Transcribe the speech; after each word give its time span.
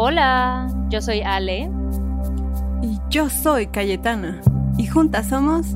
Hola, 0.00 0.68
yo 0.90 1.02
soy 1.02 1.22
Ale. 1.22 1.68
Y 2.82 2.98
yo 3.10 3.28
soy 3.28 3.66
Cayetana. 3.66 4.40
Y 4.76 4.86
juntas 4.86 5.28
somos. 5.28 5.66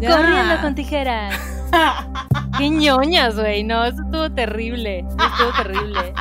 Corriendo 0.00 0.60
con 0.60 0.74
tijeras. 0.74 1.34
Qué 2.58 2.68
ñoñas, 2.68 3.36
güey. 3.36 3.64
No, 3.64 3.84
eso 3.84 4.02
estuvo 4.02 4.30
terrible. 4.30 4.98
Estuvo 4.98 5.52
terrible. 5.56 6.12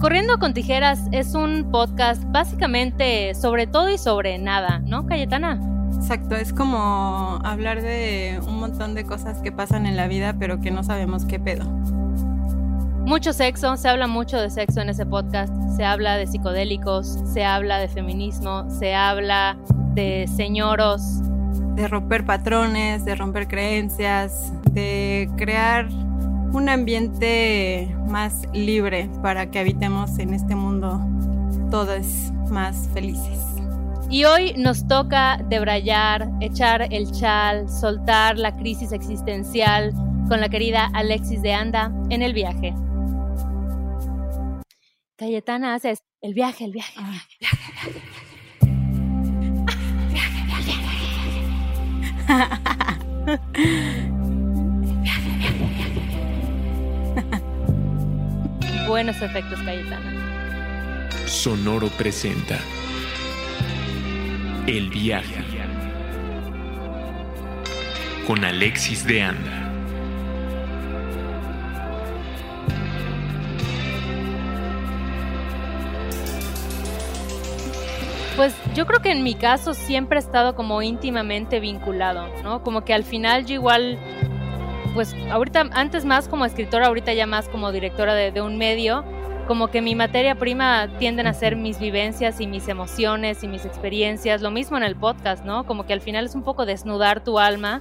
Corriendo 0.00 0.38
con 0.38 0.52
tijeras 0.52 1.00
es 1.12 1.36
un 1.36 1.70
podcast 1.70 2.24
básicamente 2.32 3.32
sobre 3.36 3.68
todo 3.68 3.88
y 3.90 3.98
sobre 3.98 4.38
nada, 4.38 4.80
¿no, 4.84 5.06
Cayetana? 5.06 5.60
Exacto, 6.02 6.34
es 6.34 6.52
como 6.52 7.38
hablar 7.44 7.80
de 7.80 8.40
un 8.44 8.58
montón 8.58 8.92
de 8.94 9.04
cosas 9.04 9.40
que 9.40 9.52
pasan 9.52 9.86
en 9.86 9.96
la 9.96 10.08
vida, 10.08 10.34
pero 10.36 10.60
que 10.60 10.72
no 10.72 10.82
sabemos 10.82 11.24
qué 11.24 11.38
pedo. 11.38 11.64
Mucho 13.06 13.32
sexo, 13.32 13.76
se 13.76 13.88
habla 13.88 14.08
mucho 14.08 14.36
de 14.36 14.50
sexo 14.50 14.80
en 14.80 14.88
ese 14.88 15.06
podcast, 15.06 15.54
se 15.76 15.84
habla 15.84 16.16
de 16.16 16.26
psicodélicos, 16.26 17.20
se 17.32 17.44
habla 17.44 17.78
de 17.78 17.86
feminismo, 17.86 18.68
se 18.68 18.96
habla 18.96 19.56
de 19.94 20.28
señoros. 20.36 21.20
De 21.76 21.86
romper 21.86 22.26
patrones, 22.26 23.04
de 23.04 23.14
romper 23.14 23.46
creencias, 23.46 24.52
de 24.72 25.30
crear 25.36 25.88
un 26.52 26.68
ambiente 26.68 27.94
más 28.08 28.42
libre 28.52 29.08
para 29.22 29.52
que 29.52 29.60
habitemos 29.60 30.18
en 30.18 30.34
este 30.34 30.56
mundo 30.56 31.00
todos 31.70 32.32
más 32.50 32.88
felices. 32.92 33.51
Y 34.12 34.24
hoy 34.26 34.52
nos 34.58 34.86
toca 34.86 35.38
debrayar, 35.48 36.28
echar 36.42 36.86
el 36.92 37.10
chal, 37.12 37.66
soltar 37.70 38.36
la 38.36 38.54
crisis 38.54 38.92
existencial 38.92 39.94
con 40.28 40.38
la 40.38 40.50
querida 40.50 40.90
Alexis 40.92 41.40
de 41.40 41.54
Anda 41.54 41.90
en 42.10 42.20
el 42.20 42.34
viaje. 42.34 42.74
Cayetana 45.16 45.72
haces 45.72 46.02
el 46.20 46.34
viaje, 46.34 46.66
el 46.66 46.72
viaje, 46.72 46.92
el 46.94 47.04
viaje, 47.06 47.26
el 47.86 47.90
viaje. 47.90 48.02
Buenos 58.88 59.22
efectos, 59.22 59.58
Cayetana. 59.62 61.08
Sonoro 61.26 61.88
presenta 61.96 62.58
El 64.66 64.90
viaje 64.90 65.42
con 68.26 68.44
Alexis 68.44 69.04
de 69.06 69.22
Anda. 69.22 69.58
Pues 78.36 78.54
yo 78.74 78.86
creo 78.86 79.00
que 79.00 79.10
en 79.10 79.22
mi 79.22 79.34
caso 79.34 79.74
siempre 79.74 80.18
he 80.18 80.20
estado 80.20 80.54
como 80.54 80.80
íntimamente 80.82 81.60
vinculado, 81.60 82.28
¿no? 82.42 82.62
Como 82.62 82.84
que 82.84 82.94
al 82.94 83.04
final 83.04 83.44
yo 83.44 83.54
igual, 83.54 83.98
pues 84.94 85.14
ahorita, 85.30 85.68
antes 85.72 86.04
más 86.04 86.28
como 86.28 86.44
escritora, 86.44 86.86
ahorita 86.86 87.12
ya 87.12 87.26
más 87.26 87.48
como 87.48 87.72
directora 87.72 88.14
de, 88.14 88.40
un 88.40 88.56
medio, 88.56 89.04
como 89.46 89.68
que 89.68 89.82
mi 89.82 89.94
materia 89.94 90.34
prima 90.34 90.88
tienden 90.98 91.26
a 91.26 91.34
ser 91.34 91.56
mis 91.56 91.78
vivencias 91.78 92.40
y 92.40 92.46
mis 92.46 92.68
emociones 92.68 93.42
y 93.42 93.48
mis 93.48 93.64
experiencias, 93.64 94.42
lo 94.42 94.50
mismo 94.50 94.76
en 94.76 94.82
el 94.82 94.96
podcast, 94.96 95.44
¿no? 95.44 95.64
Como 95.66 95.86
que 95.86 95.92
al 95.92 96.00
final 96.00 96.26
es 96.26 96.34
un 96.34 96.42
poco 96.42 96.66
desnudar 96.66 97.22
tu 97.24 97.38
alma 97.38 97.80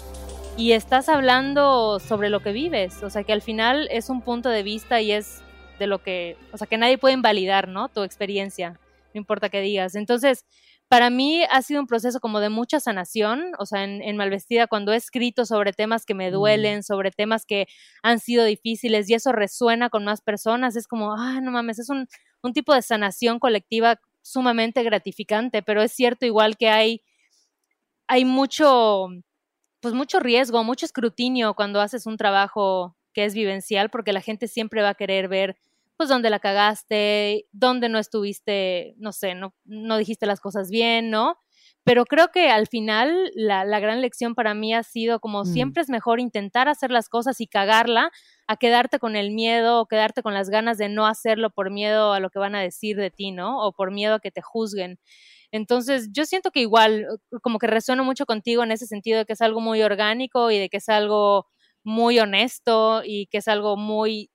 y 0.58 0.74
estás 0.74 1.10
hablando 1.10 2.00
sobre 2.00 2.30
lo 2.30 2.42
que 2.42 2.52
vives, 2.52 3.04
o 3.04 3.10
sea 3.10 3.24
que 3.24 3.34
al 3.34 3.42
final 3.42 3.88
es 3.92 4.10
un 4.10 4.22
punto 4.22 4.50
de 4.50 4.64
vista 4.64 5.02
y 5.02 5.12
es 5.12 5.42
de 5.80 5.88
lo 5.88 6.04
que, 6.04 6.38
o 6.52 6.58
sea 6.58 6.68
que 6.68 6.78
nadie 6.78 6.98
puede 6.98 7.14
invalidar, 7.14 7.68
¿no? 7.68 7.90
Tu 7.90 8.04
experiencia 8.04 8.80
no 9.14 9.20
importa 9.20 9.50
qué 9.50 9.62
digas. 9.62 9.96
Entonces, 9.96 10.46
para 10.92 11.10
mí 11.10 11.42
ha 11.50 11.62
sido 11.62 11.80
un 11.80 11.88
proceso 11.88 12.20
como 12.20 12.42
de 12.42 12.50
mucha 12.50 12.82
sanación, 12.82 13.54
o 13.58 13.66
sea, 13.66 13.86
en, 13.86 14.18
Malvestida, 14.18 14.68
cuando 14.68 14.92
he 14.92 14.98
escrito 14.98 15.46
sobre 15.46 15.72
temas 15.72 16.06
que 16.06 16.14
me 16.14 16.30
mm. 16.30 16.34
duelen, 16.34 16.84
sobre 16.84 17.12
temas 17.12 17.46
que 17.46 17.68
han 18.04 18.20
sido 18.20 18.44
difíciles 18.44 19.10
y 19.10 19.14
eso 19.14 19.32
resuena 19.32 19.90
con 19.90 20.04
más 20.04 20.20
personas, 20.20 20.76
es 20.76 20.90
como, 20.90 21.14
ah, 21.14 21.40
no 21.40 21.50
mames, 21.52 21.80
es 21.80 21.90
un, 21.90 22.10
un 22.44 22.52
tipo 22.52 22.74
de 22.74 22.82
sanación 22.82 23.40
colectiva 23.40 24.02
sumamente 24.22 24.84
gratificante, 24.84 25.64
pero 25.64 25.82
es 25.82 25.94
cierto 25.94 26.26
igual 26.26 26.58
que 26.58 26.68
hay, 26.68 27.02
hay 28.08 28.26
mucho, 28.26 29.08
pues 29.80 29.94
mucho 29.94 30.20
riesgo, 30.20 30.62
mucho 30.66 30.86
escrutinio 30.86 31.54
cuando 31.54 31.80
haces 31.80 32.06
un 32.06 32.18
trabajo 32.18 32.98
que 33.14 33.24
es 33.24 33.34
vivencial, 33.34 33.90
porque 33.92 34.12
la 34.12 34.20
gente 34.20 34.50
siempre 34.50 34.82
va 34.82 34.90
a 34.90 34.96
querer 34.96 35.30
ver 35.30 35.56
pues 36.02 36.10
dónde 36.10 36.32
la 36.32 36.40
cagaste, 36.40 37.46
dónde 37.52 37.88
no 37.88 38.00
estuviste, 38.00 38.96
no 38.98 39.12
sé, 39.12 39.36
no, 39.36 39.54
no 39.66 39.98
dijiste 39.98 40.26
las 40.26 40.40
cosas 40.40 40.72
bien, 40.72 41.12
¿no? 41.12 41.36
Pero 41.84 42.06
creo 42.06 42.30
que 42.30 42.50
al 42.50 42.66
final 42.66 43.30
la, 43.36 43.66
la 43.66 43.80
gran 43.80 44.02
lección 44.02 44.34
para 44.34 44.56
mí 44.56 44.74
ha 44.74 44.82
sido 44.82 45.20
como 45.20 45.44
mm. 45.44 45.46
siempre 45.46 45.84
es 45.84 45.90
mejor 45.90 46.20
intentar 46.20 46.68
hacer 46.68 46.90
las 46.90 47.08
cosas 47.08 47.40
y 47.40 47.46
cagarla 47.46 48.10
a 48.48 48.58
quedarte 48.58 48.98
con 48.98 49.16
el 49.16 49.30
miedo 49.30 49.80
o 49.80 49.86
quedarte 49.86 50.24
con 50.24 50.34
las 50.34 50.50
ganas 50.50 50.80
de 50.80 50.90
no 50.90 51.06
hacerlo 51.06 51.52
por 51.52 51.70
miedo 51.70 52.14
a 52.14 52.20
lo 52.20 52.32
que 52.32 52.40
van 52.40 52.56
a 52.56 52.62
decir 52.62 52.98
de 52.98 53.12
ti, 53.12 53.32
¿no? 53.32 53.64
O 53.64 53.72
por 53.72 53.92
miedo 53.92 54.16
a 54.16 54.20
que 54.20 54.32
te 54.32 54.42
juzguen. 54.42 54.98
Entonces, 55.52 56.10
yo 56.12 56.26
siento 56.26 56.50
que 56.50 56.62
igual, 56.62 57.06
como 57.44 57.60
que 57.60 57.68
resueno 57.68 58.04
mucho 58.04 58.26
contigo 58.26 58.64
en 58.64 58.72
ese 58.72 58.88
sentido 58.88 59.20
de 59.20 59.26
que 59.26 59.34
es 59.34 59.42
algo 59.42 59.62
muy 59.62 59.84
orgánico 59.84 60.50
y 60.50 60.58
de 60.58 60.68
que 60.68 60.78
es 60.78 60.90
algo 60.90 61.46
muy 61.84 62.18
honesto 62.18 63.04
y 63.06 63.28
que 63.28 63.38
es 63.38 63.48
algo 63.48 63.78
muy 63.78 64.31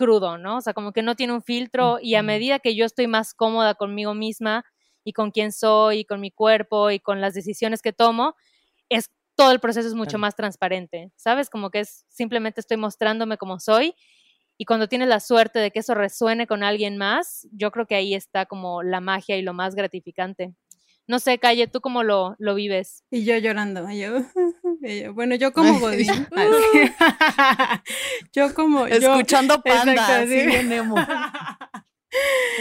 crudo, 0.00 0.38
¿no? 0.38 0.56
O 0.56 0.60
sea, 0.62 0.72
como 0.72 0.92
que 0.92 1.02
no 1.02 1.14
tiene 1.14 1.34
un 1.34 1.42
filtro 1.42 1.98
y 2.00 2.14
a 2.14 2.22
medida 2.22 2.58
que 2.58 2.74
yo 2.74 2.86
estoy 2.86 3.06
más 3.06 3.34
cómoda 3.34 3.74
conmigo 3.74 4.14
misma 4.14 4.64
y 5.04 5.12
con 5.12 5.30
quién 5.30 5.52
soy 5.52 6.00
y 6.00 6.04
con 6.06 6.20
mi 6.22 6.30
cuerpo 6.30 6.90
y 6.90 7.00
con 7.00 7.20
las 7.20 7.34
decisiones 7.34 7.82
que 7.82 7.92
tomo, 7.92 8.34
es 8.88 9.10
todo 9.36 9.52
el 9.52 9.60
proceso 9.60 9.88
es 9.88 9.94
mucho 9.94 10.18
más 10.18 10.36
transparente, 10.36 11.12
¿sabes? 11.16 11.50
Como 11.50 11.70
que 11.70 11.80
es 11.80 12.06
simplemente 12.08 12.60
estoy 12.62 12.78
mostrándome 12.78 13.36
como 13.36 13.60
soy 13.60 13.94
y 14.58 14.64
cuando 14.66 14.88
tienes 14.88 15.08
la 15.08 15.20
suerte 15.20 15.58
de 15.58 15.70
que 15.70 15.80
eso 15.80 15.94
resuene 15.94 16.46
con 16.46 16.62
alguien 16.62 16.96
más, 16.98 17.46
yo 17.52 17.70
creo 17.72 17.86
que 17.86 17.96
ahí 17.96 18.14
está 18.14 18.46
como 18.46 18.82
la 18.82 19.00
magia 19.00 19.36
y 19.36 19.42
lo 19.42 19.54
más 19.54 19.74
gratificante. 19.74 20.54
No 21.10 21.18
sé, 21.18 21.40
Calle, 21.40 21.66
¿tú 21.66 21.80
cómo 21.80 22.04
lo, 22.04 22.36
lo 22.38 22.54
vives? 22.54 23.02
Y 23.10 23.24
yo 23.24 23.36
llorando, 23.36 23.90
yo, 23.94 24.22
bueno, 25.12 25.34
yo 25.34 25.52
como 25.52 25.80
Godín. 25.80 26.06
yo 28.32 28.54
como... 28.54 28.86
Escuchando 28.86 29.60
panda, 29.60 30.24
sí, 30.24 30.38
emo. 30.38 30.94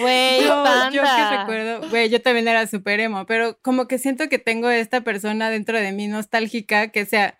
Güey, 0.01 0.41
yo, 0.41 0.63
yo 0.91 1.03
que 1.03 1.37
recuerdo, 1.37 1.89
güey, 1.91 2.09
yo 2.09 2.23
también 2.23 2.47
era 2.47 2.65
súper 2.65 2.99
emo, 3.01 3.27
pero 3.27 3.59
como 3.61 3.87
que 3.87 3.99
siento 3.99 4.29
que 4.29 4.39
tengo 4.39 4.67
esta 4.71 5.01
persona 5.01 5.51
dentro 5.51 5.79
de 5.79 5.91
mí 5.91 6.07
nostálgica 6.07 6.87
que 6.87 7.05
sea 7.05 7.37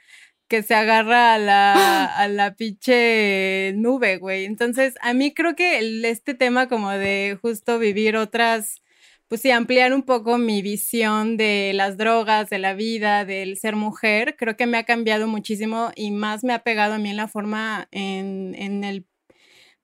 que 0.47 0.61
se 0.61 0.75
agarra 0.75 1.33
a 1.33 1.39
la, 1.39 2.05
a 2.17 2.27
la 2.27 2.53
pinche 2.53 3.73
nube, 3.77 4.17
güey. 4.17 4.45
Entonces, 4.45 4.93
a 5.01 5.15
mí 5.15 5.33
creo 5.33 5.55
que 5.55 6.07
este 6.07 6.35
tema 6.35 6.69
como 6.69 6.91
de 6.91 7.39
justo 7.41 7.79
vivir 7.79 8.15
otras 8.15 8.83
pues 9.29 9.41
sí, 9.41 9.51
ampliar 9.51 9.93
un 9.93 10.01
poco 10.01 10.39
mi 10.39 10.63
visión 10.63 11.37
de 11.37 11.71
las 11.75 11.97
drogas, 11.97 12.49
de 12.49 12.57
la 12.57 12.73
vida, 12.73 13.25
del 13.25 13.57
ser 13.57 13.75
mujer, 13.75 14.35
creo 14.37 14.57
que 14.57 14.65
me 14.65 14.79
ha 14.79 14.85
cambiado 14.85 15.27
muchísimo 15.27 15.91
y 15.95 16.09
más 16.09 16.43
me 16.43 16.51
ha 16.53 16.63
pegado 16.63 16.95
a 16.95 16.97
mí 16.97 17.11
en 17.11 17.17
la 17.17 17.27
forma, 17.27 17.87
en, 17.91 18.55
en 18.55 18.83
el, 18.83 19.05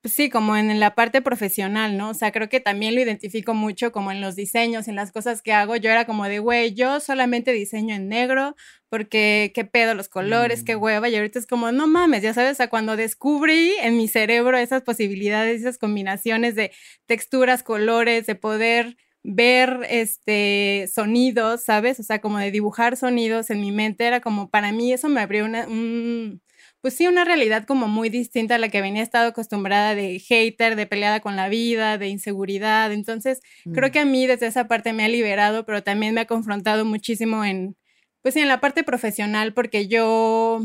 pues 0.02 0.16
sí, 0.16 0.32
como 0.32 0.58
en 0.58 0.80
la 0.80 0.96
parte 0.96 1.22
profesional, 1.22 1.96
¿no? 1.96 2.10
O 2.10 2.14
sea, 2.16 2.32
creo 2.32 2.50
que 2.50 2.60
también 2.60 2.96
lo 2.96 3.02
identifico 3.02 3.54
mucho 3.54 3.92
como 3.92 4.12
en 4.12 4.20
los 4.20 4.36
diseños, 4.36 4.88
en 4.88 4.96
las 4.96 5.12
cosas 5.12 5.44
que 5.44 5.54
hago. 5.54 5.76
Yo 5.76 5.92
era 5.92 6.06
como 6.06 6.26
de, 6.26 6.40
güey, 6.40 6.74
yo 6.74 7.00
solamente 7.00 7.52
diseño 7.52 7.94
en 7.96 8.10
negro 8.10 8.56
porque 8.90 9.52
qué 9.54 9.66
pedo 9.66 9.94
los 9.94 10.10
colores, 10.10 10.64
qué 10.64 10.76
mm. 10.76 10.82
hueva. 10.82 11.10
Y 11.10 11.16
ahorita 11.16 11.38
es 11.38 11.48
como, 11.48 11.72
no 11.72 11.86
mames, 11.88 12.24
ya 12.24 12.34
sabes, 12.34 12.60
a 12.62 12.70
cuando 12.70 12.96
descubrí 12.96 13.74
en 13.82 13.98
mi 13.98 14.08
cerebro 14.08 14.58
esas 14.58 14.82
posibilidades, 14.82 15.62
esas 15.62 15.78
combinaciones 15.78 16.56
de 16.56 16.72
texturas, 17.06 17.62
colores, 17.62 18.26
de 18.26 18.36
poder 18.36 18.98
ver 19.28 19.88
este 19.90 20.88
sonidos, 20.94 21.64
¿sabes? 21.64 22.00
O 22.00 22.04
sea, 22.04 22.22
como 22.22 22.38
de 22.38 22.52
dibujar 22.52 22.96
sonidos 22.96 23.50
en 23.50 23.60
mi 23.60 23.72
mente 23.72 24.06
era 24.06 24.22
como 24.22 24.50
para 24.50 24.72
mí 24.72 24.94
eso 24.94 25.10
me 25.10 25.22
abrió 25.22 25.46
una 25.46 25.68
un, 25.68 26.42
pues 26.80 26.94
sí, 26.94 27.08
una 27.08 27.26
realidad 27.26 27.66
como 27.66 27.88
muy 27.88 28.10
distinta 28.10 28.56
a 28.56 28.58
la 28.60 28.70
que 28.70 28.82
venía 28.82 29.02
estado 29.02 29.30
acostumbrada 29.30 29.96
de 29.96 30.20
hater, 30.20 30.76
de 30.76 30.86
peleada 30.86 31.22
con 31.22 31.36
la 31.36 31.50
vida, 31.50 31.98
de 31.98 32.10
inseguridad. 32.10 32.92
Entonces, 32.92 33.42
creo 33.74 33.90
mm. 33.90 33.92
que 33.92 34.00
a 34.00 34.06
mí 34.06 34.28
desde 34.28 34.46
esa 34.46 34.68
parte 34.68 34.94
me 34.94 35.04
ha 35.04 35.10
liberado, 35.10 35.66
pero 35.66 35.82
también 35.82 36.14
me 36.14 36.22
ha 36.22 36.28
confrontado 36.28 36.86
muchísimo 36.86 37.44
en, 37.44 37.76
pues 38.22 38.36
sí, 38.36 38.42
en 38.42 38.48
la 38.48 38.60
parte 38.60 38.84
profesional, 38.84 39.54
porque 39.56 39.88
yo, 39.88 40.62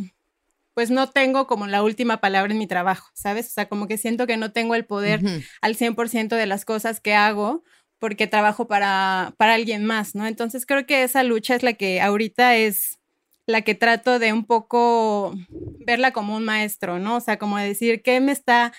pues 0.74 0.90
no 0.90 1.08
tengo 1.08 1.46
como 1.46 1.66
la 1.66 1.82
última 1.82 2.20
palabra 2.20 2.52
en 2.52 2.58
mi 2.58 2.66
trabajo, 2.66 3.08
¿sabes? 3.14 3.46
O 3.46 3.50
sea, 3.52 3.70
como 3.70 3.88
que 3.88 3.96
siento 3.96 4.26
que 4.26 4.36
no 4.36 4.52
tengo 4.52 4.74
el 4.74 4.84
poder 4.84 5.22
al 5.62 5.74
100% 5.74 6.36
de 6.36 6.46
las 6.46 6.66
cosas 6.66 7.00
que 7.00 7.14
hago 7.14 7.64
porque 8.00 8.26
trabajo 8.26 8.66
para, 8.66 9.34
para 9.36 9.54
alguien 9.54 9.84
más, 9.84 10.16
¿no? 10.16 10.26
Entonces 10.26 10.66
creo 10.66 10.86
que 10.86 11.04
esa 11.04 11.22
lucha 11.22 11.54
es 11.54 11.62
la 11.62 11.74
que 11.74 12.00
ahorita 12.00 12.56
es 12.56 12.98
la 13.46 13.62
que 13.62 13.74
trato 13.74 14.18
de 14.18 14.32
un 14.32 14.44
poco 14.46 15.34
verla 15.86 16.12
como 16.12 16.36
un 16.36 16.44
maestro, 16.44 16.98
¿no? 16.98 17.16
O 17.16 17.20
sea, 17.20 17.38
como 17.38 17.58
decir, 17.58 18.02
¿qué 18.02 18.20
me 18.20 18.32
está 18.32 18.72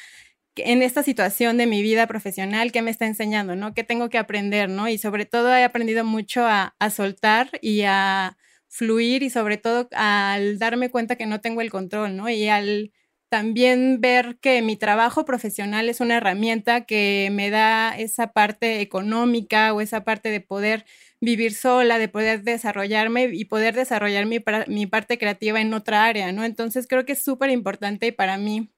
en 0.56 0.82
esta 0.82 1.04
situación 1.04 1.58
de 1.58 1.68
mi 1.68 1.82
vida 1.82 2.08
profesional, 2.08 2.72
qué 2.72 2.82
me 2.82 2.92
está 2.92 3.06
enseñando, 3.06 3.56
¿no? 3.56 3.74
¿Qué 3.74 3.84
tengo 3.84 4.10
que 4.10 4.18
aprender, 4.18 4.70
¿no? 4.70 4.90
Y 4.90 4.98
sobre 4.98 5.26
todo 5.26 5.56
he 5.56 5.64
aprendido 5.64 6.04
mucho 6.04 6.46
a, 6.46 6.76
a 6.80 6.90
soltar 6.90 7.50
y 7.62 7.84
a 7.84 8.38
fluir 8.68 9.24
y 9.24 9.30
sobre 9.30 9.58
todo 9.58 9.88
al 9.94 10.60
darme 10.60 10.90
cuenta 10.90 11.16
que 11.16 11.26
no 11.26 11.42
tengo 11.42 11.62
el 11.62 11.72
control, 11.72 12.16
¿no? 12.18 12.30
Y 12.30 12.48
al 12.50 12.92
también 13.32 14.02
ver 14.02 14.38
que 14.42 14.62
mi 14.62 14.76
trabajo 14.76 15.24
profesional 15.26 15.88
es 15.90 16.02
una 16.02 16.18
herramienta 16.18 16.82
que 16.86 17.30
me 17.32 17.50
da 17.50 17.98
esa 17.98 18.34
parte 18.34 18.82
económica 18.82 19.74
o 19.74 19.80
esa 19.82 20.04
parte 20.04 20.30
de 20.30 20.42
poder 20.42 20.86
vivir 21.22 21.54
sola, 21.54 21.98
de 21.98 22.10
poder 22.10 22.44
desarrollarme 22.44 23.30
y 23.32 23.46
poder 23.46 23.74
desarrollar 23.76 24.26
mi, 24.26 24.40
mi 24.68 24.86
parte 24.86 25.18
creativa 25.18 25.62
en 25.62 25.74
otra 25.74 26.06
área, 26.06 26.34
¿no? 26.34 26.44
Entonces 26.44 26.88
creo 26.88 27.06
que 27.06 27.14
es 27.14 27.24
súper 27.24 27.52
importante 27.52 28.12
para 28.12 28.38
mí 28.38 28.70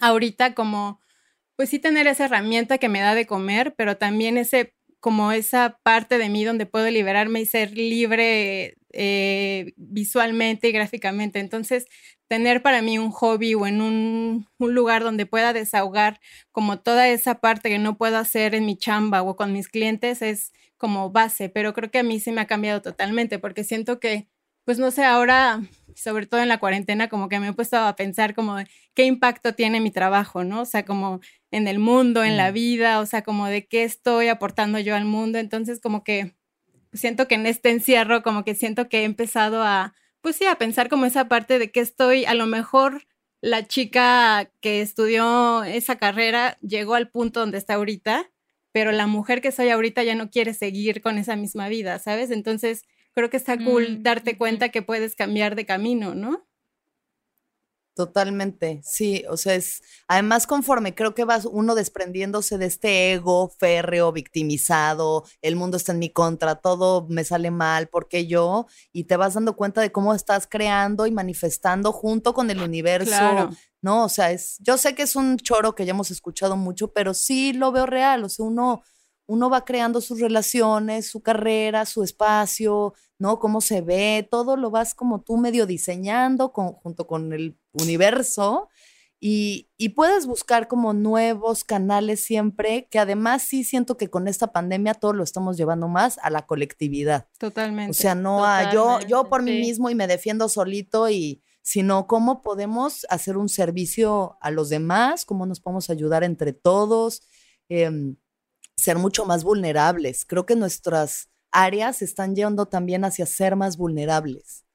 ahorita 0.00 0.54
como, 0.54 1.00
pues 1.56 1.70
sí 1.70 1.78
tener 1.78 2.06
esa 2.06 2.26
herramienta 2.26 2.78
que 2.78 2.88
me 2.88 3.00
da 3.00 3.14
de 3.14 3.26
comer, 3.26 3.74
pero 3.76 3.96
también 3.98 4.38
ese 4.38 4.74
como 5.00 5.32
esa 5.32 5.78
parte 5.82 6.18
de 6.18 6.30
mí 6.30 6.44
donde 6.44 6.66
puedo 6.66 6.90
liberarme 6.90 7.40
y 7.42 7.46
ser 7.46 7.72
libre 7.76 8.76
eh, 8.92 9.72
visualmente 9.76 10.68
y 10.68 10.72
gráficamente. 10.72 11.40
Entonces, 11.40 11.86
tener 12.28 12.62
para 12.62 12.82
mí 12.82 12.98
un 12.98 13.10
hobby 13.10 13.54
o 13.54 13.66
en 13.66 13.80
un, 13.80 14.46
lugar 14.58 15.02
donde 15.02 15.26
pueda 15.26 15.52
desahogar 15.52 16.20
como 16.50 16.78
toda 16.78 17.08
esa 17.08 17.36
parte 17.36 17.68
que 17.68 17.78
no 17.78 17.96
puedo 17.96 18.16
hacer 18.16 18.54
en 18.54 18.66
mi 18.66 18.76
chamba 18.76 19.22
o 19.22 19.36
con 19.36 19.52
mis 19.52 19.68
clientes 19.68 20.22
es 20.22 20.52
como 20.76 21.10
base, 21.10 21.48
pero 21.48 21.72
creo 21.74 21.90
que 21.90 21.98
a 21.98 22.02
mí 22.02 22.20
sí 22.20 22.32
me 22.32 22.40
ha 22.40 22.46
cambiado 22.46 22.82
totalmente 22.82 23.38
porque 23.38 23.64
siento 23.64 24.00
que, 24.00 24.28
pues 24.64 24.78
no 24.78 24.90
sé, 24.90 25.04
ahora, 25.04 25.62
sobre 25.94 26.26
todo 26.26 26.40
en 26.40 26.48
la 26.48 26.58
cuarentena, 26.58 27.08
como 27.08 27.28
que 27.28 27.38
me 27.40 27.48
he 27.48 27.52
puesto 27.52 27.76
a 27.78 27.94
pensar 27.96 28.34
como 28.34 28.56
qué 28.94 29.04
impacto 29.04 29.54
tiene 29.54 29.80
mi 29.80 29.90
trabajo, 29.90 30.44
¿no? 30.44 30.62
O 30.62 30.64
sea, 30.64 30.84
como 30.84 31.20
en 31.50 31.68
el 31.68 31.78
mundo, 31.78 32.24
en 32.24 32.36
la 32.36 32.50
mm. 32.50 32.54
vida, 32.54 33.00
o 33.00 33.06
sea, 33.06 33.22
como 33.22 33.46
de 33.46 33.66
qué 33.66 33.84
estoy 33.84 34.28
aportando 34.28 34.78
yo 34.78 34.96
al 34.96 35.04
mundo. 35.04 35.38
Entonces, 35.38 35.80
como 35.80 36.02
que 36.02 36.34
siento 36.92 37.28
que 37.28 37.36
en 37.36 37.46
este 37.46 37.70
encierro, 37.70 38.22
como 38.22 38.44
que 38.44 38.54
siento 38.54 38.88
que 38.88 39.02
he 39.02 39.04
empezado 39.04 39.62
a, 39.62 39.94
pues 40.24 40.36
sí, 40.36 40.46
a 40.46 40.56
pensar 40.56 40.88
como 40.88 41.04
esa 41.04 41.28
parte 41.28 41.58
de 41.58 41.70
que 41.70 41.80
estoy, 41.80 42.24
a 42.24 42.32
lo 42.32 42.46
mejor 42.46 43.06
la 43.42 43.66
chica 43.66 44.50
que 44.62 44.80
estudió 44.80 45.64
esa 45.64 45.96
carrera 45.96 46.56
llegó 46.62 46.94
al 46.94 47.10
punto 47.10 47.40
donde 47.40 47.58
está 47.58 47.74
ahorita, 47.74 48.30
pero 48.72 48.90
la 48.90 49.06
mujer 49.06 49.42
que 49.42 49.52
soy 49.52 49.68
ahorita 49.68 50.02
ya 50.02 50.14
no 50.14 50.30
quiere 50.30 50.54
seguir 50.54 51.02
con 51.02 51.18
esa 51.18 51.36
misma 51.36 51.68
vida, 51.68 51.98
¿sabes? 51.98 52.30
Entonces, 52.30 52.84
creo 53.12 53.28
que 53.28 53.36
está 53.36 53.58
cool 53.62 53.98
mm, 53.98 54.02
darte 54.02 54.38
cuenta 54.38 54.70
que 54.70 54.80
puedes 54.80 55.14
cambiar 55.14 55.56
de 55.56 55.66
camino, 55.66 56.14
¿no? 56.14 56.46
Totalmente, 57.94 58.80
sí, 58.82 59.24
o 59.30 59.36
sea, 59.36 59.54
es, 59.54 59.80
además 60.08 60.48
conforme 60.48 60.96
creo 60.96 61.14
que 61.14 61.24
vas 61.24 61.44
uno 61.44 61.76
desprendiéndose 61.76 62.58
de 62.58 62.66
este 62.66 63.12
ego 63.12 63.50
férreo, 63.56 64.10
victimizado, 64.10 65.24
el 65.42 65.54
mundo 65.54 65.76
está 65.76 65.92
en 65.92 66.00
mi 66.00 66.10
contra, 66.10 66.56
todo 66.56 67.06
me 67.08 67.22
sale 67.22 67.52
mal, 67.52 67.86
porque 67.86 68.26
yo, 68.26 68.66
y 68.92 69.04
te 69.04 69.16
vas 69.16 69.34
dando 69.34 69.54
cuenta 69.54 69.80
de 69.80 69.92
cómo 69.92 70.12
estás 70.12 70.48
creando 70.48 71.06
y 71.06 71.12
manifestando 71.12 71.92
junto 71.92 72.34
con 72.34 72.50
el 72.50 72.62
universo, 72.62 73.50
¿no? 73.80 74.06
O 74.06 74.08
sea, 74.08 74.32
es, 74.32 74.56
yo 74.58 74.76
sé 74.76 74.96
que 74.96 75.02
es 75.02 75.14
un 75.14 75.36
choro 75.36 75.76
que 75.76 75.86
ya 75.86 75.92
hemos 75.92 76.10
escuchado 76.10 76.56
mucho, 76.56 76.92
pero 76.92 77.14
sí 77.14 77.52
lo 77.52 77.70
veo 77.70 77.86
real, 77.86 78.24
o 78.24 78.28
sea, 78.28 78.44
uno, 78.44 78.82
uno 79.26 79.50
va 79.50 79.64
creando 79.64 80.00
sus 80.00 80.18
relaciones, 80.18 81.08
su 81.08 81.22
carrera, 81.22 81.86
su 81.86 82.02
espacio, 82.02 82.92
¿no? 83.20 83.38
Cómo 83.38 83.60
se 83.60 83.82
ve, 83.82 84.26
todo 84.28 84.56
lo 84.56 84.72
vas 84.72 84.96
como 84.96 85.20
tú 85.22 85.36
medio 85.36 85.64
diseñando 85.64 86.48
junto 86.48 87.06
con 87.06 87.32
el 87.32 87.56
universo 87.74 88.68
y, 89.26 89.70
puedes 89.94 90.26
buscar 90.26 90.68
como 90.68 90.92
nuevos 90.92 91.64
canales 91.64 92.22
siempre, 92.22 92.88
que 92.90 92.98
además 92.98 93.42
sí 93.42 93.64
siento 93.64 93.96
que 93.96 94.10
con 94.10 94.28
esta 94.28 94.52
pandemia 94.52 94.92
todo 94.92 95.14
lo 95.14 95.24
estamos 95.24 95.56
llevando 95.56 95.88
más 95.88 96.18
a 96.18 96.28
la 96.28 96.44
colectividad. 96.46 97.26
Totalmente. 97.38 97.90
O 97.90 97.94
sea, 97.94 98.14
no 98.14 98.44
a 98.44 98.70
yo, 98.70 99.00
yo 99.08 99.24
por 99.30 99.42
mí 99.42 99.52
mismo 99.52 99.88
y 99.88 99.94
me 99.94 100.06
defiendo 100.06 100.50
solito 100.50 101.08
y 101.08 101.42
sino 101.62 102.06
cómo 102.06 102.42
podemos 102.42 103.06
hacer 103.08 103.38
un 103.38 103.48
servicio 103.48 104.36
a 104.42 104.50
los 104.50 104.68
demás, 104.68 105.24
cómo 105.24 105.46
nos 105.46 105.60
podemos 105.60 105.88
ayudar 105.88 106.22
entre 106.22 106.52
todos, 106.52 107.22
em, 107.70 108.16
ser 108.76 108.98
mucho 108.98 109.24
más 109.24 109.42
vulnerables. 109.42 110.26
Creo 110.26 110.44
que 110.44 110.56
nuestras 110.56 111.30
áreas 111.50 112.02
están 112.02 112.36
yendo 112.36 112.66
también 112.66 113.06
hacia 113.06 113.24
ser 113.24 113.56
más 113.56 113.78
vulnerables. 113.78 114.66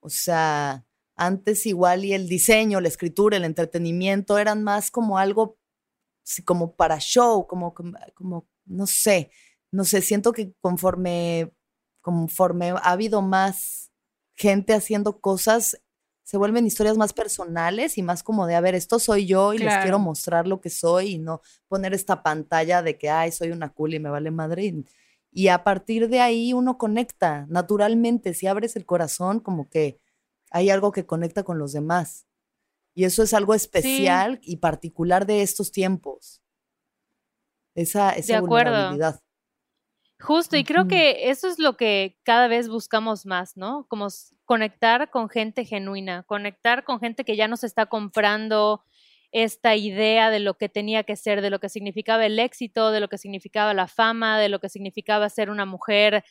O 0.00 0.10
sea, 0.10 0.84
antes 1.16 1.66
igual 1.66 2.04
y 2.04 2.14
el 2.14 2.28
diseño, 2.28 2.80
la 2.80 2.88
escritura, 2.88 3.36
el 3.36 3.44
entretenimiento 3.44 4.38
eran 4.38 4.62
más 4.62 4.90
como 4.90 5.18
algo 5.18 5.58
como 6.44 6.74
para 6.74 6.98
show, 6.98 7.46
como, 7.46 7.74
como, 8.14 8.48
no 8.64 8.86
sé, 8.86 9.30
no 9.72 9.84
sé, 9.84 10.02
siento 10.02 10.32
que 10.32 10.52
conforme, 10.60 11.52
conforme 12.00 12.70
ha 12.70 12.76
habido 12.76 13.22
más 13.22 13.90
gente 14.36 14.74
haciendo 14.74 15.20
cosas, 15.20 15.80
se 16.22 16.36
vuelven 16.36 16.66
historias 16.66 16.96
más 16.96 17.12
personales 17.12 17.98
y 17.98 18.02
más 18.02 18.22
como 18.22 18.46
de, 18.46 18.54
a 18.54 18.60
ver, 18.60 18.74
esto 18.74 18.98
soy 18.98 19.26
yo 19.26 19.52
y 19.52 19.58
les 19.58 19.76
quiero 19.78 19.98
mostrar 19.98 20.46
lo 20.46 20.60
que 20.60 20.70
soy 20.70 21.14
y 21.14 21.18
no 21.18 21.42
poner 21.68 21.92
esta 21.92 22.22
pantalla 22.22 22.82
de 22.82 22.96
que, 22.96 23.10
ay, 23.10 23.32
soy 23.32 23.50
una 23.50 23.70
cool 23.70 23.94
y 23.94 23.98
me 23.98 24.08
vale 24.08 24.30
madre. 24.30 24.84
Y 25.32 25.48
a 25.48 25.64
partir 25.64 26.08
de 26.08 26.20
ahí 26.20 26.52
uno 26.52 26.78
conecta 26.78 27.46
naturalmente, 27.48 28.34
si 28.34 28.46
abres 28.46 28.76
el 28.76 28.86
corazón, 28.86 29.40
como 29.40 29.68
que 29.68 29.98
hay 30.52 30.70
algo 30.70 30.92
que 30.92 31.06
conecta 31.06 31.42
con 31.42 31.58
los 31.58 31.72
demás. 31.72 32.26
Y 32.94 33.04
eso 33.04 33.22
es 33.22 33.32
algo 33.32 33.54
especial 33.54 34.38
y 34.42 34.56
particular 34.56 35.26
de 35.26 35.42
estos 35.42 35.72
tiempos. 35.72 36.42
Esa, 37.74 38.10
esa 38.10 38.40
vulnerabilidad. 38.40 39.20
Justo, 40.20 40.56
y 40.56 40.62
creo 40.62 40.86
que 40.86 41.30
eso 41.30 41.48
es 41.48 41.58
lo 41.58 41.76
que 41.76 42.16
cada 42.22 42.46
vez 42.46 42.68
buscamos 42.68 43.26
más, 43.26 43.56
¿no? 43.56 43.86
Como 43.88 44.06
conectar 44.44 45.10
con 45.10 45.28
gente 45.28 45.64
genuina, 45.64 46.22
conectar 46.22 46.84
con 46.84 47.00
gente 47.00 47.24
que 47.24 47.34
ya 47.34 47.48
nos 47.48 47.64
está 47.64 47.86
comprando 47.86 48.84
esta 49.32 49.74
idea 49.74 50.30
de 50.30 50.38
lo 50.38 50.54
que 50.54 50.68
tenía 50.68 51.02
que 51.02 51.16
ser, 51.16 51.40
de 51.40 51.50
lo 51.50 51.58
que 51.58 51.70
significaba 51.70 52.24
el 52.24 52.38
éxito, 52.38 52.92
de 52.92 53.00
lo 53.00 53.08
que 53.08 53.18
significaba 53.18 53.74
la 53.74 53.88
fama, 53.88 54.38
de 54.38 54.48
lo 54.48 54.60
que 54.60 54.68
significaba 54.68 55.28
ser 55.28 55.50
una 55.50 55.64
mujer 55.64 56.22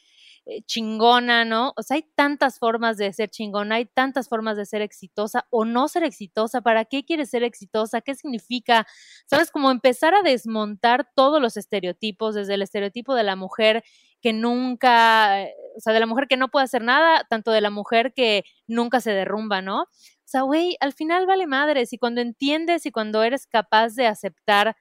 eh, 0.46 0.64
chingona, 0.66 1.46
¿no? 1.46 1.74
O 1.78 1.84
sea, 1.84 1.96
hay 1.96 2.04
tantas 2.16 2.58
formas 2.60 2.98
de 2.98 3.14
ser 3.14 3.30
chingona, 3.30 3.76
hay 3.76 3.86
tantas 3.86 4.28
formas 4.28 4.58
de 4.58 4.66
ser 4.66 4.82
exitosa 4.82 5.46
o 5.52 5.66
no 5.66 5.88
ser 5.88 6.04
exitosa. 6.04 6.62
¿Para 6.62 6.86
qué 6.86 7.06
quieres 7.06 7.30
ser 7.30 7.44
exitosa? 7.44 8.02
¿Qué 8.02 8.16
significa? 8.16 8.88
¿Sabes? 9.28 9.52
Como 9.52 9.70
empezar 9.72 10.16
a 10.16 10.24
desmontar 10.24 11.08
todos 11.16 11.42
los 11.42 11.58
estereotipos, 11.58 12.36
desde 12.36 12.56
el 12.56 12.64
estereotipo 12.64 13.14
de 13.16 13.24
la 13.24 13.36
mujer 13.36 13.84
que 14.22 14.34
nunca, 14.34 15.44
eh, 15.44 15.54
o 15.78 15.80
sea, 15.80 15.94
de 15.94 16.00
la 16.00 16.06
mujer 16.08 16.28
que 16.28 16.38
no 16.38 16.50
puede 16.50 16.66
hacer 16.66 16.84
nada, 16.84 17.26
tanto 17.30 17.52
de 17.52 17.62
la 17.62 17.70
mujer 17.70 18.14
que 18.14 18.44
nunca 18.68 19.02
se 19.02 19.12
derrumba, 19.12 19.62
¿no? 19.62 19.84
O 19.84 19.88
sea, 20.26 20.42
güey, 20.44 20.78
al 20.80 20.94
final 20.94 21.26
vale 21.28 21.46
madres 21.48 21.94
y 21.94 21.98
cuando 21.98 22.22
entiendes 22.22 22.86
y 22.86 22.92
cuando 22.92 23.24
eres 23.24 23.48
capaz 23.48 23.96
de 23.96 24.08
aceptar, 24.08 24.76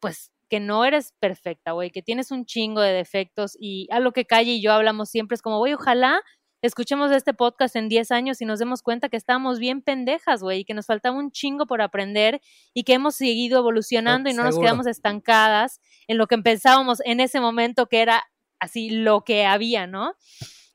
pues 0.00 0.32
que 0.52 0.60
no 0.60 0.84
eres 0.84 1.14
perfecta, 1.18 1.72
güey, 1.72 1.90
que 1.90 2.02
tienes 2.02 2.30
un 2.30 2.44
chingo 2.44 2.82
de 2.82 2.92
defectos 2.92 3.56
y 3.58 3.88
a 3.90 4.00
lo 4.00 4.12
que 4.12 4.26
Calle 4.26 4.50
y 4.50 4.60
yo 4.60 4.70
hablamos 4.70 5.08
siempre 5.08 5.34
es 5.34 5.40
como, 5.40 5.56
güey, 5.56 5.72
ojalá 5.72 6.20
escuchemos 6.60 7.10
este 7.10 7.32
podcast 7.32 7.74
en 7.74 7.88
10 7.88 8.10
años 8.10 8.42
y 8.42 8.44
nos 8.44 8.58
demos 8.58 8.82
cuenta 8.82 9.08
que 9.08 9.16
estábamos 9.16 9.58
bien 9.58 9.80
pendejas, 9.80 10.42
güey, 10.42 10.60
y 10.60 10.64
que 10.66 10.74
nos 10.74 10.84
faltaba 10.84 11.16
un 11.16 11.30
chingo 11.30 11.64
por 11.64 11.80
aprender 11.80 12.42
y 12.74 12.82
que 12.82 12.92
hemos 12.92 13.14
seguido 13.14 13.60
evolucionando 13.60 14.28
y 14.28 14.34
no 14.34 14.44
nos 14.44 14.58
quedamos 14.58 14.86
estancadas 14.86 15.80
en 16.06 16.18
lo 16.18 16.26
que 16.26 16.36
pensábamos 16.36 16.98
en 17.06 17.20
ese 17.20 17.40
momento 17.40 17.86
que 17.86 18.02
era 18.02 18.22
así 18.60 18.90
lo 18.90 19.24
que 19.24 19.46
había, 19.46 19.86
¿no? 19.86 20.16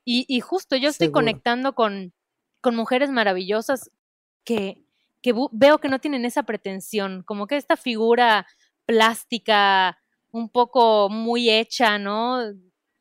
Y, 0.04 0.40
justo 0.40 0.74
yo 0.74 0.88
estoy 0.88 1.12
conectando 1.12 1.76
con, 1.76 2.12
con 2.60 2.74
mujeres 2.74 3.10
maravillosas 3.10 3.92
que, 4.42 4.82
que 5.22 5.32
veo 5.52 5.78
que 5.78 5.88
no 5.88 6.00
tienen 6.00 6.24
esa 6.24 6.42
pretensión, 6.42 7.22
como 7.22 7.46
que 7.46 7.56
esta 7.56 7.76
figura 7.76 8.44
plástica, 8.88 9.98
un 10.32 10.48
poco 10.48 11.10
muy 11.10 11.50
hecha, 11.50 11.98
¿no? 11.98 12.40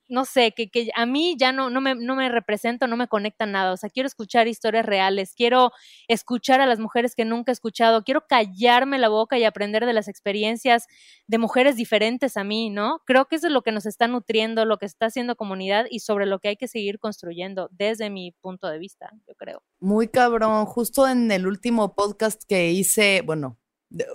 no 0.09 0.25
sé, 0.25 0.53
que, 0.53 0.69
que 0.69 0.89
a 0.95 1.05
mí 1.05 1.35
ya 1.37 1.51
no, 1.51 1.69
no, 1.69 1.81
me, 1.81 1.95
no 1.95 2.15
me 2.15 2.29
representa, 2.29 2.87
no 2.87 2.97
me 2.97 3.07
conecta 3.07 3.45
nada. 3.45 3.73
O 3.73 3.77
sea, 3.77 3.89
quiero 3.89 4.07
escuchar 4.07 4.47
historias 4.47 4.85
reales, 4.85 5.33
quiero 5.35 5.71
escuchar 6.07 6.61
a 6.61 6.65
las 6.65 6.79
mujeres 6.79 7.15
que 7.15 7.25
nunca 7.25 7.51
he 7.51 7.53
escuchado, 7.53 8.03
quiero 8.03 8.25
callarme 8.27 8.99
la 8.99 9.09
boca 9.09 9.37
y 9.37 9.43
aprender 9.43 9.85
de 9.85 9.93
las 9.93 10.07
experiencias 10.07 10.87
de 11.27 11.37
mujeres 11.37 11.75
diferentes 11.75 12.37
a 12.37 12.43
mí, 12.43 12.69
¿no? 12.69 13.01
Creo 13.05 13.25
que 13.25 13.35
eso 13.35 13.47
es 13.47 13.53
lo 13.53 13.61
que 13.61 13.71
nos 13.71 13.85
está 13.85 14.07
nutriendo, 14.07 14.65
lo 14.65 14.77
que 14.77 14.85
está 14.85 15.07
haciendo 15.07 15.35
comunidad 15.35 15.85
y 15.89 15.99
sobre 15.99 16.25
lo 16.25 16.39
que 16.39 16.49
hay 16.49 16.57
que 16.57 16.67
seguir 16.67 16.99
construyendo 16.99 17.69
desde 17.71 18.09
mi 18.09 18.31
punto 18.41 18.67
de 18.67 18.79
vista, 18.79 19.11
yo 19.27 19.35
creo. 19.35 19.61
Muy 19.79 20.07
cabrón. 20.07 20.65
Justo 20.65 21.07
en 21.07 21.31
el 21.31 21.47
último 21.47 21.95
podcast 21.95 22.43
que 22.47 22.71
hice, 22.71 23.21
bueno, 23.25 23.57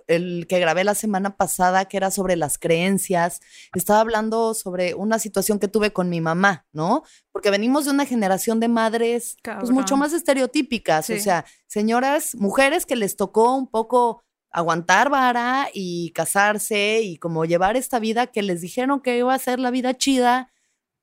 el 0.07 0.47
que 0.49 0.59
grabé 0.59 0.85
la 0.85 0.95
semana 0.95 1.37
pasada, 1.37 1.87
que 1.87 1.97
era 1.97 2.11
sobre 2.11 2.37
las 2.37 2.59
creencias, 2.59 3.41
estaba 3.75 4.01
hablando 4.01 4.55
sobre 4.55 4.95
una 4.95 5.19
situación 5.19 5.59
que 5.59 5.69
tuve 5.69 5.93
con 5.93 6.09
mi 6.09 6.21
mamá, 6.21 6.67
¿no? 6.73 7.03
Porque 7.33 7.51
venimos 7.51 7.87
de 7.87 7.93
una 7.93 8.07
generación 8.07 8.61
de 8.61 8.69
madres 8.69 9.37
pues, 9.43 9.71
mucho 9.71 9.97
más 9.97 10.13
estereotípicas, 10.13 11.09
o 11.11 11.19
sea, 11.19 11.45
señoras, 11.67 12.35
mujeres 12.35 12.87
que 12.87 12.97
les 12.97 13.17
tocó 13.17 13.57
un 13.57 13.69
poco 13.69 14.23
aguantar 14.51 15.09
vara 15.09 15.69
y 15.73 16.11
casarse 16.11 17.01
y 17.03 17.17
como 17.17 17.47
llevar 17.47 17.77
esta 17.77 17.99
vida 17.99 18.27
que 18.27 18.43
les 18.43 18.61
dijeron 18.61 19.01
que 19.01 19.17
iba 19.17 19.33
a 19.33 19.39
ser 19.39 19.59
la 19.59 19.71
vida 19.71 19.97
chida 19.97 20.52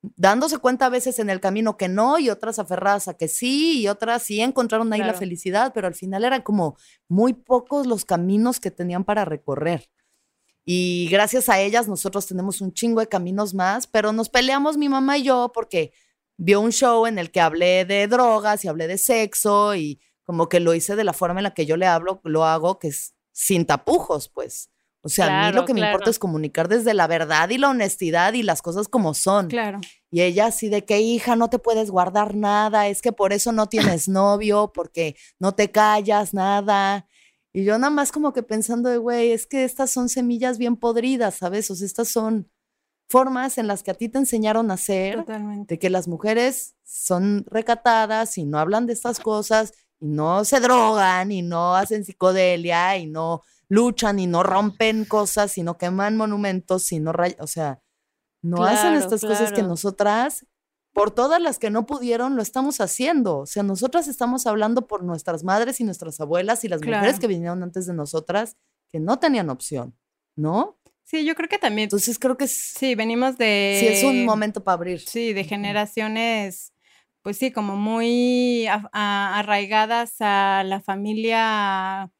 dándose 0.01 0.57
cuenta 0.57 0.85
a 0.85 0.89
veces 0.89 1.19
en 1.19 1.29
el 1.29 1.39
camino 1.39 1.77
que 1.77 1.89
no 1.89 2.19
y 2.19 2.29
otras 2.29 2.59
aferradas 2.59 3.07
a 3.07 3.15
que 3.15 3.27
sí 3.27 3.81
y 3.81 3.87
otras 3.87 4.23
sí 4.23 4.41
encontraron 4.41 4.91
ahí 4.93 5.01
la 5.01 5.13
felicidad, 5.13 5.71
pero 5.73 5.87
al 5.87 5.95
final 5.95 6.23
eran 6.23 6.41
como 6.41 6.77
muy 7.07 7.33
pocos 7.33 7.85
los 7.85 8.05
caminos 8.05 8.59
que 8.59 8.71
tenían 8.71 9.03
para 9.03 9.25
recorrer. 9.25 9.89
Y 10.65 11.07
gracias 11.09 11.49
a 11.49 11.59
ellas 11.59 11.87
nosotros 11.87 12.27
tenemos 12.27 12.61
un 12.61 12.73
chingo 12.73 13.01
de 13.01 13.07
caminos 13.07 13.53
más, 13.53 13.87
pero 13.87 14.13
nos 14.13 14.29
peleamos 14.29 14.77
mi 14.77 14.87
mamá 14.87 15.17
y 15.17 15.23
yo 15.23 15.51
porque 15.53 15.91
vio 16.37 16.61
un 16.61 16.71
show 16.71 17.05
en 17.05 17.17
el 17.17 17.31
que 17.31 17.41
hablé 17.41 17.85
de 17.85 18.07
drogas 18.07 18.63
y 18.63 18.67
hablé 18.67 18.87
de 18.87 18.97
sexo 18.97 19.75
y 19.75 19.99
como 20.23 20.47
que 20.47 20.59
lo 20.59 20.73
hice 20.75 20.95
de 20.95 21.03
la 21.03 21.13
forma 21.13 21.39
en 21.39 21.43
la 21.43 21.53
que 21.53 21.65
yo 21.65 21.75
le 21.75 21.87
hablo, 21.87 22.21
lo 22.23 22.45
hago, 22.45 22.77
que 22.77 22.89
es 22.89 23.15
sin 23.31 23.65
tapujos, 23.65 24.29
pues. 24.29 24.69
O 25.09 25.15
sea, 25.15 25.47
a 25.47 25.47
mí 25.47 25.55
lo 25.55 25.65
que 25.65 25.73
me 25.73 25.81
importa 25.81 26.11
es 26.11 26.19
comunicar 26.19 26.67
desde 26.67 26.93
la 26.93 27.07
verdad 27.07 27.49
y 27.49 27.57
la 27.57 27.69
honestidad 27.69 28.33
y 28.33 28.43
las 28.43 28.61
cosas 28.61 28.87
como 28.87 29.15
son. 29.15 29.47
Claro. 29.47 29.81
Y 30.11 30.21
ella 30.21 30.45
así 30.45 30.69
de 30.69 30.85
que, 30.85 31.01
hija, 31.01 31.35
no 31.35 31.49
te 31.49 31.57
puedes 31.57 31.89
guardar 31.89 32.35
nada, 32.35 32.87
es 32.87 33.01
que 33.01 33.11
por 33.11 33.33
eso 33.33 33.51
no 33.51 33.67
tienes 33.67 34.07
novio, 34.07 34.71
porque 34.71 35.15
no 35.39 35.53
te 35.55 35.71
callas 35.71 36.33
nada. 36.35 37.07
Y 37.53 37.63
yo 37.63 37.79
nada 37.79 37.89
más 37.89 38.11
como 38.11 38.33
que 38.33 38.43
pensando 38.43 38.89
de, 38.89 38.97
güey, 38.97 39.31
es 39.31 39.47
que 39.47 39.63
estas 39.63 39.89
son 39.89 40.09
semillas 40.09 40.59
bien 40.59 40.75
podridas, 40.75 41.35
¿sabes? 41.35 41.71
O 41.71 41.75
sea, 41.75 41.87
estas 41.87 42.09
son 42.09 42.51
formas 43.09 43.57
en 43.57 43.65
las 43.65 43.81
que 43.81 43.89
a 43.89 43.95
ti 43.95 44.09
te 44.09 44.19
enseñaron 44.19 44.69
a 44.69 44.77
ser, 44.77 45.15
Totalmente. 45.15 45.73
de 45.73 45.79
que 45.79 45.89
las 45.89 46.07
mujeres 46.07 46.75
son 46.83 47.45
recatadas 47.49 48.37
y 48.37 48.45
no 48.45 48.59
hablan 48.59 48.85
de 48.85 48.93
estas 48.93 49.19
cosas 49.19 49.73
y 49.99 50.07
no 50.07 50.45
se 50.45 50.59
drogan 50.59 51.31
y 51.31 51.41
no 51.41 51.75
hacen 51.75 52.05
psicodelia 52.05 52.97
y 52.97 53.07
no 53.07 53.41
luchan 53.69 54.19
y 54.19 54.27
no 54.27 54.43
rompen 54.43 55.05
cosas 55.05 55.57
y 55.57 55.63
no 55.63 55.77
queman 55.77 56.17
monumentos 56.17 56.91
y 56.91 56.99
no 56.99 57.13
o 57.39 57.47
sea, 57.47 57.81
no 58.41 58.63
hacen 58.63 58.95
estas 58.95 59.21
cosas 59.21 59.51
que 59.53 59.63
nosotras, 59.63 60.45
por 60.93 61.11
todas 61.11 61.41
las 61.41 61.59
que 61.59 61.69
no 61.69 61.85
pudieron, 61.85 62.35
lo 62.35 62.41
estamos 62.41 62.81
haciendo. 62.81 63.39
O 63.39 63.45
sea, 63.45 63.63
nosotras 63.63 64.07
estamos 64.07 64.47
hablando 64.47 64.87
por 64.87 65.03
nuestras 65.03 65.43
madres 65.43 65.79
y 65.79 65.83
nuestras 65.83 66.19
abuelas 66.19 66.63
y 66.63 66.67
las 66.67 66.81
mujeres 66.81 67.19
que 67.19 67.27
vinieron 67.27 67.63
antes 67.63 67.85
de 67.85 67.93
nosotras 67.93 68.57
que 68.91 68.99
no 68.99 69.19
tenían 69.19 69.49
opción, 69.49 69.95
¿no? 70.35 70.79
Sí, 71.03 71.25
yo 71.25 71.35
creo 71.35 71.49
que 71.49 71.57
también. 71.57 71.85
Entonces 71.85 72.17
creo 72.17 72.37
que 72.37 72.47
sí, 72.47 72.95
venimos 72.95 73.37
de. 73.37 73.77
Sí, 73.79 73.87
es 73.87 74.03
un 74.03 74.25
momento 74.25 74.63
para 74.63 74.75
abrir. 74.75 74.99
Sí, 74.99 75.33
de 75.33 75.43
generaciones, 75.43 76.73
pues 77.21 77.37
sí, 77.37 77.51
como 77.51 77.75
muy 77.75 78.67
arraigadas 78.67 80.15
a 80.19 80.63
la 80.65 80.81
familia 80.81 82.11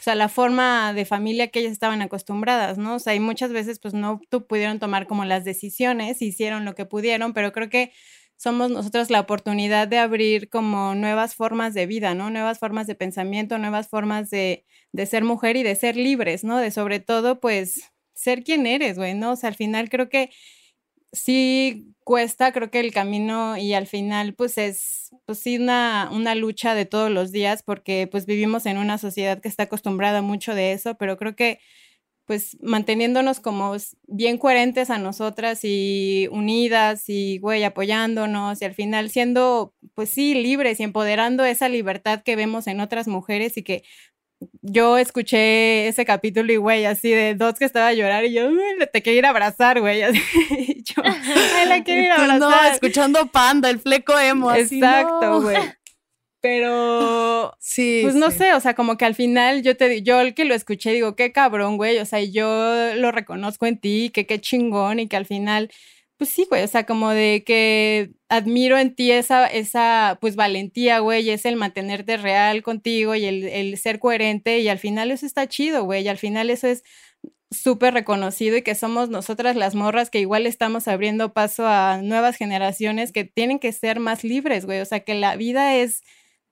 o 0.00 0.02
sea, 0.02 0.14
la 0.14 0.30
forma 0.30 0.94
de 0.94 1.04
familia 1.04 1.48
que 1.48 1.60
ellas 1.60 1.72
estaban 1.72 2.00
acostumbradas, 2.00 2.78
¿no? 2.78 2.94
O 2.94 2.98
sea, 2.98 3.14
y 3.14 3.20
muchas 3.20 3.52
veces 3.52 3.78
pues 3.78 3.92
no 3.92 4.20
pudieron 4.48 4.78
tomar 4.78 5.06
como 5.06 5.26
las 5.26 5.44
decisiones, 5.44 6.22
hicieron 6.22 6.64
lo 6.64 6.74
que 6.74 6.86
pudieron, 6.86 7.34
pero 7.34 7.52
creo 7.52 7.68
que 7.68 7.92
somos 8.36 8.70
nosotros 8.70 9.10
la 9.10 9.20
oportunidad 9.20 9.88
de 9.88 9.98
abrir 9.98 10.48
como 10.48 10.94
nuevas 10.94 11.34
formas 11.34 11.74
de 11.74 11.84
vida, 11.84 12.14
¿no? 12.14 12.30
Nuevas 12.30 12.58
formas 12.58 12.86
de 12.86 12.94
pensamiento, 12.94 13.58
nuevas 13.58 13.88
formas 13.88 14.30
de, 14.30 14.64
de 14.92 15.04
ser 15.04 15.22
mujer 15.24 15.56
y 15.56 15.62
de 15.62 15.74
ser 15.76 15.96
libres, 15.96 16.44
¿no? 16.44 16.56
De 16.56 16.70
sobre 16.70 17.00
todo, 17.00 17.38
pues, 17.38 17.82
ser 18.14 18.42
quien 18.42 18.66
eres, 18.66 18.96
güey, 18.96 19.14
¿no? 19.14 19.32
O 19.32 19.36
sea, 19.36 19.48
al 19.50 19.54
final 19.56 19.90
creo 19.90 20.08
que 20.08 20.30
sí 21.12 21.94
cuesta, 22.04 22.52
creo 22.52 22.70
que 22.70 22.80
el 22.80 22.92
camino 22.92 23.56
y 23.56 23.74
al 23.74 23.86
final 23.86 24.34
pues 24.34 24.58
es 24.58 25.10
pues 25.26 25.38
sí 25.40 25.58
una, 25.58 26.08
una 26.12 26.34
lucha 26.34 26.74
de 26.74 26.86
todos 26.86 27.10
los 27.10 27.32
días 27.32 27.62
porque 27.62 28.08
pues 28.10 28.26
vivimos 28.26 28.66
en 28.66 28.78
una 28.78 28.98
sociedad 28.98 29.40
que 29.40 29.48
está 29.48 29.64
acostumbrada 29.64 30.22
mucho 30.22 30.54
de 30.54 30.72
eso, 30.72 30.96
pero 30.96 31.16
creo 31.16 31.36
que 31.36 31.60
pues 32.26 32.56
manteniéndonos 32.62 33.40
como 33.40 33.74
bien 34.06 34.38
coherentes 34.38 34.90
a 34.90 34.98
nosotras 34.98 35.60
y 35.64 36.28
unidas 36.30 37.08
y 37.08 37.38
güey 37.38 37.64
apoyándonos 37.64 38.62
y 38.62 38.64
al 38.64 38.74
final 38.74 39.10
siendo 39.10 39.74
pues 39.94 40.10
sí 40.10 40.34
libres 40.34 40.78
y 40.78 40.84
empoderando 40.84 41.44
esa 41.44 41.68
libertad 41.68 42.22
que 42.22 42.36
vemos 42.36 42.68
en 42.68 42.80
otras 42.80 43.08
mujeres 43.08 43.56
y 43.56 43.64
que 43.64 43.82
yo 44.62 44.98
escuché 44.98 45.88
ese 45.88 46.04
capítulo 46.04 46.52
y, 46.52 46.56
güey, 46.56 46.84
así 46.86 47.10
de 47.10 47.34
dos 47.34 47.54
que 47.58 47.64
estaba 47.64 47.88
a 47.88 47.92
llorar 47.92 48.24
y 48.24 48.32
yo, 48.32 48.50
te 48.92 49.02
quiero 49.02 49.18
ir 49.18 49.26
a 49.26 49.30
abrazar, 49.30 49.80
güey. 49.80 50.02
Así, 50.02 50.20
yo, 50.84 51.02
ay, 51.04 51.68
la 51.68 51.82
quiero 51.82 52.02
ir 52.02 52.10
a 52.10 52.14
abrazar. 52.22 52.40
No, 52.40 52.72
escuchando 52.72 53.26
Panda, 53.26 53.70
el 53.70 53.80
fleco 53.80 54.18
emo. 54.18 54.52
Exacto, 54.52 55.42
güey. 55.42 55.58
Pero, 56.40 57.54
sí, 57.60 58.00
pues 58.02 58.14
no 58.14 58.30
sé, 58.30 58.54
o 58.54 58.60
sea, 58.60 58.74
como 58.74 58.96
que 58.96 59.04
al 59.04 59.14
final 59.14 59.62
yo 59.62 59.76
te 59.76 60.02
yo 60.02 60.20
el 60.20 60.34
que 60.34 60.44
lo 60.44 60.54
escuché 60.54 60.92
digo, 60.92 61.14
qué 61.14 61.32
cabrón, 61.32 61.76
güey, 61.76 61.98
o 61.98 62.06
sea, 62.06 62.22
yo 62.22 62.94
lo 62.96 63.12
reconozco 63.12 63.66
en 63.66 63.78
ti, 63.78 64.10
que 64.12 64.26
qué 64.26 64.40
chingón 64.40 65.00
y 65.00 65.08
que 65.08 65.16
al 65.16 65.26
final 65.26 65.70
pues 66.20 66.28
sí, 66.28 66.46
güey, 66.50 66.62
o 66.62 66.66
sea, 66.68 66.84
como 66.84 67.08
de 67.08 67.44
que 67.46 68.10
admiro 68.28 68.76
en 68.76 68.94
ti 68.94 69.10
esa, 69.10 69.46
esa 69.46 70.18
pues 70.20 70.36
valentía, 70.36 70.98
güey, 70.98 71.30
es 71.30 71.46
el 71.46 71.56
mantenerte 71.56 72.18
real 72.18 72.62
contigo 72.62 73.14
y 73.14 73.24
el, 73.24 73.44
el 73.44 73.78
ser 73.78 73.98
coherente 73.98 74.58
y 74.60 74.68
al 74.68 74.78
final 74.78 75.10
eso 75.10 75.24
está 75.24 75.48
chido, 75.48 75.84
güey, 75.84 76.04
y 76.04 76.08
al 76.08 76.18
final 76.18 76.50
eso 76.50 76.66
es 76.68 76.84
súper 77.50 77.94
reconocido 77.94 78.58
y 78.58 78.62
que 78.62 78.74
somos 78.74 79.08
nosotras 79.08 79.56
las 79.56 79.74
morras 79.74 80.10
que 80.10 80.20
igual 80.20 80.46
estamos 80.46 80.88
abriendo 80.88 81.32
paso 81.32 81.66
a 81.66 82.02
nuevas 82.02 82.36
generaciones 82.36 83.12
que 83.12 83.24
tienen 83.24 83.58
que 83.58 83.72
ser 83.72 83.98
más 83.98 84.22
libres, 84.22 84.66
güey, 84.66 84.80
o 84.80 84.84
sea, 84.84 85.00
que 85.00 85.14
la 85.14 85.36
vida 85.36 85.76
es 85.76 86.02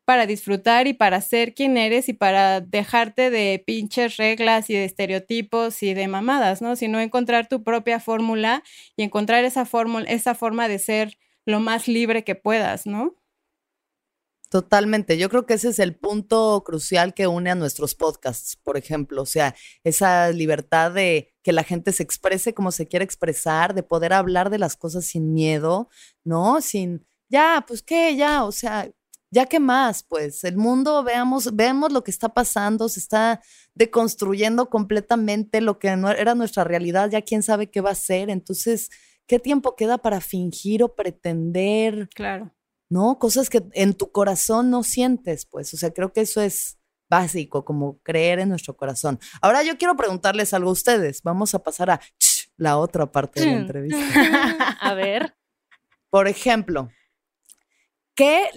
para 0.09 0.25
disfrutar 0.25 0.87
y 0.87 0.95
para 0.95 1.21
ser 1.21 1.53
quien 1.53 1.77
eres 1.77 2.09
y 2.09 2.15
para 2.15 2.63
dejarte 2.63 3.29
de 3.29 3.63
pinches 3.67 4.17
reglas 4.17 4.71
y 4.71 4.73
de 4.73 4.87
estereotipos 4.87 5.83
y 5.83 5.93
de 5.93 6.09
mamadas, 6.09 6.63
¿no? 6.63 6.77
Sino 6.77 6.99
encontrar 6.99 7.47
tu 7.47 7.63
propia 7.63 8.01
fórmula 8.01 8.63
y 8.97 9.03
encontrar 9.03 9.45
esa 9.45 9.67
fórmula, 9.67 10.07
esa 10.09 10.35
forma 10.35 10.67
de 10.67 10.79
ser 10.79 11.19
lo 11.45 11.61
más 11.61 11.89
libre 11.89 12.25
que 12.25 12.35
puedas, 12.35 12.87
¿no? 12.87 13.17
Totalmente. 14.49 15.19
Yo 15.19 15.29
creo 15.29 15.45
que 15.45 15.53
ese 15.53 15.69
es 15.69 15.79
el 15.79 15.95
punto 15.95 16.63
crucial 16.65 17.13
que 17.13 17.27
une 17.27 17.51
a 17.51 17.55
nuestros 17.55 17.95
podcasts, 17.95 18.57
por 18.57 18.79
ejemplo. 18.79 19.21
O 19.21 19.27
sea, 19.27 19.55
esa 19.85 20.31
libertad 20.31 20.91
de 20.91 21.35
que 21.43 21.53
la 21.53 21.65
gente 21.65 21.93
se 21.93 22.03
exprese 22.03 22.55
como 22.55 22.73
se 22.73 22.89
quiere 22.89 23.05
expresar, 23.05 23.75
de 23.75 23.83
poder 23.83 24.15
hablar 24.15 24.49
de 24.49 24.59
las 24.59 24.75
cosas 24.75 25.05
sin 25.05 25.35
miedo, 25.35 25.91
¿no? 26.25 26.63
Sin, 26.63 27.07
ya, 27.29 27.63
pues 27.69 27.83
qué, 27.83 28.17
ya, 28.17 28.45
o 28.45 28.53
sea, 28.53 28.91
ya 29.31 29.47
que 29.47 29.61
más, 29.61 30.03
pues 30.03 30.45
el 30.45 30.57
mundo, 30.57 31.03
veamos, 31.03 31.55
veamos 31.55 31.93
lo 31.93 32.03
que 32.03 32.11
está 32.11 32.31
pasando, 32.31 32.89
se 32.89 33.01
está 33.01 33.41
deconstruyendo 33.75 34.71
completamente 34.71 35.61
lo 35.61 35.79
que 35.79 35.95
no 35.97 36.11
era 36.11 36.35
nuestra 36.35 36.65
realidad, 36.65 37.11
ya 37.11 37.23
quién 37.23 37.43
sabe 37.43 37.71
qué 37.71 37.81
va 37.81 37.91
a 37.91 37.95
ser, 37.95 38.31
entonces, 38.31 38.91
¿qué 39.27 39.39
tiempo 39.39 39.77
queda 39.77 39.99
para 39.99 40.21
fingir 40.21 40.83
o 40.83 40.95
pretender? 40.95 42.09
Claro. 42.15 42.55
¿No? 42.91 43.19
Cosas 43.19 43.51
que 43.51 43.63
en 43.75 43.93
tu 43.93 44.11
corazón 44.13 44.71
no 44.71 44.83
sientes, 44.83 45.45
pues, 45.45 45.75
o 45.75 45.77
sea, 45.77 45.91
creo 45.91 46.13
que 46.13 46.23
eso 46.23 46.41
es 46.41 46.79
básico, 47.11 47.65
como 47.65 47.99
creer 48.01 48.39
en 48.39 48.49
nuestro 48.49 48.77
corazón. 48.77 49.19
Ahora 49.41 49.63
yo 49.63 49.77
quiero 49.79 49.97
preguntarles 49.97 50.55
algo 50.55 50.71
a 50.71 50.75
ustedes, 50.75 51.23
vamos 51.23 51.55
a 51.55 51.63
pasar 51.63 51.91
a 51.91 52.01
la 52.57 52.79
otra 52.79 53.11
parte 53.11 53.41
de 53.41 53.47
la 53.47 53.53
entrevista. 53.53 53.99
a 54.81 54.95
ver. 54.95 55.35
Por 56.11 56.29
ejemplo, 56.29 56.91
¿qué 58.15 58.51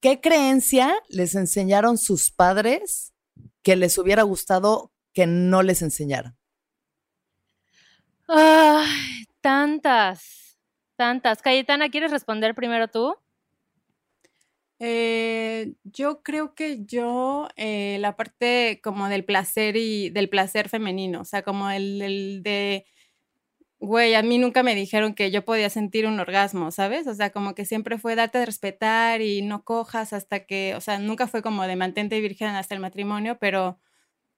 ¿Qué 0.00 0.20
creencia 0.20 0.94
les 1.08 1.34
enseñaron 1.34 1.98
sus 1.98 2.30
padres 2.30 3.12
que 3.62 3.76
les 3.76 3.98
hubiera 3.98 4.22
gustado 4.22 4.92
que 5.12 5.26
no 5.26 5.62
les 5.62 5.82
enseñaran? 5.82 6.36
Ay, 8.28 9.24
tantas, 9.40 10.58
tantas. 10.96 11.40
Cayetana, 11.42 11.88
¿quieres 11.88 12.10
responder 12.10 12.54
primero 12.54 12.88
tú? 12.88 13.16
Eh, 14.78 15.74
yo 15.84 16.22
creo 16.22 16.54
que 16.54 16.84
yo, 16.84 17.48
eh, 17.56 17.96
la 18.00 18.16
parte 18.16 18.80
como 18.82 19.08
del 19.08 19.24
placer 19.24 19.76
y 19.76 20.10
del 20.10 20.28
placer 20.28 20.68
femenino, 20.68 21.22
o 21.22 21.24
sea, 21.24 21.42
como 21.42 21.70
el, 21.70 22.02
el 22.02 22.42
de 22.42 22.86
güey, 23.80 24.14
a 24.14 24.22
mí 24.22 24.38
nunca 24.38 24.62
me 24.62 24.74
dijeron 24.74 25.14
que 25.14 25.30
yo 25.30 25.44
podía 25.44 25.70
sentir 25.70 26.06
un 26.06 26.18
orgasmo, 26.20 26.70
¿sabes? 26.70 27.06
O 27.06 27.14
sea, 27.14 27.30
como 27.30 27.54
que 27.54 27.64
siempre 27.66 27.98
fue 27.98 28.14
darte 28.16 28.38
de 28.38 28.46
respetar 28.46 29.20
y 29.22 29.42
no 29.42 29.64
cojas 29.64 30.12
hasta 30.12 30.46
que, 30.46 30.74
o 30.76 30.80
sea, 30.80 30.98
nunca 30.98 31.26
fue 31.28 31.42
como 31.42 31.66
de 31.66 31.76
mantente 31.76 32.20
virgen 32.20 32.48
hasta 32.50 32.74
el 32.74 32.80
matrimonio, 32.80 33.38
pero 33.38 33.78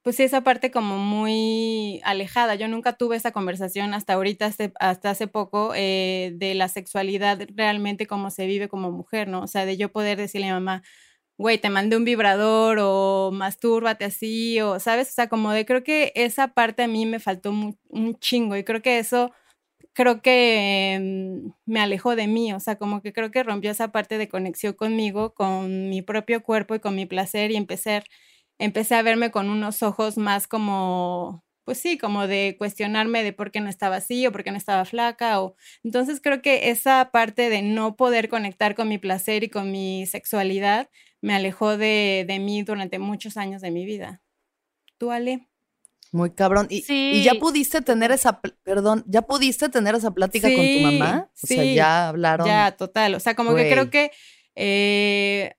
pues 0.03 0.17
sí, 0.17 0.23
esa 0.25 0.43
parte 0.43 0.71
como 0.71 0.99
muy 0.99 2.01
alejada. 2.05 2.55
Yo 2.57 2.69
nunca 2.69 2.95
tuve 2.95 3.17
esa 3.17 3.33
conversación 3.33 3.95
hasta 3.95 4.15
ahorita, 4.15 4.51
hasta 4.81 5.11
hace 5.11 5.27
poco, 5.29 5.73
eh, 5.77 6.33
de 6.37 6.55
la 6.55 6.69
sexualidad 6.69 7.41
realmente 7.55 8.07
como 8.07 8.31
se 8.31 8.47
vive 8.47 8.69
como 8.69 8.93
mujer, 8.93 9.29
¿no? 9.29 9.43
O 9.43 9.47
sea, 9.49 9.67
de 9.67 9.77
yo 9.77 9.93
poder 9.93 10.19
decirle 10.19 10.49
a 10.49 10.55
mi 10.55 10.65
mamá, 10.65 10.83
güey, 11.39 11.59
te 11.59 11.71
mandé 11.71 11.97
un 11.97 12.05
vibrador 12.05 12.79
o 12.83 13.31
mastúrbate 13.33 14.05
así, 14.07 14.61
o, 14.61 14.81
¿sabes? 14.81 15.11
O 15.11 15.13
sea, 15.13 15.29
como 15.29 15.53
de, 15.53 15.65
creo 15.67 15.85
que 15.85 16.13
esa 16.17 16.49
parte 16.49 16.83
a 16.83 16.89
mí 16.89 17.07
me 17.07 17.21
faltó 17.21 17.51
un 17.53 18.19
chingo 18.21 18.57
y 18.57 18.65
creo 18.65 18.83
que 18.83 18.99
eso, 18.99 19.33
creo 19.95 20.23
que 20.23 20.99
mm, 21.01 21.51
me 21.73 21.81
alejó 21.81 22.17
de 22.17 22.29
mí, 22.29 22.53
o 22.53 22.61
sea, 22.61 22.77
como 22.77 23.03
que 23.03 23.13
creo 23.13 23.31
que 23.31 23.43
rompió 23.43 23.71
esa 23.71 23.93
parte 23.93 24.19
de 24.19 24.29
conexión 24.29 24.75
conmigo, 24.75 25.35
con 25.35 25.89
mi 25.91 26.03
propio 26.03 26.43
cuerpo 26.43 26.75
y 26.75 26.81
con 26.81 26.95
mi 26.97 27.07
placer 27.07 27.51
y 27.51 27.57
empecé, 27.57 28.03
empecé 28.59 28.95
a 28.95 29.03
verme 29.03 29.31
con 29.31 29.51
unos 29.51 29.83
ojos 29.83 30.17
más 30.19 30.49
como, 30.49 31.45
pues 31.65 31.79
sí, 31.79 31.99
como 31.99 32.27
de 32.27 32.57
cuestionarme 32.59 33.23
de 33.25 33.33
por 33.33 33.51
qué 33.51 33.61
no 33.61 33.69
estaba 33.71 33.97
así 33.97 34.27
o 34.27 34.33
por 34.33 34.45
qué 34.45 34.51
no 34.53 34.57
estaba 34.59 34.85
flaca. 34.85 35.41
O... 35.43 35.57
Entonces 35.85 36.21
creo 36.23 36.43
que 36.43 36.71
esa 36.71 37.11
parte 37.13 37.51
de 37.51 37.63
no 37.63 37.97
poder 37.97 38.29
conectar 38.29 38.75
con 38.75 38.89
mi 38.89 38.99
placer 38.99 39.45
y 39.45 39.51
con 39.51 39.71
mi 39.73 40.07
sexualidad 40.07 40.89
me 41.21 41.35
alejó 41.35 41.77
de, 41.77 42.25
de 42.27 42.39
mí 42.39 42.63
durante 42.63 42.99
muchos 42.99 43.37
años 43.37 43.63
de 43.63 43.71
mi 43.71 43.85
vida. 43.85 44.23
¿Tú, 44.99 45.11
Ale? 45.11 45.49
Muy 46.11 46.31
cabrón. 46.31 46.67
Y, 46.71 47.23
ya 47.23 47.35
pudiste 47.35 47.83
tener 47.83 48.13
esa, 48.13 48.41
perdón, 48.63 49.05
ya 49.07 49.23
pudiste 49.23 49.69
tener 49.69 49.95
esa 49.95 50.11
plática 50.13 50.49
con 50.49 50.65
tu 50.65 50.81
mamá. 50.81 51.31
O 51.35 51.47
sea, 51.47 51.65
ya 51.65 52.09
hablaron. 52.09 52.47
Ya, 52.47 52.73
total. 52.77 53.15
O 53.15 53.21
sea, 53.21 53.35
como 53.35 53.55
que 53.55 53.71
creo 53.71 53.91
que 53.91 54.11
eh, 54.55 55.55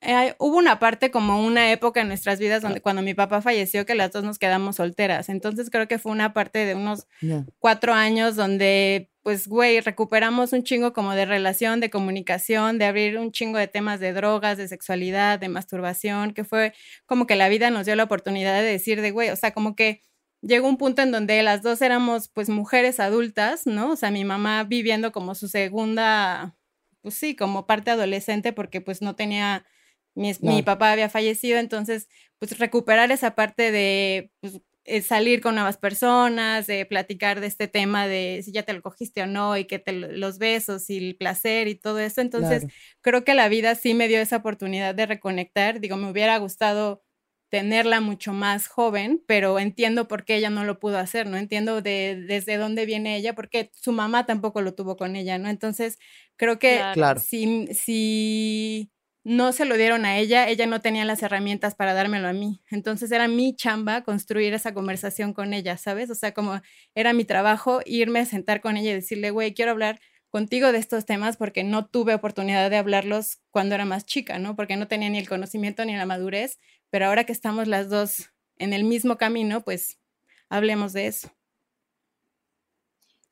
eh, 0.00 0.34
hubo 0.38 0.56
una 0.56 0.78
parte 0.78 1.10
como 1.10 1.44
una 1.44 1.70
época 1.70 2.00
en 2.00 2.08
nuestras 2.08 2.38
vidas 2.38 2.62
donde 2.62 2.80
cuando 2.80 3.02
mi 3.02 3.14
papá 3.14 3.42
falleció 3.42 3.84
que 3.84 3.94
las 3.94 4.12
dos 4.12 4.24
nos 4.24 4.38
quedamos 4.38 4.76
solteras. 4.76 5.28
Entonces 5.28 5.70
creo 5.70 5.86
que 5.86 5.98
fue 5.98 6.12
una 6.12 6.32
parte 6.32 6.64
de 6.64 6.74
unos 6.74 7.06
cuatro 7.58 7.92
años 7.92 8.36
donde 8.36 9.07
pues, 9.22 9.46
güey, 9.48 9.80
recuperamos 9.80 10.52
un 10.52 10.62
chingo 10.64 10.92
como 10.92 11.12
de 11.14 11.26
relación, 11.26 11.80
de 11.80 11.90
comunicación, 11.90 12.78
de 12.78 12.86
abrir 12.86 13.18
un 13.18 13.32
chingo 13.32 13.58
de 13.58 13.68
temas 13.68 14.00
de 14.00 14.12
drogas, 14.12 14.56
de 14.58 14.68
sexualidad, 14.68 15.38
de 15.38 15.48
masturbación, 15.48 16.32
que 16.34 16.44
fue 16.44 16.72
como 17.06 17.26
que 17.26 17.36
la 17.36 17.48
vida 17.48 17.70
nos 17.70 17.86
dio 17.86 17.96
la 17.96 18.04
oportunidad 18.04 18.60
de 18.60 18.66
decir 18.68 19.00
de, 19.02 19.10
güey, 19.10 19.30
o 19.30 19.36
sea, 19.36 19.52
como 19.52 19.76
que 19.76 20.02
llegó 20.42 20.68
un 20.68 20.76
punto 20.78 21.02
en 21.02 21.10
donde 21.12 21.42
las 21.42 21.62
dos 21.62 21.82
éramos 21.82 22.28
pues 22.28 22.48
mujeres 22.48 23.00
adultas, 23.00 23.66
¿no? 23.66 23.92
O 23.92 23.96
sea, 23.96 24.10
mi 24.10 24.24
mamá 24.24 24.64
viviendo 24.64 25.12
como 25.12 25.34
su 25.34 25.48
segunda, 25.48 26.56
pues 27.02 27.14
sí, 27.14 27.36
como 27.36 27.66
parte 27.66 27.90
adolescente 27.90 28.52
porque 28.52 28.80
pues 28.80 29.02
no 29.02 29.16
tenía, 29.16 29.66
mi, 30.14 30.32
mi 30.40 30.62
papá 30.62 30.92
había 30.92 31.08
fallecido, 31.10 31.58
entonces 31.58 32.08
pues 32.38 32.58
recuperar 32.58 33.10
esa 33.12 33.34
parte 33.34 33.72
de 33.72 34.32
pues, 34.40 34.60
eh, 34.84 35.02
salir 35.02 35.40
con 35.40 35.54
nuevas 35.54 35.76
personas, 35.76 36.66
de 36.66 36.86
platicar 36.86 37.40
de 37.40 37.46
este 37.46 37.68
tema 37.68 38.06
de 38.06 38.40
si 38.44 38.52
ya 38.52 38.62
te 38.62 38.72
lo 38.72 38.82
cogiste 38.82 39.22
o 39.22 39.26
no 39.26 39.56
y 39.56 39.66
que 39.66 39.78
te 39.78 39.92
los 39.92 40.38
besos 40.38 40.88
y 40.90 40.98
el 40.98 41.16
placer 41.16 41.68
y 41.68 41.74
todo 41.74 41.98
eso. 41.98 42.20
Entonces, 42.20 42.66
creo 43.02 43.24
que 43.24 43.34
la 43.34 43.48
vida 43.48 43.74
sí 43.74 43.94
me 43.94 44.08
dio 44.08 44.20
esa 44.20 44.36
oportunidad 44.38 44.94
de 44.94 45.06
reconectar. 45.06 45.80
Digo, 45.80 45.96
me 45.96 46.10
hubiera 46.10 46.38
gustado 46.38 47.02
tenerla 47.50 48.00
mucho 48.00 48.32
más 48.32 48.68
joven, 48.68 49.22
pero 49.26 49.58
entiendo 49.58 50.06
por 50.06 50.24
qué 50.24 50.36
ella 50.36 50.50
no 50.50 50.64
lo 50.64 50.78
pudo 50.78 50.98
hacer, 50.98 51.26
¿no? 51.26 51.36
Entiendo 51.38 51.80
de, 51.80 52.24
desde 52.26 52.56
dónde 52.58 52.84
viene 52.86 53.16
ella, 53.16 53.34
porque 53.34 53.70
su 53.74 53.92
mamá 53.92 54.26
tampoco 54.26 54.60
lo 54.60 54.74
tuvo 54.74 54.96
con 54.96 55.16
ella, 55.16 55.38
¿no? 55.38 55.48
Entonces, 55.48 55.98
creo 56.36 56.58
que 56.58 56.82
claro. 56.92 57.20
si, 57.20 57.66
si 57.68 58.90
no 59.28 59.52
se 59.52 59.66
lo 59.66 59.76
dieron 59.76 60.06
a 60.06 60.16
ella, 60.16 60.48
ella 60.48 60.64
no 60.64 60.80
tenía 60.80 61.04
las 61.04 61.22
herramientas 61.22 61.74
para 61.74 61.92
dármelo 61.92 62.28
a 62.28 62.32
mí. 62.32 62.62
Entonces 62.70 63.12
era 63.12 63.28
mi 63.28 63.54
chamba 63.54 64.02
construir 64.02 64.54
esa 64.54 64.72
conversación 64.72 65.34
con 65.34 65.52
ella, 65.52 65.76
¿sabes? 65.76 66.08
O 66.08 66.14
sea, 66.14 66.32
como 66.32 66.62
era 66.94 67.12
mi 67.12 67.26
trabajo 67.26 67.80
irme 67.84 68.20
a 68.20 68.24
sentar 68.24 68.62
con 68.62 68.78
ella 68.78 68.90
y 68.90 68.94
decirle, 68.94 69.30
güey, 69.30 69.52
quiero 69.52 69.72
hablar 69.72 70.00
contigo 70.30 70.72
de 70.72 70.78
estos 70.78 71.04
temas 71.04 71.36
porque 71.36 71.62
no 71.62 71.86
tuve 71.86 72.14
oportunidad 72.14 72.70
de 72.70 72.78
hablarlos 72.78 73.42
cuando 73.50 73.74
era 73.74 73.84
más 73.84 74.06
chica, 74.06 74.38
¿no? 74.38 74.56
Porque 74.56 74.76
no 74.76 74.88
tenía 74.88 75.10
ni 75.10 75.18
el 75.18 75.28
conocimiento 75.28 75.84
ni 75.84 75.94
la 75.94 76.06
madurez, 76.06 76.58
pero 76.88 77.04
ahora 77.04 77.24
que 77.24 77.32
estamos 77.32 77.68
las 77.68 77.90
dos 77.90 78.30
en 78.56 78.72
el 78.72 78.84
mismo 78.84 79.18
camino, 79.18 79.62
pues 79.62 79.98
hablemos 80.48 80.94
de 80.94 81.06
eso. 81.06 81.30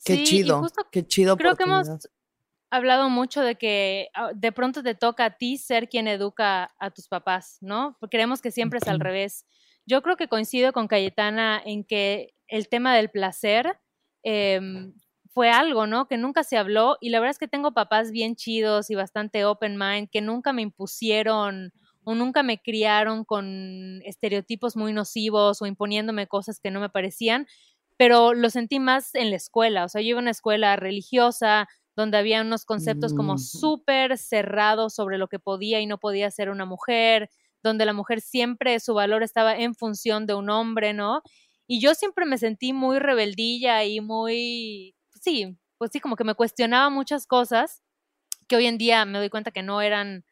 Qué 0.05 0.25
chido, 0.25 0.63
qué 0.93 1.07
chido. 1.07 1.39
Creo 1.39 1.57
que 1.57 1.63
hemos 1.63 1.89
hablado 2.77 3.11
mucho 3.11 3.43
de 3.43 3.57
que 3.57 4.09
ah, 4.15 4.31
de 4.35 4.53
pronto 4.53 4.83
te 4.83 4.95
toca 4.95 5.25
a 5.27 5.37
ti 5.37 5.59
ser 5.59 5.89
quien 5.89 6.09
educa 6.09 6.75
a 6.79 6.91
tus 6.91 7.09
papás, 7.09 7.59
¿no? 7.61 7.97
Porque 8.01 8.17
creemos 8.17 8.41
que 8.41 8.51
siempre 8.51 8.79
es 8.79 8.89
al 8.89 9.01
revés. 9.01 9.45
Yo 9.87 10.03
creo 10.03 10.17
que 10.17 10.29
coincido 10.29 10.73
con 10.73 10.89
Cayetana 10.89 11.61
en 11.65 11.85
que 11.85 12.35
el 12.49 12.69
tema 12.69 12.95
del 12.95 13.11
placer 13.11 13.79
em, 14.23 14.95
fue 15.33 15.51
algo, 15.51 15.87
¿no? 15.87 16.09
Que 16.09 16.17
nunca 16.17 16.45
se 16.45 16.57
habló 16.57 16.97
y 17.01 17.11
la 17.11 17.21
verdad 17.21 17.33
es 17.33 17.39
que 17.39 17.49
tengo 17.49 17.73
papás 17.73 18.11
bien 18.11 18.37
chidos 18.37 18.91
y 18.91 18.95
bastante 18.95 19.45
open 19.45 19.77
mind 19.79 20.09
que 20.11 20.21
nunca 20.21 20.53
me 20.53 20.62
impusieron 20.62 21.73
o 22.05 22.15
nunca 22.15 22.43
me 22.43 22.59
criaron 22.62 23.25
con 23.25 24.01
estereotipos 24.05 24.77
muy 24.77 24.93
nocivos 24.93 25.61
o 25.61 25.67
imponiéndome 25.67 26.29
cosas 26.29 26.61
que 26.61 26.71
no 26.71 26.81
me 26.81 26.89
parecían, 26.89 27.47
pero 27.97 28.33
lo 28.33 28.49
sentí 28.51 28.79
más 28.79 29.15
en 29.15 29.31
la 29.31 29.37
escuela, 29.37 29.85
o 29.85 29.89
sea, 29.89 30.01
yo 30.03 30.09
iba 30.11 30.19
a 30.21 30.23
una 30.23 30.31
escuela 30.31 30.77
religiosa, 30.77 31.69
donde 31.97 32.19
había 32.19 32.43
unos 32.43 32.65
conceptos 32.65 33.15
como 33.15 33.39
súper 33.39 34.19
cerrados 34.19 34.95
sobre 34.95 35.19
lo 35.19 35.29
que 35.29 35.39
podía 35.39 35.81
y 35.81 35.87
no 35.87 35.99
podía 35.99 36.31
ser 36.31 36.51
una 36.51 36.67
mujer, 36.67 37.31
donde 37.63 37.87
la 37.87 37.93
mujer 37.95 38.21
siempre 38.21 38.79
su 38.81 38.95
valor 38.95 39.23
estaba 39.23 39.57
en 39.57 39.75
función 39.75 40.27
de 40.27 40.35
un 40.35 40.51
hombre, 40.51 40.93
¿no? 40.93 41.23
Y 41.67 41.81
yo 41.81 41.95
siempre 41.95 42.27
me 42.27 42.39
sentí 42.39 42.73
muy 42.73 42.99
rebeldilla 42.99 43.85
y 43.85 44.01
muy, 44.01 44.95
sí, 45.21 45.59
pues 45.79 45.91
sí, 45.93 46.01
como 46.01 46.17
que 46.17 46.25
me 46.25 46.35
cuestionaba 46.35 46.91
muchas 46.91 47.27
cosas 47.27 47.83
que 48.49 48.57
hoy 48.57 48.67
en 48.67 48.79
día 48.79 49.05
me 49.05 49.19
doy 49.19 49.31
cuenta 49.31 49.51
que 49.51 49.63
no 49.63 49.81
eran 49.81 50.25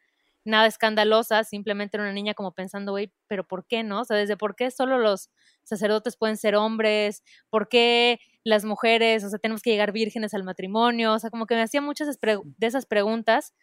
nada 0.45 0.67
escandalosa, 0.67 1.43
simplemente 1.43 1.97
era 1.97 2.03
una 2.03 2.13
niña 2.13 2.33
como 2.35 2.53
pensando, 2.53 2.91
güey, 2.93 3.11
pero 3.27 3.45
¿por 3.47 3.65
qué 3.67 3.83
no? 3.83 4.01
O 4.01 4.05
sea, 4.05 4.17
desde 4.17 4.37
por 4.37 4.55
qué 4.55 4.71
solo 4.71 4.97
los 4.99 5.29
sacerdotes 5.63 6.17
pueden 6.17 6.37
ser 6.37 6.55
hombres, 6.55 7.23
por 7.49 7.67
qué 7.69 8.19
las 8.43 8.65
mujeres, 8.65 9.23
o 9.23 9.29
sea, 9.29 9.39
tenemos 9.39 9.61
que 9.61 9.71
llegar 9.71 9.91
vírgenes 9.91 10.33
al 10.33 10.43
matrimonio, 10.43 11.13
o 11.13 11.19
sea, 11.19 11.29
como 11.31 11.47
que 11.47 11.55
me 11.55 11.61
hacía 11.63 11.81
muchas 11.81 12.19
de 12.21 12.67
esas 12.67 12.85
preguntas. 12.85 13.53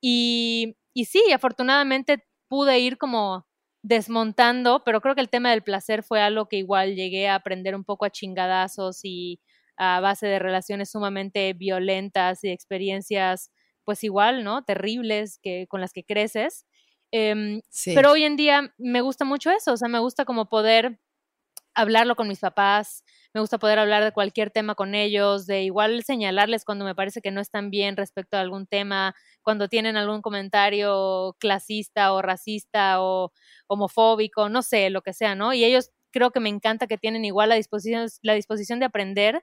Y, 0.00 0.76
y 0.94 1.04
sí, 1.06 1.22
afortunadamente 1.32 2.24
pude 2.48 2.78
ir 2.80 2.98
como 2.98 3.46
desmontando, 3.82 4.82
pero 4.84 5.00
creo 5.00 5.14
que 5.14 5.20
el 5.20 5.28
tema 5.30 5.50
del 5.50 5.62
placer 5.62 6.02
fue 6.02 6.20
algo 6.20 6.46
que 6.48 6.56
igual 6.58 6.94
llegué 6.94 7.28
a 7.28 7.34
aprender 7.36 7.74
un 7.74 7.84
poco 7.84 8.04
a 8.04 8.10
chingadazos 8.10 9.00
y 9.04 9.40
a 9.76 10.00
base 10.00 10.26
de 10.26 10.38
relaciones 10.38 10.90
sumamente 10.90 11.52
violentas 11.54 12.44
y 12.44 12.50
experiencias 12.50 13.50
pues 13.84 14.04
igual, 14.04 14.44
¿no? 14.44 14.64
Terribles 14.64 15.38
que, 15.42 15.66
con 15.68 15.80
las 15.80 15.92
que 15.92 16.04
creces. 16.04 16.66
Em, 17.12 17.60
pero 17.94 18.12
hoy 18.12 18.24
en 18.24 18.36
día 18.36 18.74
me 18.78 19.02
gusta 19.02 19.24
mucho 19.24 19.50
eso, 19.50 19.74
o 19.74 19.76
sea, 19.76 19.88
me 19.88 19.98
gusta 19.98 20.24
como 20.24 20.48
poder 20.48 20.98
hablarlo 21.74 22.16
con 22.16 22.28
mis 22.28 22.40
papás, 22.40 23.04
me 23.34 23.40
gusta 23.40 23.58
poder 23.58 23.78
hablar 23.78 24.04
de 24.04 24.12
cualquier 24.12 24.50
tema 24.50 24.74
con 24.74 24.94
ellos, 24.94 25.46
de 25.46 25.62
igual 25.62 26.02
señalarles 26.04 26.64
cuando 26.64 26.84
me 26.84 26.94
parece 26.94 27.20
que 27.20 27.30
no 27.30 27.40
están 27.40 27.70
bien 27.70 27.96
respecto 27.96 28.36
a 28.36 28.40
algún 28.40 28.66
tema, 28.66 29.14
cuando 29.42 29.68
tienen 29.68 29.96
algún 29.96 30.22
comentario 30.22 31.36
clasista 31.38 32.12
o 32.12 32.22
racista 32.22 33.02
o 33.02 33.32
homofóbico, 33.68 34.48
no 34.48 34.62
sé, 34.62 34.90
lo 34.90 35.02
que 35.02 35.12
sea, 35.14 35.34
¿no? 35.34 35.52
Y 35.54 35.64
ellos 35.64 35.90
creo 36.10 36.30
que 36.30 36.40
me 36.40 36.50
encanta 36.50 36.86
que 36.86 36.98
tienen 36.98 37.24
igual 37.24 37.48
la 37.48 37.54
disposición, 37.56 38.06
la 38.22 38.34
disposición 38.34 38.78
de 38.80 38.86
aprender 38.86 39.42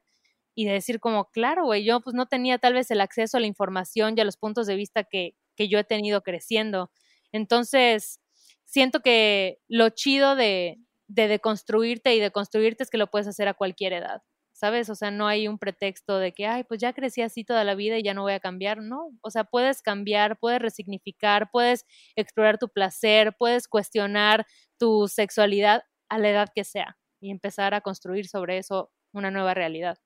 y 0.55 0.65
de 0.65 0.73
decir 0.73 0.99
como, 0.99 1.25
claro, 1.25 1.65
güey, 1.65 1.83
yo 1.85 2.01
pues 2.01 2.15
no 2.15 2.27
tenía 2.27 2.57
tal 2.59 2.73
vez 2.73 2.91
el 2.91 3.01
acceso 3.01 3.37
a 3.37 3.39
la 3.39 3.47
información 3.47 4.15
y 4.17 4.21
a 4.21 4.25
los 4.25 4.37
puntos 4.37 4.67
de 4.67 4.75
vista 4.75 5.03
que, 5.03 5.35
que 5.55 5.67
yo 5.69 5.79
he 5.79 5.83
tenido 5.83 6.21
creciendo. 6.21 6.91
Entonces, 7.31 8.19
siento 8.65 9.01
que 9.01 9.59
lo 9.67 9.89
chido 9.89 10.35
de, 10.35 10.79
de 11.07 11.27
deconstruirte 11.27 12.15
y 12.15 12.19
de 12.19 12.31
construirte 12.31 12.83
es 12.83 12.89
que 12.89 12.97
lo 12.97 13.07
puedes 13.09 13.27
hacer 13.27 13.47
a 13.47 13.53
cualquier 13.53 13.93
edad, 13.93 14.21
¿sabes? 14.53 14.89
O 14.89 14.95
sea, 14.95 15.11
no 15.11 15.27
hay 15.27 15.47
un 15.47 15.57
pretexto 15.59 16.19
de 16.19 16.33
que, 16.33 16.45
ay, 16.47 16.63
pues 16.63 16.79
ya 16.79 16.93
crecí 16.93 17.21
así 17.21 17.43
toda 17.43 17.63
la 17.63 17.75
vida 17.75 17.97
y 17.97 18.03
ya 18.03 18.13
no 18.13 18.21
voy 18.23 18.33
a 18.33 18.39
cambiar, 18.39 18.79
no. 18.81 19.09
O 19.21 19.31
sea, 19.31 19.43
puedes 19.45 19.81
cambiar, 19.81 20.37
puedes 20.39 20.61
resignificar, 20.61 21.49
puedes 21.51 21.85
explorar 22.15 22.57
tu 22.59 22.69
placer, 22.69 23.35
puedes 23.37 23.67
cuestionar 23.67 24.45
tu 24.77 25.07
sexualidad 25.07 25.83
a 26.09 26.19
la 26.19 26.29
edad 26.29 26.49
que 26.53 26.63
sea 26.63 26.97
y 27.21 27.31
empezar 27.31 27.73
a 27.73 27.81
construir 27.81 28.27
sobre 28.27 28.57
eso 28.57 28.91
una 29.13 29.31
nueva 29.31 29.53
realidad. 29.53 29.97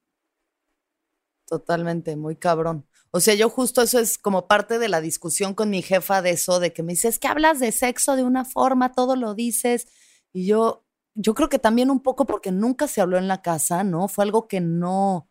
Totalmente, 1.54 2.16
muy 2.16 2.36
cabrón. 2.36 2.88
O 3.12 3.20
sea, 3.20 3.36
yo 3.36 3.48
justo 3.48 3.84
eso 3.84 4.00
es 4.00 4.18
como 4.18 4.48
parte 4.48 4.80
de 4.80 4.90
la 4.90 5.02
discusión 5.02 5.54
con 5.54 5.70
mi 5.70 5.84
jefa 5.84 6.24
de 6.24 6.32
eso, 6.32 6.60
de 6.60 6.74
que 6.74 6.82
me 6.82 6.94
dice, 6.94 7.10
es 7.10 7.20
que 7.20 7.28
hablas 7.28 7.60
de 7.60 7.72
sexo 7.72 8.16
de 8.16 8.24
una 8.24 8.44
forma, 8.44 8.92
todo 8.92 9.16
lo 9.16 9.36
dices. 9.36 9.86
Y 10.32 10.48
yo, 10.48 10.84
yo 11.14 11.36
creo 11.36 11.50
que 11.50 11.60
también 11.60 11.92
un 11.92 12.00
poco 12.02 12.26
porque 12.26 12.52
nunca 12.52 12.88
se 12.88 13.02
habló 13.02 13.20
en 13.20 13.28
la 13.28 13.44
casa, 13.44 13.84
¿no? 13.84 14.08
Fue 14.08 14.24
algo 14.24 14.48
que 14.48 14.62
no, 14.62 15.30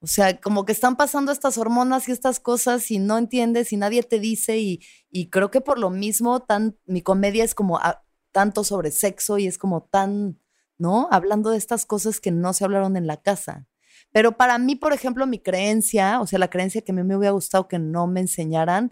O 0.00 0.06
sea, 0.06 0.40
como 0.40 0.64
que 0.66 0.72
están 0.72 0.96
pasando 0.96 1.32
estas 1.32 1.58
hormonas 1.58 2.08
y 2.08 2.12
estas 2.12 2.40
cosas 2.40 2.90
y 2.90 2.98
no 2.98 3.18
entiendes 3.18 3.72
y 3.72 3.78
nadie 3.78 4.02
te 4.02 4.20
dice 4.20 4.58
y, 4.58 4.80
y 5.10 5.30
creo 5.30 5.50
que 5.50 5.62
por 5.62 5.78
lo 5.78 5.90
mismo 5.90 6.40
tan, 6.42 6.78
mi 6.86 7.02
comedia 7.02 7.44
es 7.44 7.54
como 7.54 7.80
tanto 8.32 8.64
sobre 8.64 8.90
sexo 8.92 9.38
y 9.38 9.46
es 9.46 9.58
como 9.58 9.84
tan, 9.84 10.40
¿no? 10.78 11.08
Hablando 11.10 11.50
de 11.50 11.58
estas 11.58 11.86
cosas 11.86 12.20
que 12.20 12.30
no 12.32 12.52
se 12.52 12.64
hablaron 12.64 12.96
en 12.96 13.06
la 13.06 13.22
casa. 13.22 13.66
Pero 14.16 14.34
para 14.34 14.56
mí, 14.56 14.76
por 14.76 14.94
ejemplo, 14.94 15.26
mi 15.26 15.38
creencia, 15.38 16.22
o 16.22 16.26
sea, 16.26 16.38
la 16.38 16.48
creencia 16.48 16.80
que 16.80 16.90
a 16.90 16.94
mí 16.94 17.02
me 17.02 17.18
hubiera 17.18 17.32
gustado 17.32 17.68
que 17.68 17.78
no 17.78 18.06
me 18.06 18.20
enseñaran, 18.20 18.90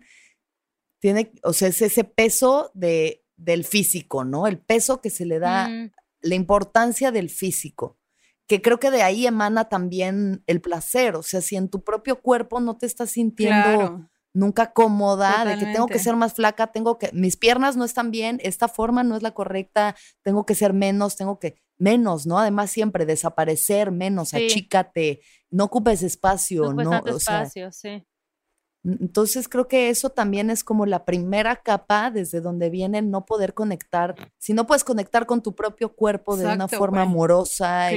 tiene, 1.00 1.32
o 1.42 1.54
sea, 1.54 1.68
es 1.68 1.80
ese 1.80 2.04
peso 2.04 2.70
de, 2.74 3.24
del 3.34 3.64
físico, 3.64 4.26
¿no? 4.26 4.46
El 4.46 4.58
peso 4.58 5.00
que 5.00 5.08
se 5.08 5.24
le 5.24 5.38
da, 5.38 5.70
mm. 5.70 5.92
la 6.20 6.34
importancia 6.34 7.10
del 7.10 7.30
físico, 7.30 7.98
que 8.46 8.60
creo 8.60 8.78
que 8.78 8.90
de 8.90 9.00
ahí 9.00 9.26
emana 9.26 9.70
también 9.70 10.44
el 10.46 10.60
placer, 10.60 11.16
o 11.16 11.22
sea, 11.22 11.40
si 11.40 11.56
en 11.56 11.70
tu 11.70 11.82
propio 11.82 12.20
cuerpo 12.20 12.60
no 12.60 12.76
te 12.76 12.84
estás 12.84 13.12
sintiendo 13.12 14.06
nunca 14.34 14.74
cómoda, 14.74 15.46
de 15.46 15.56
que 15.56 15.72
tengo 15.72 15.86
que 15.86 16.00
ser 16.00 16.16
más 16.16 16.34
flaca, 16.34 16.66
tengo 16.66 16.98
que, 16.98 17.10
mis 17.14 17.38
piernas 17.38 17.78
no 17.78 17.86
están 17.86 18.10
bien, 18.10 18.40
esta 18.42 18.68
forma 18.68 19.04
no 19.04 19.16
es 19.16 19.22
la 19.22 19.30
correcta, 19.30 19.96
tengo 20.22 20.44
que 20.44 20.54
ser 20.54 20.74
menos, 20.74 21.16
tengo 21.16 21.38
que, 21.38 21.63
menos, 21.78 22.26
¿no? 22.26 22.38
Además 22.38 22.70
siempre 22.70 23.06
desaparecer, 23.06 23.90
menos, 23.90 24.34
achícate, 24.34 25.20
no 25.50 25.64
ocupes 25.64 26.02
espacio, 26.02 26.72
¿no? 26.72 26.90
o 26.90 27.16
espacio, 27.16 27.72
sí. 27.72 28.06
Entonces 28.84 29.48
creo 29.48 29.66
que 29.66 29.88
eso 29.88 30.10
también 30.10 30.50
es 30.50 30.62
como 30.62 30.84
la 30.84 31.06
primera 31.06 31.56
capa 31.56 32.10
desde 32.10 32.42
donde 32.42 32.68
viene 32.68 33.00
no 33.00 33.24
poder 33.24 33.54
conectar. 33.54 34.14
Si 34.38 34.52
no 34.52 34.66
puedes 34.66 34.84
conectar 34.84 35.24
con 35.24 35.42
tu 35.42 35.54
propio 35.54 35.94
cuerpo 35.94 36.36
de 36.36 36.46
una 36.46 36.68
forma 36.68 37.02
amorosa 37.02 37.90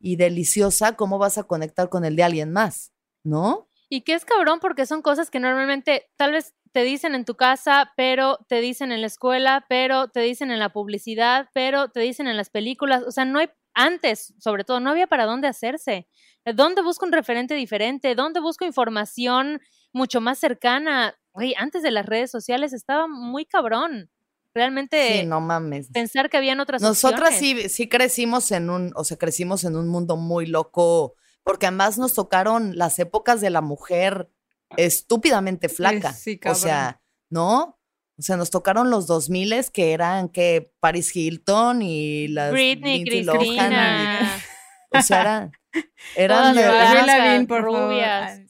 y, 0.00 0.16
deliciosa, 0.16 0.92
¿cómo 0.92 1.16
vas 1.18 1.38
a 1.38 1.44
conectar 1.44 1.88
con 1.88 2.04
el 2.04 2.16
de 2.16 2.22
alguien 2.22 2.52
más? 2.52 2.92
¿No? 3.24 3.68
Y 3.88 4.02
que 4.02 4.14
es 4.14 4.24
cabrón 4.24 4.58
porque 4.60 4.86
son 4.86 5.02
cosas 5.02 5.30
que 5.30 5.40
normalmente 5.40 6.08
tal 6.16 6.32
vez 6.32 6.54
te 6.72 6.82
dicen 6.82 7.14
en 7.14 7.24
tu 7.24 7.36
casa, 7.36 7.92
pero 7.96 8.38
te 8.48 8.60
dicen 8.60 8.92
en 8.92 9.00
la 9.00 9.06
escuela, 9.06 9.64
pero 9.68 10.08
te 10.08 10.20
dicen 10.20 10.50
en 10.50 10.58
la 10.58 10.72
publicidad, 10.72 11.48
pero 11.54 11.88
te 11.88 12.00
dicen 12.00 12.26
en 12.26 12.36
las 12.36 12.50
películas. 12.50 13.04
O 13.06 13.10
sea, 13.10 13.24
no 13.24 13.38
hay, 13.38 13.48
antes, 13.74 14.34
sobre 14.38 14.64
todo, 14.64 14.80
no 14.80 14.90
había 14.90 15.06
para 15.06 15.24
dónde 15.24 15.48
hacerse. 15.48 16.08
¿Dónde 16.44 16.82
busco 16.82 17.06
un 17.06 17.12
referente 17.12 17.54
diferente? 17.54 18.14
¿Dónde 18.14 18.40
busco 18.40 18.64
información 18.64 19.60
mucho 19.96 20.20
más 20.20 20.38
cercana. 20.38 21.18
Oye, 21.32 21.54
antes 21.58 21.82
de 21.82 21.90
las 21.90 22.06
redes 22.06 22.30
sociales 22.30 22.72
estaba 22.72 23.08
muy 23.08 23.46
cabrón. 23.46 24.10
Realmente. 24.54 25.20
Sí, 25.20 25.26
no 25.26 25.40
mames. 25.40 25.90
Pensar 25.92 26.30
que 26.30 26.36
habían 26.36 26.60
otras 26.60 26.80
Nosotras 26.80 27.36
sí, 27.38 27.68
sí 27.68 27.88
crecimos 27.88 28.50
en 28.52 28.70
un, 28.70 28.92
o 28.94 29.04
sea, 29.04 29.18
crecimos 29.18 29.64
en 29.64 29.76
un 29.76 29.88
mundo 29.88 30.16
muy 30.16 30.46
loco, 30.46 31.14
porque 31.46 31.66
además 31.66 31.96
nos 31.96 32.12
tocaron 32.12 32.76
las 32.76 32.98
épocas 32.98 33.40
de 33.40 33.50
la 33.50 33.60
mujer 33.60 34.28
estúpidamente 34.76 35.68
flaca. 35.68 36.12
Sí, 36.12 36.40
o 36.44 36.56
sea, 36.56 37.00
¿no? 37.30 37.78
O 38.18 38.22
sea, 38.22 38.36
nos 38.36 38.50
tocaron 38.50 38.90
los 38.90 39.06
2000 39.06 39.70
que 39.72 39.92
eran 39.92 40.28
que 40.28 40.72
Paris 40.80 41.14
Hilton 41.14 41.82
y 41.82 42.26
las 42.26 42.50
Britney, 42.50 43.04
Cristina. 43.04 44.28
o 44.90 45.00
sea, 45.02 45.52
eran, 46.16 46.58
eran 46.58 47.42
de, 47.42 47.46
por 47.46 47.62
rubias 47.62 48.40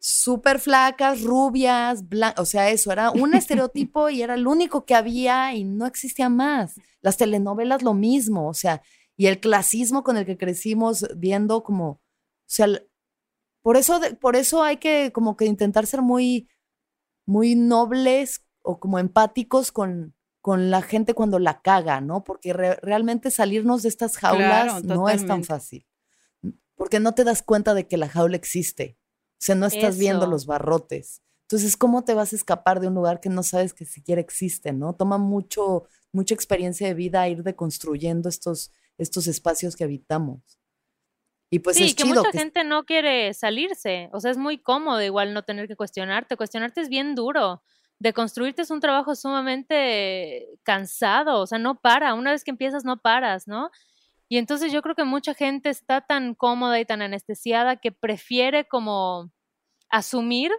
súper 0.00 0.60
flacas, 0.60 1.22
rubias, 1.22 2.08
blancas, 2.08 2.40
o 2.40 2.46
sea, 2.46 2.70
eso 2.70 2.90
era 2.90 3.10
un 3.10 3.34
estereotipo 3.34 4.08
y 4.08 4.22
era 4.22 4.34
el 4.34 4.46
único 4.46 4.86
que 4.86 4.94
había 4.94 5.52
y 5.52 5.64
no 5.64 5.84
existía 5.84 6.28
más. 6.28 6.76
Las 7.02 7.16
telenovelas 7.16 7.82
lo 7.82 7.92
mismo, 7.92 8.48
o 8.48 8.54
sea, 8.54 8.82
y 9.16 9.26
el 9.26 9.40
clasismo 9.40 10.04
con 10.04 10.16
el 10.16 10.24
que 10.24 10.38
crecimos 10.38 11.06
viendo 11.16 11.64
como, 11.64 12.00
sea, 12.52 12.66
por 13.62 13.76
eso, 13.76 14.00
por 14.20 14.36
eso 14.36 14.62
hay 14.62 14.78
que 14.78 15.12
como 15.12 15.36
que 15.36 15.44
intentar 15.44 15.86
ser 15.86 16.02
muy, 16.02 16.48
muy 17.26 17.54
nobles 17.54 18.44
o 18.62 18.80
como 18.80 18.98
empáticos 18.98 19.72
con, 19.72 20.14
con 20.40 20.70
la 20.70 20.82
gente 20.82 21.14
cuando 21.14 21.38
la 21.38 21.60
caga, 21.60 22.00
¿no? 22.00 22.24
Porque 22.24 22.52
realmente 22.52 23.30
salirnos 23.30 23.82
de 23.82 23.90
estas 23.90 24.16
jaulas 24.16 24.84
no 24.84 25.08
es 25.08 25.26
tan 25.26 25.44
fácil. 25.44 25.86
Porque 26.74 27.00
no 27.00 27.14
te 27.14 27.24
das 27.24 27.42
cuenta 27.42 27.74
de 27.74 27.86
que 27.86 27.98
la 27.98 28.08
jaula 28.08 28.36
existe. 28.36 28.98
O 29.34 29.42
sea, 29.42 29.54
no 29.54 29.66
estás 29.66 29.98
viendo 29.98 30.26
los 30.26 30.46
barrotes. 30.46 31.22
Entonces, 31.42 31.76
¿cómo 31.76 32.04
te 32.04 32.14
vas 32.14 32.32
a 32.32 32.36
escapar 32.36 32.80
de 32.80 32.88
un 32.88 32.94
lugar 32.94 33.20
que 33.20 33.28
no 33.28 33.42
sabes 33.42 33.74
que 33.74 33.84
siquiera 33.84 34.20
existe, 34.20 34.72
no? 34.72 34.94
Toma 34.94 35.18
mucho, 35.18 35.84
mucha 36.12 36.34
experiencia 36.34 36.86
de 36.86 36.94
vida 36.94 37.28
ir 37.28 37.42
deconstruyendo 37.42 38.28
estos, 38.28 38.70
estos 38.98 39.26
espacios 39.26 39.76
que 39.76 39.84
habitamos. 39.84 40.59
Y 41.50 41.58
pues 41.58 41.76
sí, 41.76 41.84
es 41.84 41.94
que 41.96 42.04
mucha 42.04 42.30
gente 42.30 42.62
no 42.62 42.84
quiere 42.84 43.34
salirse. 43.34 44.08
O 44.12 44.20
sea, 44.20 44.30
es 44.30 44.38
muy 44.38 44.58
cómodo 44.58 45.02
igual 45.02 45.34
no 45.34 45.42
tener 45.42 45.66
que 45.66 45.74
cuestionarte. 45.74 46.36
Cuestionarte 46.36 46.80
es 46.80 46.88
bien 46.88 47.16
duro. 47.16 47.62
Deconstruirte 47.98 48.62
es 48.62 48.70
un 48.70 48.78
trabajo 48.78 49.16
sumamente 49.16 50.48
cansado. 50.62 51.40
O 51.40 51.46
sea, 51.48 51.58
no 51.58 51.80
para. 51.80 52.14
Una 52.14 52.30
vez 52.30 52.44
que 52.44 52.52
empiezas, 52.52 52.84
no 52.84 52.98
paras, 52.98 53.48
¿no? 53.48 53.70
Y 54.28 54.38
entonces 54.38 54.70
yo 54.72 54.80
creo 54.80 54.94
que 54.94 55.02
mucha 55.02 55.34
gente 55.34 55.70
está 55.70 56.00
tan 56.02 56.36
cómoda 56.36 56.78
y 56.78 56.84
tan 56.84 57.02
anestesiada 57.02 57.76
que 57.76 57.90
prefiere 57.90 58.64
como 58.68 59.32
asumir 59.88 60.52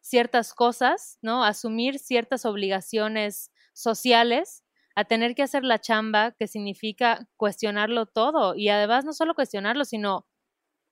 ciertas 0.00 0.54
cosas, 0.54 1.18
¿no? 1.20 1.42
Asumir 1.42 1.98
ciertas 1.98 2.44
obligaciones 2.44 3.50
sociales 3.72 4.62
a 5.00 5.04
tener 5.04 5.34
que 5.34 5.42
hacer 5.42 5.64
la 5.64 5.80
chamba 5.80 6.32
que 6.32 6.46
significa 6.46 7.26
cuestionarlo 7.36 8.06
todo 8.06 8.54
y 8.54 8.68
además 8.68 9.04
no 9.04 9.12
solo 9.12 9.34
cuestionarlo, 9.34 9.84
sino 9.84 10.26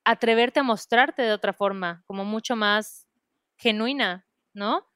atreverte 0.03 0.59
a 0.59 0.63
mostrarte 0.63 1.21
de 1.21 1.33
otra 1.33 1.53
forma, 1.53 2.03
como 2.07 2.25
mucho 2.25 2.55
más 2.55 3.07
genuina, 3.57 4.27
¿no? 4.53 4.87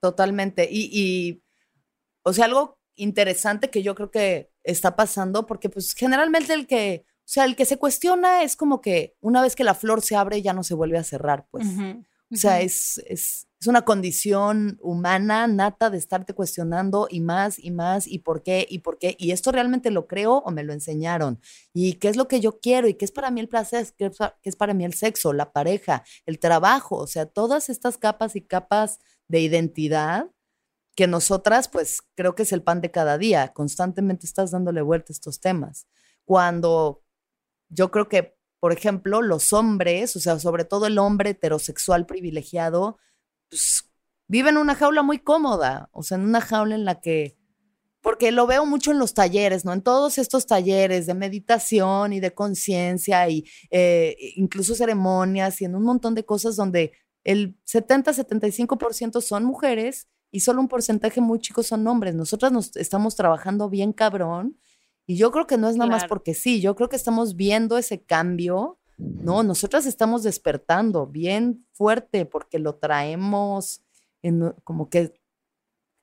Totalmente. 0.00 0.68
Y, 0.70 0.90
y 0.92 1.42
o 2.22 2.32
sea, 2.32 2.44
algo 2.44 2.78
interesante 2.94 3.70
que 3.70 3.82
yo 3.82 3.94
creo 3.94 4.10
que 4.10 4.52
está 4.62 4.94
pasando, 4.94 5.46
porque 5.46 5.68
pues 5.68 5.94
generalmente 5.94 6.52
el 6.52 6.66
que, 6.66 7.06
o 7.06 7.22
sea, 7.24 7.44
el 7.44 7.56
que 7.56 7.64
se 7.64 7.78
cuestiona 7.78 8.42
es 8.42 8.54
como 8.54 8.80
que 8.80 9.16
una 9.20 9.42
vez 9.42 9.56
que 9.56 9.64
la 9.64 9.74
flor 9.74 10.02
se 10.02 10.16
abre 10.16 10.42
ya 10.42 10.52
no 10.52 10.62
se 10.62 10.74
vuelve 10.74 10.98
a 10.98 11.04
cerrar, 11.04 11.46
pues. 11.50 11.66
O 12.30 12.36
sea, 12.36 12.60
es, 12.60 12.98
es, 13.06 13.47
es, 13.60 13.66
una 13.66 13.82
condición 13.82 14.78
humana 14.80 15.46
nata 15.46 15.90
de 15.90 15.98
estarte 15.98 16.34
cuestionando 16.34 17.08
y 17.10 17.20
más 17.20 17.58
y 17.58 17.70
más 17.70 18.06
y 18.06 18.20
por 18.20 18.42
qué 18.42 18.66
y 18.68 18.80
por 18.80 18.98
qué. 18.98 19.16
Y 19.18 19.32
esto 19.32 19.52
realmente 19.52 19.90
lo 19.90 20.06
creo 20.06 20.38
o 20.38 20.50
me 20.50 20.64
lo 20.64 20.72
enseñaron. 20.72 21.40
Y 21.72 21.94
qué 21.94 22.08
es 22.08 22.16
lo 22.16 22.28
que 22.28 22.40
yo 22.40 22.60
quiero 22.60 22.88
y 22.88 22.94
qué 22.94 23.04
es 23.04 23.12
para 23.12 23.30
mí 23.30 23.40
el 23.40 23.48
placer, 23.48 23.86
qué 23.96 24.10
es 24.42 24.56
para 24.56 24.74
mí 24.74 24.84
el 24.84 24.94
sexo, 24.94 25.32
la 25.32 25.52
pareja, 25.52 26.04
el 26.26 26.38
trabajo. 26.38 26.96
O 26.96 27.06
sea, 27.06 27.26
todas 27.26 27.68
estas 27.68 27.98
capas 27.98 28.36
y 28.36 28.42
capas 28.42 28.98
de 29.28 29.40
identidad 29.40 30.30
que 30.98 31.06
nosotras, 31.06 31.68
pues 31.68 32.02
creo 32.16 32.34
que 32.34 32.42
es 32.42 32.52
el 32.52 32.64
pan 32.64 32.80
de 32.80 32.90
cada 32.90 33.18
día, 33.18 33.52
constantemente 33.52 34.26
estás 34.26 34.50
dándole 34.50 34.82
vuelta 34.82 35.12
a 35.12 35.14
estos 35.14 35.38
temas. 35.38 35.86
Cuando 36.24 37.04
yo 37.68 37.92
creo 37.92 38.08
que, 38.08 38.36
por 38.58 38.72
ejemplo, 38.72 39.22
los 39.22 39.52
hombres, 39.52 40.16
o 40.16 40.18
sea, 40.18 40.40
sobre 40.40 40.64
todo 40.64 40.86
el 40.86 40.98
hombre 40.98 41.30
heterosexual 41.30 42.04
privilegiado, 42.04 42.98
pues 43.48 43.84
vive 44.26 44.50
en 44.50 44.58
una 44.58 44.74
jaula 44.74 45.02
muy 45.02 45.18
cómoda, 45.18 45.88
o 45.92 46.02
sea, 46.02 46.16
en 46.16 46.24
una 46.24 46.40
jaula 46.40 46.74
en 46.74 46.84
la 46.84 47.00
que, 47.00 47.36
porque 48.00 48.30
lo 48.30 48.46
veo 48.46 48.66
mucho 48.66 48.92
en 48.92 48.98
los 48.98 49.14
talleres, 49.14 49.64
¿no? 49.64 49.72
En 49.72 49.82
todos 49.82 50.18
estos 50.18 50.46
talleres 50.46 51.06
de 51.06 51.14
meditación 51.14 52.12
y 52.12 52.20
de 52.20 52.32
conciencia 52.32 53.28
y 53.28 53.44
eh, 53.70 54.16
incluso 54.36 54.74
ceremonias 54.74 55.60
y 55.60 55.64
en 55.64 55.74
un 55.74 55.82
montón 55.82 56.14
de 56.14 56.24
cosas 56.24 56.56
donde 56.56 56.92
el 57.24 57.58
70-75% 57.64 59.20
son 59.20 59.44
mujeres 59.44 60.08
y 60.30 60.40
solo 60.40 60.60
un 60.60 60.68
porcentaje 60.68 61.20
muy 61.20 61.40
chico 61.40 61.62
son 61.62 61.86
hombres. 61.86 62.14
Nosotras 62.14 62.52
nos 62.52 62.76
estamos 62.76 63.16
trabajando 63.16 63.68
bien 63.68 63.92
cabrón 63.92 64.58
y 65.06 65.16
yo 65.16 65.30
creo 65.30 65.46
que 65.46 65.56
no 65.56 65.68
es 65.68 65.76
nada 65.76 65.90
más 65.90 66.04
porque 66.04 66.34
sí, 66.34 66.60
yo 66.60 66.76
creo 66.76 66.88
que 66.88 66.96
estamos 66.96 67.34
viendo 67.34 67.78
ese 67.78 68.02
cambio, 68.02 68.77
¿no? 68.98 69.42
Nosotras 69.42 69.86
estamos 69.86 70.22
despertando 70.22 71.06
bien 71.06 71.66
fuerte 71.72 72.26
porque 72.26 72.58
lo 72.58 72.76
traemos 72.76 73.82
en, 74.22 74.52
como 74.64 74.90
que 74.90 75.14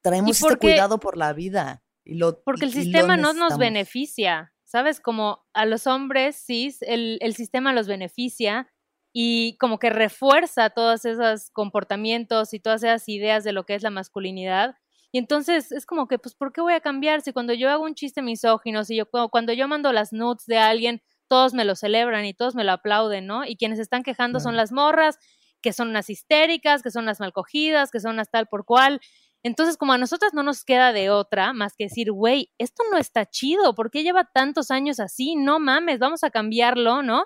traemos 0.01 0.41
este 0.41 0.57
cuidado 0.57 0.99
por 0.99 1.17
la 1.17 1.33
vida. 1.33 1.83
Y 2.03 2.15
lo, 2.15 2.41
porque 2.43 2.65
el 2.65 2.73
sistema 2.73 3.17
no 3.17 3.33
nos 3.33 3.57
beneficia, 3.57 4.53
¿sabes? 4.63 4.99
Como 4.99 5.45
a 5.53 5.65
los 5.65 5.87
hombres, 5.87 6.35
sí, 6.35 6.75
el, 6.81 7.17
el 7.21 7.35
sistema 7.35 7.73
los 7.73 7.87
beneficia, 7.87 8.71
y 9.17 9.55
como 9.59 9.79
que 9.79 9.89
refuerza 9.89 10.69
todos 10.71 11.05
esos 11.05 11.49
comportamientos 11.51 12.53
y 12.53 12.59
todas 12.59 12.83
esas 12.83 13.07
ideas 13.07 13.45
de 13.45 13.53
lo 13.53 13.65
que 13.65 13.75
es 13.75 13.81
la 13.81 13.89
masculinidad. 13.89 14.75
Y 15.13 15.19
entonces 15.19 15.71
es 15.71 15.85
como 15.85 16.09
que, 16.09 16.19
pues, 16.19 16.35
¿por 16.35 16.51
qué 16.51 16.59
voy 16.59 16.73
a 16.73 16.81
cambiar? 16.81 17.21
Si 17.21 17.31
cuando 17.31 17.53
yo 17.53 17.69
hago 17.69 17.85
un 17.85 17.95
chiste 17.95 18.21
misógino, 18.21 18.83
si 18.83 18.97
yo 18.97 19.05
cuando 19.31 19.53
yo 19.53 19.69
mando 19.69 19.93
las 19.93 20.11
nudes 20.11 20.45
de 20.47 20.57
alguien, 20.57 21.01
todos 21.27 21.53
me 21.53 21.65
lo 21.65 21.75
celebran 21.75 22.25
y 22.25 22.33
todos 22.33 22.55
me 22.55 22.63
lo 22.63 22.71
aplauden, 22.73 23.27
¿no? 23.27 23.45
Y 23.45 23.55
quienes 23.55 23.79
están 23.79 24.03
quejando 24.03 24.39
son 24.39 24.55
las 24.55 24.71
morras, 24.71 25.17
que 25.61 25.73
son 25.73 25.89
unas 25.89 26.09
histéricas, 26.09 26.83
que 26.83 26.91
son 26.91 27.05
las 27.05 27.19
malcogidas, 27.19 27.91
que 27.91 27.99
son 27.99 28.15
las 28.17 28.29
tal 28.29 28.47
por 28.47 28.65
cual. 28.65 29.01
Entonces, 29.43 29.77
como 29.77 29.93
a 29.93 29.97
nosotras 29.97 30.33
no 30.33 30.43
nos 30.43 30.63
queda 30.63 30.91
de 30.91 31.09
otra 31.09 31.53
más 31.53 31.75
que 31.77 31.85
decir, 31.85 32.11
güey, 32.11 32.51
esto 32.57 32.83
no 32.91 32.97
está 32.97 33.25
chido, 33.25 33.75
¿por 33.75 33.91
qué 33.91 34.03
lleva 34.03 34.29
tantos 34.33 34.71
años 34.71 34.99
así? 34.99 35.35
No 35.35 35.59
mames, 35.59 35.99
vamos 35.99 36.23
a 36.23 36.31
cambiarlo, 36.31 37.03
¿no? 37.03 37.25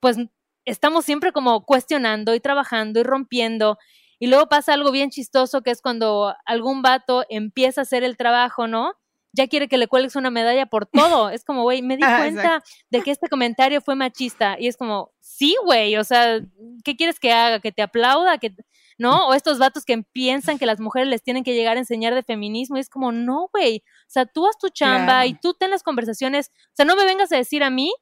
Pues 0.00 0.16
estamos 0.64 1.04
siempre 1.04 1.32
como 1.32 1.64
cuestionando 1.64 2.34
y 2.34 2.40
trabajando 2.40 3.00
y 3.00 3.02
rompiendo. 3.04 3.78
Y 4.18 4.26
luego 4.26 4.48
pasa 4.48 4.74
algo 4.74 4.90
bien 4.90 5.10
chistoso 5.10 5.62
que 5.62 5.70
es 5.70 5.80
cuando 5.80 6.34
algún 6.44 6.82
vato 6.82 7.24
empieza 7.28 7.80
a 7.80 7.82
hacer 7.82 8.04
el 8.04 8.16
trabajo, 8.16 8.66
¿no? 8.66 8.94
Ya 9.32 9.46
quiere 9.46 9.68
que 9.68 9.78
le 9.78 9.88
cuelgues 9.88 10.16
una 10.16 10.30
medalla 10.30 10.66
por 10.66 10.86
todo. 10.86 11.30
Es 11.30 11.44
como, 11.44 11.62
güey, 11.62 11.82
me 11.82 11.96
di 11.96 12.02
cuenta 12.02 12.62
de 12.90 13.02
que 13.02 13.10
este 13.10 13.28
comentario 13.28 13.80
fue 13.80 13.94
machista. 13.94 14.56
Y 14.58 14.66
es 14.66 14.76
como, 14.76 15.12
sí, 15.20 15.56
güey, 15.64 15.96
o 15.96 16.04
sea, 16.04 16.40
¿qué 16.84 16.96
quieres 16.96 17.20
que 17.20 17.32
haga? 17.32 17.60
¿Que 17.60 17.72
te 17.72 17.82
aplauda? 17.82 18.38
¿Que 18.38 18.54
¿no? 19.00 19.28
O 19.28 19.32
estos 19.32 19.58
vatos 19.58 19.86
que 19.86 20.02
piensan 20.12 20.58
que 20.58 20.66
las 20.66 20.78
mujeres 20.78 21.08
les 21.08 21.22
tienen 21.22 21.42
que 21.42 21.54
llegar 21.54 21.78
a 21.78 21.80
enseñar 21.80 22.14
de 22.14 22.22
feminismo. 22.22 22.76
Y 22.76 22.80
es 22.80 22.90
como, 22.90 23.12
no, 23.12 23.48
güey. 23.50 23.82
O 23.86 24.10
sea, 24.10 24.26
tú 24.26 24.46
haz 24.46 24.58
tu 24.58 24.68
chamba 24.68 25.24
y 25.24 25.32
tú 25.32 25.54
ten 25.54 25.70
las 25.70 25.82
conversaciones. 25.82 26.50
O 26.66 26.74
sea, 26.74 26.84
no 26.84 26.96
me 26.96 27.06
vengas 27.06 27.32
a 27.32 27.36
decir 27.36 27.64
a 27.64 27.70
mí 27.70 27.94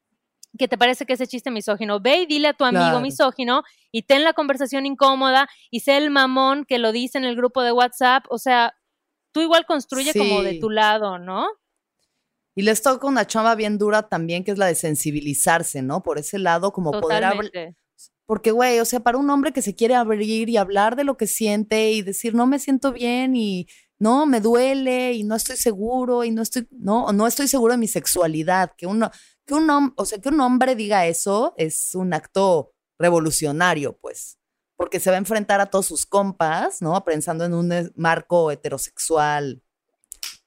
que 0.59 0.67
te 0.67 0.77
parece 0.77 1.07
que 1.07 1.13
ese 1.13 1.29
chiste 1.29 1.53
misógino. 1.53 2.01
Ve 2.01 2.23
y 2.23 2.27
dile 2.27 2.49
a 2.49 2.53
tu 2.53 2.65
amigo 2.65 3.01
misógino 3.01 3.63
y 3.93 4.03
ten 4.03 4.25
la 4.25 4.33
conversación 4.33 4.87
incómoda 4.87 5.49
y 5.71 5.81
sé 5.81 5.99
el 5.99 6.11
mamón 6.11 6.65
que 6.65 6.81
lo 6.81 6.91
dice 6.91 7.17
en 7.17 7.25
el 7.25 7.37
grupo 7.37 7.63
de 7.63 7.71
WhatsApp. 7.71 8.25
O 8.29 8.39
sea, 8.39 8.75
tú 9.33 9.41
igual 9.41 9.67
construye 9.67 10.13
como 10.13 10.43
de 10.43 10.59
tu 10.59 10.71
lado, 10.71 11.19
¿no? 11.19 11.47
Y 12.55 12.63
les 12.63 12.83
toca 12.83 13.07
una 13.07 13.27
chamba 13.27 13.55
bien 13.55 13.79
dura 13.79 14.09
también, 14.09 14.43
que 14.43 14.51
es 14.51 14.59
la 14.59 14.67
de 14.67 14.75
sensibilizarse, 14.75 15.83
¿no? 15.83 16.03
Por 16.03 16.19
ese 16.19 16.39
lado, 16.39 16.73
como 16.73 16.91
poder 16.91 17.25
hablar 17.25 17.75
porque, 18.29 18.51
güey, 18.51 18.79
o 18.79 18.85
sea, 18.85 19.01
para 19.01 19.17
un 19.17 19.31
hombre 19.31 19.55
que 19.55 19.63
se 19.63 19.75
quiere 19.75 19.95
abrir 19.95 20.51
y 20.51 20.59
hablar 20.59 20.97
de 20.97 21.05
lo 21.05 21.17
que 21.17 21.27
siente 21.27 21.93
y 21.93 22.03
decir, 22.03 22.35
no 22.35 22.47
me 22.47 22.59
siento 22.59 22.93
bien 22.93 23.35
y 23.35 23.69
no, 23.99 24.27
me 24.27 24.43
duele 24.43 25.15
y 25.15 25.25
no 25.25 25.35
estoy 25.35 25.57
seguro 25.57 26.25
y 26.25 26.31
no 26.31 26.43
estoy, 26.43 26.69
no, 26.71 27.11
no 27.15 27.27
estoy 27.27 27.49
seguro 27.49 27.73
de 27.73 27.79
mi 27.79 27.89
sexualidad, 27.89 28.73
que 28.77 28.87
uno, 28.87 29.11
que 29.47 29.55
un, 29.55 29.95
o 29.97 30.05
sea, 30.05 30.19
que 30.19 30.29
un 30.29 30.43
hombre 30.43 30.77
diga 30.77 31.07
eso 31.07 31.55
es 31.57 31.95
un 31.95 32.13
acto 32.13 32.75
revolucionario, 32.99 33.97
pues, 33.97 34.39
porque 34.79 35.01
se 35.01 35.11
va 35.11 35.17
a 35.17 35.19
enfrentar 35.19 35.61
a 35.61 35.67
todos 35.67 35.87
sus 35.87 36.07
compas, 36.07 36.81
¿no? 36.81 37.03
Pensando 37.05 37.45
en 37.45 37.53
un 37.53 37.93
marco 37.97 38.53
heterosexual 38.53 39.61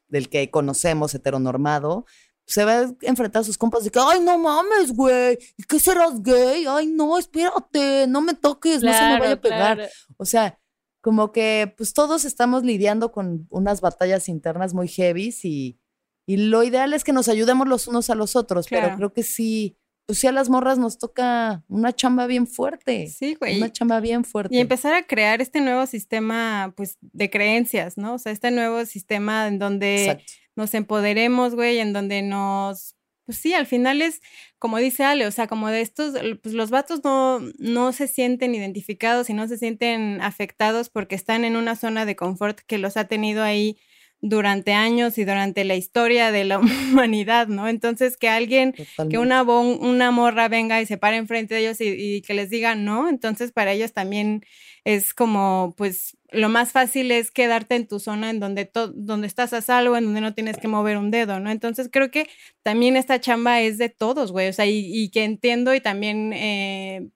del 0.07 0.29
que 0.29 0.49
conocemos, 0.49 1.13
heteronormado, 1.13 2.05
se 2.45 2.63
va 2.63 2.79
a 2.79 2.93
enfrentar 3.01 3.41
a 3.41 3.43
sus 3.43 3.57
compas 3.57 3.83
de 3.83 3.89
que, 3.91 3.99
ay, 3.99 4.21
no 4.21 4.37
mames, 4.37 4.93
güey, 4.93 5.37
¿y 5.57 5.63
qué 5.63 5.81
serás 5.81 6.23
gay? 6.23 6.65
Ay, 6.65 6.87
no, 6.87 7.17
espérate, 7.17 8.07
no 8.07 8.21
me 8.21 8.33
toques, 8.33 8.81
no 8.81 8.93
se 8.93 9.01
me 9.01 9.19
vaya 9.19 9.33
a 9.33 9.41
pegar. 9.41 9.89
O 10.15 10.23
sea, 10.23 10.57
como 11.01 11.33
que 11.33 11.73
pues 11.75 11.93
todos 11.93 12.23
estamos 12.23 12.63
lidiando 12.63 13.11
con 13.11 13.47
unas 13.49 13.81
batallas 13.81 14.29
internas 14.29 14.73
muy 14.73 14.87
heavy 14.87 15.35
y, 15.43 15.77
y 16.25 16.37
lo 16.37 16.63
ideal 16.63 16.93
es 16.93 17.03
que 17.03 17.11
nos 17.11 17.27
ayudemos 17.27 17.67
los 17.67 17.85
unos 17.89 18.09
a 18.09 18.15
los 18.15 18.37
otros, 18.37 18.67
pero 18.69 18.95
creo 18.95 19.11
que 19.11 19.23
sí, 19.23 19.77
pues 20.05 20.19
sí 20.19 20.27
a 20.27 20.31
las 20.31 20.49
morras 20.49 20.77
nos 20.77 20.97
toca 20.97 21.63
una 21.67 21.93
chamba 21.93 22.27
bien 22.27 22.47
fuerte. 22.47 23.07
Sí, 23.07 23.35
güey. 23.35 23.57
Una 23.57 23.71
chamba 23.71 23.99
bien 23.99 24.25
fuerte. 24.25 24.55
Y 24.55 24.59
empezar 24.59 24.93
a 24.93 25.03
crear 25.03 25.41
este 25.41 25.61
nuevo 25.61 25.85
sistema, 25.85 26.73
pues, 26.75 26.97
de 27.01 27.29
creencias, 27.29 27.97
¿no? 27.97 28.15
O 28.15 28.17
sea, 28.17 28.31
este 28.31 28.51
nuevo 28.51 28.85
sistema 28.85 29.47
en 29.47 29.59
donde 29.59 30.23
nos 30.55 30.73
empoderemos, 30.73 31.55
güey, 31.55 31.79
en 31.79 31.93
donde 31.93 32.21
nos, 32.21 32.95
pues 33.25 33.37
sí, 33.37 33.53
al 33.53 33.67
final 33.67 34.01
es, 34.01 34.21
como 34.59 34.77
dice 34.77 35.03
Ale, 35.03 35.27
o 35.27 35.31
sea, 35.31 35.47
como 35.47 35.69
de 35.69 35.81
estos, 35.81 36.15
pues 36.43 36.53
los 36.53 36.69
vatos 36.69 37.01
no, 37.03 37.39
no 37.57 37.93
se 37.93 38.07
sienten 38.07 38.53
identificados 38.53 39.29
y 39.29 39.33
no 39.33 39.47
se 39.47 39.57
sienten 39.57 40.19
afectados 40.21 40.89
porque 40.89 41.15
están 41.15 41.45
en 41.45 41.55
una 41.55 41.75
zona 41.75 42.05
de 42.05 42.15
confort 42.15 42.59
que 42.59 42.77
los 42.77 42.97
ha 42.97 43.05
tenido 43.05 43.43
ahí 43.43 43.77
durante 44.21 44.73
años 44.73 45.17
y 45.17 45.25
durante 45.25 45.63
la 45.63 45.75
historia 45.75 46.31
de 46.31 46.45
la 46.45 46.59
humanidad, 46.59 47.47
¿no? 47.47 47.67
Entonces, 47.67 48.17
que 48.17 48.29
alguien, 48.29 48.73
que 49.09 49.17
una, 49.17 49.41
una 49.43 50.11
morra 50.11 50.47
venga 50.47 50.81
y 50.81 50.85
se 50.85 50.97
pare 50.97 51.17
enfrente 51.17 51.55
de 51.55 51.61
ellos 51.61 51.81
y, 51.81 51.87
y, 51.87 52.21
que 52.21 52.33
les 52.33 52.49
diga 52.49 52.75
no, 52.75 53.09
entonces 53.09 53.51
para 53.51 53.71
ellos 53.73 53.93
también 53.93 54.45
es 54.83 55.13
como, 55.13 55.73
pues, 55.77 56.17
lo 56.31 56.49
más 56.49 56.71
fácil 56.71 57.11
es 57.11 57.29
quedarte 57.31 57.75
en 57.75 57.87
tu 57.87 57.99
zona 57.99 58.29
en 58.29 58.39
donde, 58.39 58.71
donde 58.93 59.27
estás 59.27 59.53
a 59.53 59.61
salvo, 59.61 59.97
en 59.97 60.05
donde 60.05 60.21
no 60.21 60.33
tienes 60.33 60.57
que 60.57 60.67
mover 60.67 60.97
un 60.97 61.11
dedo, 61.11 61.39
¿no? 61.39 61.51
Entonces, 61.51 61.89
creo 61.91 62.09
que 62.09 62.29
también 62.63 62.95
esta 62.95 63.19
chamba 63.19 63.61
es 63.61 63.77
de 63.77 63.89
todos, 63.89 64.31
güey, 64.31 64.47
o 64.47 64.53
sea, 64.53 64.65
y, 64.65 64.79
y 64.91 65.09
que 65.09 65.23
entiendo 65.23 65.73
y 65.73 65.81
también... 65.81 66.31
Eh, 66.33 67.09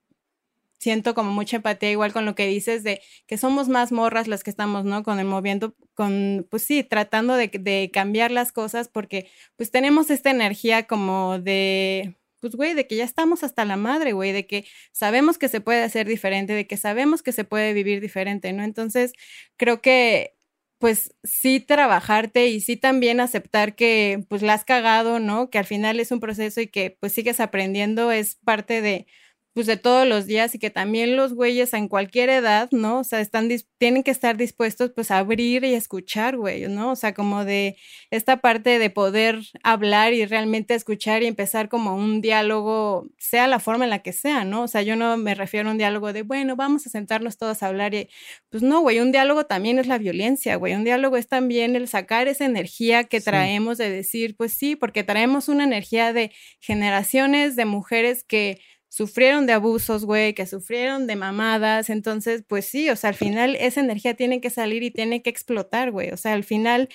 siento 0.86 1.16
como 1.16 1.32
mucha 1.32 1.58
empatía 1.58 1.90
igual 1.90 2.14
con 2.14 2.26
lo 2.26 2.36
que 2.36 2.46
dices 2.46 2.84
de 2.84 3.02
que 3.26 3.40
somos 3.40 3.70
más 3.70 3.92
morras 3.92 4.28
las 4.28 4.44
que 4.44 4.52
estamos, 4.52 4.86
¿no? 4.86 5.02
Con 5.02 5.18
el 5.20 5.26
moviendo, 5.26 5.76
con, 5.96 6.46
pues 6.52 6.62
sí, 6.62 6.84
tratando 6.84 7.34
de, 7.34 7.48
de 7.48 7.90
cambiar 7.92 8.30
las 8.30 8.52
cosas 8.52 8.88
porque 8.88 9.28
pues 9.56 9.72
tenemos 9.72 10.12
esta 10.12 10.30
energía 10.30 10.86
como 10.86 11.40
de, 11.40 12.16
pues, 12.40 12.56
güey, 12.56 12.76
de 12.76 12.86
que 12.86 12.98
ya 12.98 13.04
estamos 13.04 13.44
hasta 13.44 13.66
la 13.66 13.78
madre, 13.78 14.14
güey, 14.14 14.32
de 14.32 14.46
que 14.46 14.66
sabemos 14.92 15.40
que 15.40 15.50
se 15.50 15.60
puede 15.60 15.82
hacer 15.82 16.08
diferente, 16.08 16.54
de 16.54 16.68
que 16.68 16.78
sabemos 16.78 17.24
que 17.24 17.32
se 17.32 17.46
puede 17.46 17.74
vivir 17.74 18.00
diferente, 18.00 18.54
¿no? 18.54 18.64
Entonces, 18.64 19.14
creo 19.58 19.82
que, 19.82 20.36
pues, 20.78 21.16
sí 21.24 21.60
trabajarte 21.60 22.46
y 22.48 22.62
sí 22.62 22.78
también 22.78 23.20
aceptar 23.20 23.76
que, 23.76 24.24
pues, 24.30 24.44
la 24.44 24.54
has 24.54 24.66
cagado, 24.66 25.20
¿no? 25.20 25.50
Que 25.50 25.58
al 25.58 25.66
final 25.66 26.00
es 26.00 26.12
un 26.12 26.20
proceso 26.20 26.62
y 26.62 26.68
que, 26.68 26.92
pues, 27.00 27.14
sigues 27.14 27.40
aprendiendo, 27.40 28.12
es 28.12 28.36
parte 28.36 28.82
de, 28.82 29.08
pues 29.56 29.68
de 29.68 29.78
todos 29.78 30.06
los 30.06 30.26
días 30.26 30.54
y 30.54 30.60
que 30.60 30.70
también 30.70 31.16
los 31.16 31.34
güeyes 31.34 31.74
en 31.74 31.88
cualquier 31.88 32.30
edad, 32.30 32.68
¿no? 32.72 33.00
O 33.00 33.04
sea, 33.06 33.22
están 33.22 33.48
tienen 33.78 34.04
que 34.04 34.12
estar 34.12 34.36
dispuestos 34.36 34.92
pues 34.94 35.12
a 35.12 35.20
abrir 35.20 35.64
y 35.64 35.74
escuchar, 35.74 36.36
güey, 36.36 36.68
¿no? 36.68 36.92
O 36.92 36.96
sea, 36.98 37.14
como 37.14 37.46
de 37.46 37.78
esta 38.12 38.42
parte 38.42 38.80
de 38.80 38.90
poder 38.90 39.40
hablar 39.64 40.12
y 40.12 40.26
realmente 40.26 40.76
escuchar 40.76 41.24
y 41.24 41.28
empezar 41.28 41.70
como 41.70 41.96
un 41.96 42.20
diálogo, 42.20 43.08
sea 43.18 43.48
la 43.48 43.60
forma 43.60 43.86
en 43.86 43.92
la 43.92 44.00
que 44.00 44.12
sea, 44.12 44.44
¿no? 44.44 44.64
O 44.64 44.68
sea, 44.68 44.82
yo 44.82 44.98
no 44.98 45.16
me 45.16 45.36
refiero 45.36 45.70
a 45.70 45.72
un 45.72 45.78
diálogo 45.78 46.12
de, 46.12 46.24
bueno, 46.24 46.58
vamos 46.58 46.86
a 46.86 46.90
sentarnos 46.90 47.38
todos 47.38 47.64
a 47.64 47.68
hablar 47.68 47.94
y 47.94 48.10
pues 48.50 48.62
no, 48.62 48.82
güey, 48.82 49.00
un 49.00 49.14
diálogo 49.14 49.46
también 49.46 49.80
es 49.80 49.88
la 49.88 49.98
violencia, 49.98 50.58
güey, 50.58 50.74
un 50.74 50.84
diálogo 50.84 51.16
es 51.16 51.30
también 51.30 51.78
el 51.78 51.88
sacar 51.88 52.28
esa 52.28 52.44
energía 52.44 53.06
que 53.06 53.22
traemos 53.22 53.78
de 53.78 53.90
decir, 53.90 54.36
pues 54.36 54.52
sí, 54.52 54.76
porque 54.76 55.06
traemos 55.06 55.48
una 55.48 55.64
energía 55.64 56.12
de 56.12 56.34
generaciones 56.60 57.56
de 57.56 57.64
mujeres 57.64 58.26
que 58.26 58.60
sufrieron 58.96 59.46
de 59.46 59.52
abusos, 59.52 60.06
güey, 60.06 60.34
que 60.34 60.48
sufrieron 60.48 61.06
de 61.06 61.18
mamadas, 61.18 61.90
entonces, 61.90 62.46
pues 62.48 62.66
sí, 62.66 62.90
o 62.90 62.96
sea, 62.96 63.10
al 63.10 63.18
final 63.18 63.58
esa 63.60 63.82
energía 63.82 64.14
tiene 64.14 64.40
que 64.40 64.50
salir 64.50 64.84
y 64.84 64.92
tiene 64.92 65.22
que 65.22 65.30
explotar, 65.30 65.92
güey, 65.92 66.12
o 66.12 66.18
sea, 66.18 66.32
al 66.32 66.46
final 66.46 66.88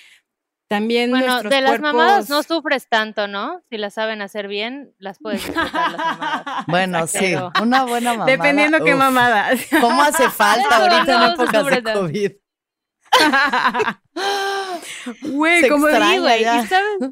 también 0.67 1.11
bueno, 1.11 1.43
de 1.43 1.61
las 1.61 1.79
mamadas 1.79 2.27
no 2.27 2.41
sufres 2.41 2.87
tanto, 2.89 3.27
¿no? 3.27 3.61
Si 3.69 3.77
las 3.77 3.93
saben 3.93 4.23
hacer 4.23 4.47
bien, 4.47 4.95
las 4.97 5.19
puedes 5.19 5.45
disfrutar 5.45 5.91
las 5.91 5.97
mamadas. 5.97 6.63
Bueno, 6.67 7.05
sí, 7.05 7.35
una 7.61 7.83
buena 7.83 8.13
mamada. 8.13 8.31
Dependiendo 8.31 8.83
qué 8.83 8.95
mamada. 8.95 9.51
¿Cómo 9.79 10.01
hace 10.01 10.27
falta 10.31 10.77
ahorita 10.77 11.23
en 11.23 11.33
épocas 11.33 11.65
de 11.67 11.83
COVID? 11.83 12.31
Güey, 15.21 15.67
como 15.67 15.87
digo, 15.87 16.21
güey, 16.21 16.43
¿sabes? 16.43 17.11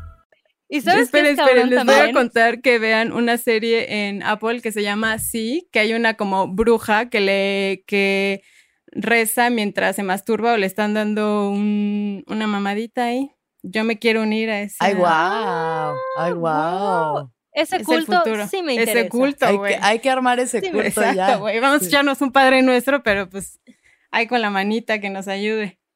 Y 0.73 0.79
sabes 0.79 1.03
esperen, 1.03 1.37
esperen, 1.37 1.69
les 1.69 1.83
voy 1.83 1.95
a 1.95 2.13
contar 2.13 2.61
que 2.61 2.79
vean 2.79 3.11
una 3.11 3.37
serie 3.37 4.07
en 4.07 4.23
Apple 4.23 4.61
que 4.61 4.71
se 4.71 4.81
llama 4.81 5.19
Sí, 5.19 5.67
que 5.69 5.79
hay 5.79 5.93
una 5.93 6.13
como 6.13 6.47
bruja 6.47 7.09
que 7.09 7.19
le 7.19 7.83
que 7.87 8.41
reza 8.93 9.49
mientras 9.49 9.97
se 9.97 10.03
masturba 10.03 10.53
o 10.53 10.57
le 10.57 10.65
están 10.65 10.93
dando 10.93 11.49
un, 11.49 12.23
una 12.25 12.47
mamadita 12.47 13.03
ahí. 13.03 13.31
Yo 13.63 13.83
me 13.83 13.99
quiero 13.99 14.21
unir 14.21 14.49
a 14.49 14.61
ese. 14.61 14.77
Ay, 14.79 14.93
wow. 14.93 15.93
Ay, 16.17 16.31
wow. 16.31 17.29
Ese 17.51 17.83
culto 17.83 18.23
sí 18.49 18.63
me 18.63 18.75
interesa. 18.75 18.99
Ese 18.99 19.09
culto, 19.09 19.57
güey. 19.57 19.75
Hay, 19.81 19.99
que 19.99 20.09
armar 20.09 20.39
ese 20.39 20.61
culto 20.61 20.83
exacto, 20.83 21.39
güey. 21.39 21.59
Vamos 21.59 21.81
a 21.81 21.85
echarnos 21.85 22.21
un 22.21 22.31
Padre 22.31 22.61
Nuestro, 22.61 23.03
pero 23.03 23.29
pues 23.29 23.59
hay 24.09 24.25
con 24.25 24.39
la 24.41 24.49
manita 24.49 25.01
que 25.01 25.09
nos 25.09 25.27
ayude. 25.27 25.81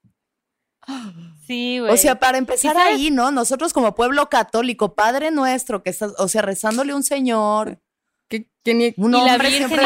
Sí, 1.45 1.79
güey. 1.79 1.91
O 1.91 1.97
sea, 1.97 2.15
para 2.15 2.37
empezar 2.37 2.77
ahí, 2.77 3.11
¿no? 3.11 3.31
Nosotros 3.31 3.73
como 3.73 3.95
pueblo 3.95 4.29
católico, 4.29 4.95
Padre 4.95 5.31
nuestro, 5.31 5.83
que 5.83 5.89
está, 5.91 6.07
o 6.17 6.27
sea, 6.27 6.41
rezándole 6.41 6.93
a 6.93 6.95
un 6.95 7.03
señor. 7.03 7.81
Que, 8.27 8.49
ni, 8.65 8.93
un 8.97 9.13
hombre 9.13 9.51
siempre 9.51 9.83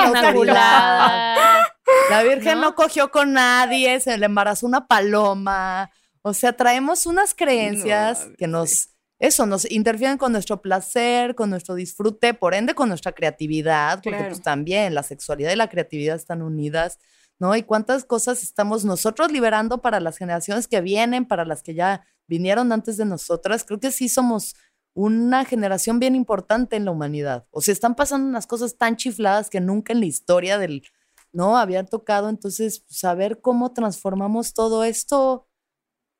La 2.09 2.23
Virgen 2.23 2.61
¿No? 2.61 2.75
cogió 2.75 3.11
con 3.11 3.33
nadie, 3.33 3.99
se 3.99 4.17
le 4.17 4.25
embarazó 4.25 4.65
una 4.65 4.87
paloma. 4.87 5.91
O 6.21 6.33
sea, 6.33 6.53
traemos 6.53 7.05
unas 7.05 7.33
creencias 7.33 8.27
que 8.37 8.47
nos 8.47 8.89
eso, 9.19 9.45
nos 9.45 9.69
interfieren 9.69 10.17
con 10.17 10.31
nuestro 10.31 10.61
placer, 10.61 11.35
con 11.35 11.49
nuestro 11.49 11.75
disfrute, 11.75 12.33
por 12.33 12.53
ende 12.53 12.73
con 12.73 12.87
nuestra 12.87 13.11
creatividad, 13.11 14.01
porque 14.01 14.23
pues 14.23 14.41
también 14.41 14.93
la 14.93 15.03
sexualidad 15.03 15.51
y 15.51 15.57
la 15.57 15.67
creatividad 15.67 16.15
están 16.15 16.41
unidas, 16.41 16.99
¿no? 17.39 17.55
Y 17.55 17.63
cuántas 17.63 18.03
cosas 18.03 18.43
estamos 18.43 18.85
nosotros 18.85 19.31
liberando 19.31 19.81
para 19.81 19.99
las 19.99 20.17
generaciones 20.17 20.67
que 20.67 20.81
vienen, 20.81 21.25
para 21.25 21.45
las 21.45 21.63
que 21.63 21.73
ya 21.73 22.05
vinieron 22.27 22.71
antes 22.71 22.97
de 22.97 23.05
nosotras. 23.05 23.63
Creo 23.63 23.79
que 23.79 23.91
sí 23.91 24.09
somos 24.09 24.55
una 24.93 25.45
generación 25.45 25.99
bien 25.99 26.15
importante 26.15 26.75
en 26.75 26.85
la 26.85 26.91
humanidad. 26.91 27.47
O 27.51 27.61
sea, 27.61 27.71
están 27.71 27.95
pasando 27.95 28.27
unas 28.27 28.45
cosas 28.45 28.77
tan 28.77 28.97
chifladas 28.97 29.49
que 29.49 29.61
nunca 29.61 29.93
en 29.93 30.01
la 30.01 30.05
historia 30.05 30.57
del, 30.57 30.83
¿no? 31.31 31.57
Habían 31.57 31.87
tocado. 31.87 32.27
Entonces, 32.27 32.83
saber 32.89 33.39
cómo 33.39 33.71
transformamos 33.71 34.53
todo 34.53 34.83
esto 34.83 35.47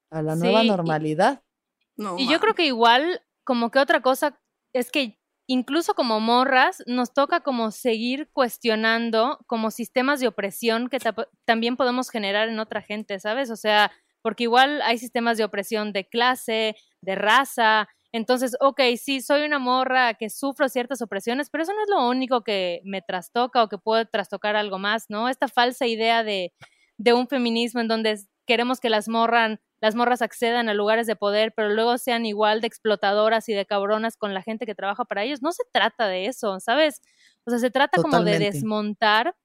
a 0.10 0.22
la 0.22 0.36
nueva 0.36 0.64
normalidad. 0.64 1.44
Y, 1.98 2.24
y 2.24 2.30
yo 2.30 2.40
creo 2.40 2.56
que 2.56 2.66
igual, 2.66 3.22
como 3.44 3.70
que 3.70 3.80
otra 3.80 4.02
cosa 4.02 4.40
es 4.74 4.90
que 4.90 5.19
incluso 5.50 5.96
como 5.96 6.20
morras 6.20 6.84
nos 6.86 7.12
toca 7.12 7.40
como 7.42 7.72
seguir 7.72 8.30
cuestionando 8.34 9.40
como 9.48 9.72
sistemas 9.72 10.20
de 10.20 10.28
opresión 10.28 10.90
que 10.90 11.00
también 11.44 11.76
podemos 11.76 12.12
generar 12.12 12.50
en 12.50 12.60
otra 12.60 12.84
gente, 12.84 13.20
¿sabes? 13.20 13.50
O 13.50 13.56
sea, 13.56 13.92
porque 14.22 14.44
igual 14.44 14.82
hay 14.84 15.00
sistemas 15.00 15.40
de 15.40 15.46
opresión 15.46 15.92
de 15.92 16.08
clase, 16.08 16.76
de 17.02 17.16
raza, 17.16 17.90
entonces, 18.12 18.56
ok, 18.60 18.82
sí, 18.98 19.22
soy 19.22 19.44
una 19.44 19.60
morra 19.60 20.14
que 20.16 20.30
sufro 20.30 20.70
ciertas 20.70 21.02
opresiones, 21.02 21.50
pero 21.50 21.64
eso 21.64 21.74
no 21.74 21.82
es 21.84 21.90
lo 21.90 22.08
único 22.08 22.44
que 22.44 22.82
me 22.84 23.02
trastoca 23.02 23.64
o 23.64 23.70
que 23.70 23.78
puede 23.78 24.06
trastocar 24.06 24.56
algo 24.56 24.78
más, 24.80 25.06
¿no? 25.10 25.30
Esta 25.30 25.48
falsa 25.48 25.88
idea 25.88 26.24
de, 26.24 26.54
de 26.98 27.14
un 27.14 27.28
feminismo 27.28 27.82
en 27.82 27.88
donde 27.88 28.20
queremos 28.50 28.80
que 28.80 28.90
las 28.90 29.08
morran, 29.08 29.62
las 29.80 29.94
morras 29.94 30.24
accedan 30.24 30.70
a 30.70 30.74
lugares 30.74 31.06
de 31.06 31.16
poder, 31.16 31.54
pero 31.56 31.70
luego 31.70 32.00
sean 32.00 32.26
igual 32.26 32.62
de 32.62 32.68
explotadoras 32.68 33.48
y 33.48 33.54
de 33.54 33.68
cabronas 33.68 34.18
con 34.18 34.34
la 34.34 34.42
gente 34.42 34.66
que 34.66 34.74
trabaja 34.74 35.06
para 35.06 35.24
ellos. 35.24 35.44
No 35.44 35.52
se 35.52 35.62
trata 35.72 36.08
de 36.08 36.26
eso, 36.26 36.60
¿sabes? 36.60 37.00
O 37.46 37.52
sea, 37.52 37.60
se 37.60 37.70
trata 37.70 38.02
como 38.02 38.24
de 38.24 38.40
desmontar 38.40 39.36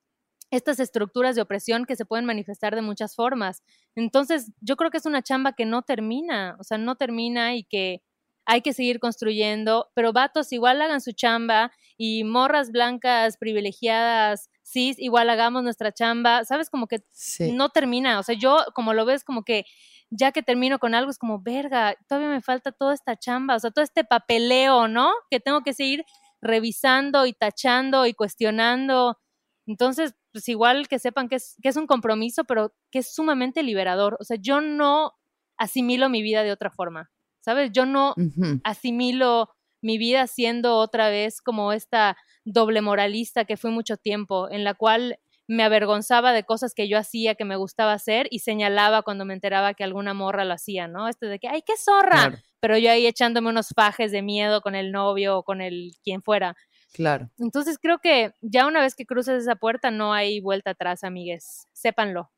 estas 0.50 0.80
estructuras 0.80 1.36
de 1.36 1.42
opresión 1.42 1.84
que 1.84 1.96
se 1.96 2.06
pueden 2.06 2.24
manifestar 2.24 2.74
de 2.74 2.80
muchas 2.80 3.14
formas. 3.14 3.62
Entonces, 3.94 4.52
yo 4.62 4.76
creo 4.76 4.90
que 4.90 4.96
es 4.96 5.06
una 5.06 5.20
chamba 5.20 5.52
que 5.52 5.66
no 5.66 5.82
termina, 5.82 6.56
o 6.58 6.64
sea, 6.64 6.78
no 6.78 6.96
termina 6.96 7.54
y 7.56 7.64
que 7.64 8.00
hay 8.46 8.62
que 8.62 8.72
seguir 8.72 9.00
construyendo, 9.00 9.90
pero 9.94 10.14
vatos 10.14 10.50
igual 10.50 10.80
hagan 10.80 11.02
su 11.02 11.12
chamba 11.12 11.72
y 11.98 12.24
morras 12.24 12.70
blancas 12.72 13.36
privilegiadas, 13.36 14.48
cis, 14.64 14.98
igual 14.98 15.30
hagamos 15.30 15.62
nuestra 15.62 15.92
chamba, 15.92 16.44
sabes, 16.44 16.70
como 16.70 16.86
que 16.86 17.04
no 17.52 17.68
termina, 17.68 18.18
o 18.18 18.22
sea, 18.22 18.34
yo 18.34 18.58
como 18.74 18.94
lo 18.94 19.04
ves 19.04 19.24
como 19.24 19.44
que 19.44 19.64
ya 20.10 20.32
que 20.32 20.42
termino 20.42 20.78
con 20.78 20.94
algo 20.94 21.10
es 21.10 21.18
como, 21.18 21.40
verga, 21.40 21.96
todavía 22.08 22.28
me 22.28 22.40
falta 22.40 22.72
toda 22.72 22.94
esta 22.94 23.16
chamba, 23.16 23.56
o 23.56 23.58
sea, 23.58 23.70
todo 23.70 23.82
este 23.84 24.04
papeleo, 24.04 24.86
¿no? 24.86 25.12
Que 25.30 25.40
tengo 25.40 25.62
que 25.62 25.72
seguir 25.72 26.04
revisando 26.40 27.26
y 27.26 27.32
tachando 27.32 28.06
y 28.06 28.14
cuestionando. 28.14 29.18
Entonces, 29.66 30.14
pues 30.32 30.48
igual 30.48 30.86
que 30.88 31.00
sepan 31.00 31.28
que 31.28 31.36
es, 31.36 31.56
que 31.62 31.68
es 31.68 31.76
un 31.76 31.86
compromiso, 31.86 32.44
pero 32.44 32.74
que 32.92 33.00
es 33.00 33.12
sumamente 33.12 33.64
liberador. 33.64 34.16
O 34.20 34.24
sea, 34.24 34.36
yo 34.40 34.60
no 34.60 35.14
asimilo 35.56 36.08
mi 36.08 36.22
vida 36.22 36.44
de 36.44 36.52
otra 36.52 36.70
forma. 36.70 37.10
¿sabes? 37.44 37.70
Yo 37.72 37.84
no 37.84 38.14
asimilo 38.64 39.50
mi 39.84 39.98
vida 39.98 40.26
siendo 40.26 40.78
otra 40.78 41.10
vez 41.10 41.42
como 41.42 41.72
esta 41.72 42.16
doble 42.44 42.80
moralista 42.80 43.44
que 43.44 43.58
fui 43.58 43.70
mucho 43.70 43.98
tiempo, 43.98 44.50
en 44.50 44.64
la 44.64 44.72
cual 44.72 45.18
me 45.46 45.62
avergonzaba 45.62 46.32
de 46.32 46.44
cosas 46.44 46.72
que 46.72 46.88
yo 46.88 46.96
hacía 46.96 47.34
que 47.34 47.44
me 47.44 47.56
gustaba 47.56 47.92
hacer 47.92 48.26
y 48.30 48.38
señalaba 48.38 49.02
cuando 49.02 49.26
me 49.26 49.34
enteraba 49.34 49.74
que 49.74 49.84
alguna 49.84 50.14
morra 50.14 50.46
lo 50.46 50.54
hacía, 50.54 50.88
¿no? 50.88 51.06
Este 51.06 51.26
de 51.26 51.38
que, 51.38 51.48
¡ay, 51.48 51.60
qué 51.66 51.74
zorra! 51.76 52.42
Pero 52.60 52.78
yo 52.78 52.90
ahí 52.90 53.06
echándome 53.06 53.50
unos 53.50 53.68
fajes 53.76 54.10
de 54.10 54.22
miedo 54.22 54.62
con 54.62 54.74
el 54.74 54.90
novio 54.90 55.36
o 55.36 55.42
con 55.42 55.60
el 55.60 55.92
quien 56.02 56.22
fuera. 56.22 56.56
Claro. 56.94 57.28
Entonces 57.38 57.78
creo 57.78 57.98
que 57.98 58.32
ya 58.40 58.66
una 58.66 58.80
vez 58.80 58.94
que 58.94 59.04
cruces 59.04 59.42
esa 59.42 59.56
puerta 59.56 59.90
no 59.90 60.14
hay 60.14 60.40
vuelta 60.40 60.70
atrás, 60.70 61.04
amigues. 61.04 61.66
Sépanlo. 61.74 62.30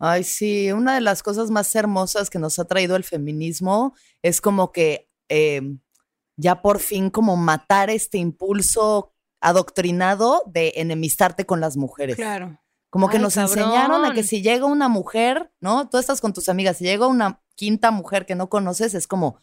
Ay, 0.00 0.24
sí, 0.24 0.72
una 0.72 0.96
de 0.96 1.00
las 1.02 1.22
cosas 1.22 1.50
más 1.50 1.72
hermosas 1.76 2.30
que 2.30 2.40
nos 2.40 2.58
ha 2.58 2.64
traído 2.64 2.96
el 2.96 3.04
feminismo 3.04 3.94
es 4.22 4.40
como 4.40 4.72
que 4.72 5.08
em, 5.28 5.78
ya 6.38 6.62
por 6.62 6.78
fin 6.78 7.10
como 7.10 7.36
matar 7.36 7.90
este 7.90 8.16
impulso 8.16 9.12
adoctrinado 9.40 10.42
de 10.46 10.72
enemistarte 10.76 11.44
con 11.44 11.60
las 11.60 11.76
mujeres. 11.76 12.16
Claro. 12.16 12.60
Como 12.90 13.10
que 13.10 13.18
nos 13.18 13.36
enseñaron 13.36 14.06
a 14.06 14.14
que 14.14 14.22
si 14.22 14.40
llega 14.40 14.64
una 14.64 14.88
mujer, 14.88 15.52
¿no? 15.60 15.90
Tú 15.90 15.98
estás 15.98 16.22
con 16.22 16.32
tus 16.32 16.48
amigas, 16.48 16.78
si 16.78 16.84
llega 16.84 17.06
una 17.06 17.42
quinta 17.54 17.90
mujer 17.90 18.24
que 18.24 18.34
no 18.34 18.48
conoces, 18.48 18.94
es 18.94 19.06
como, 19.06 19.40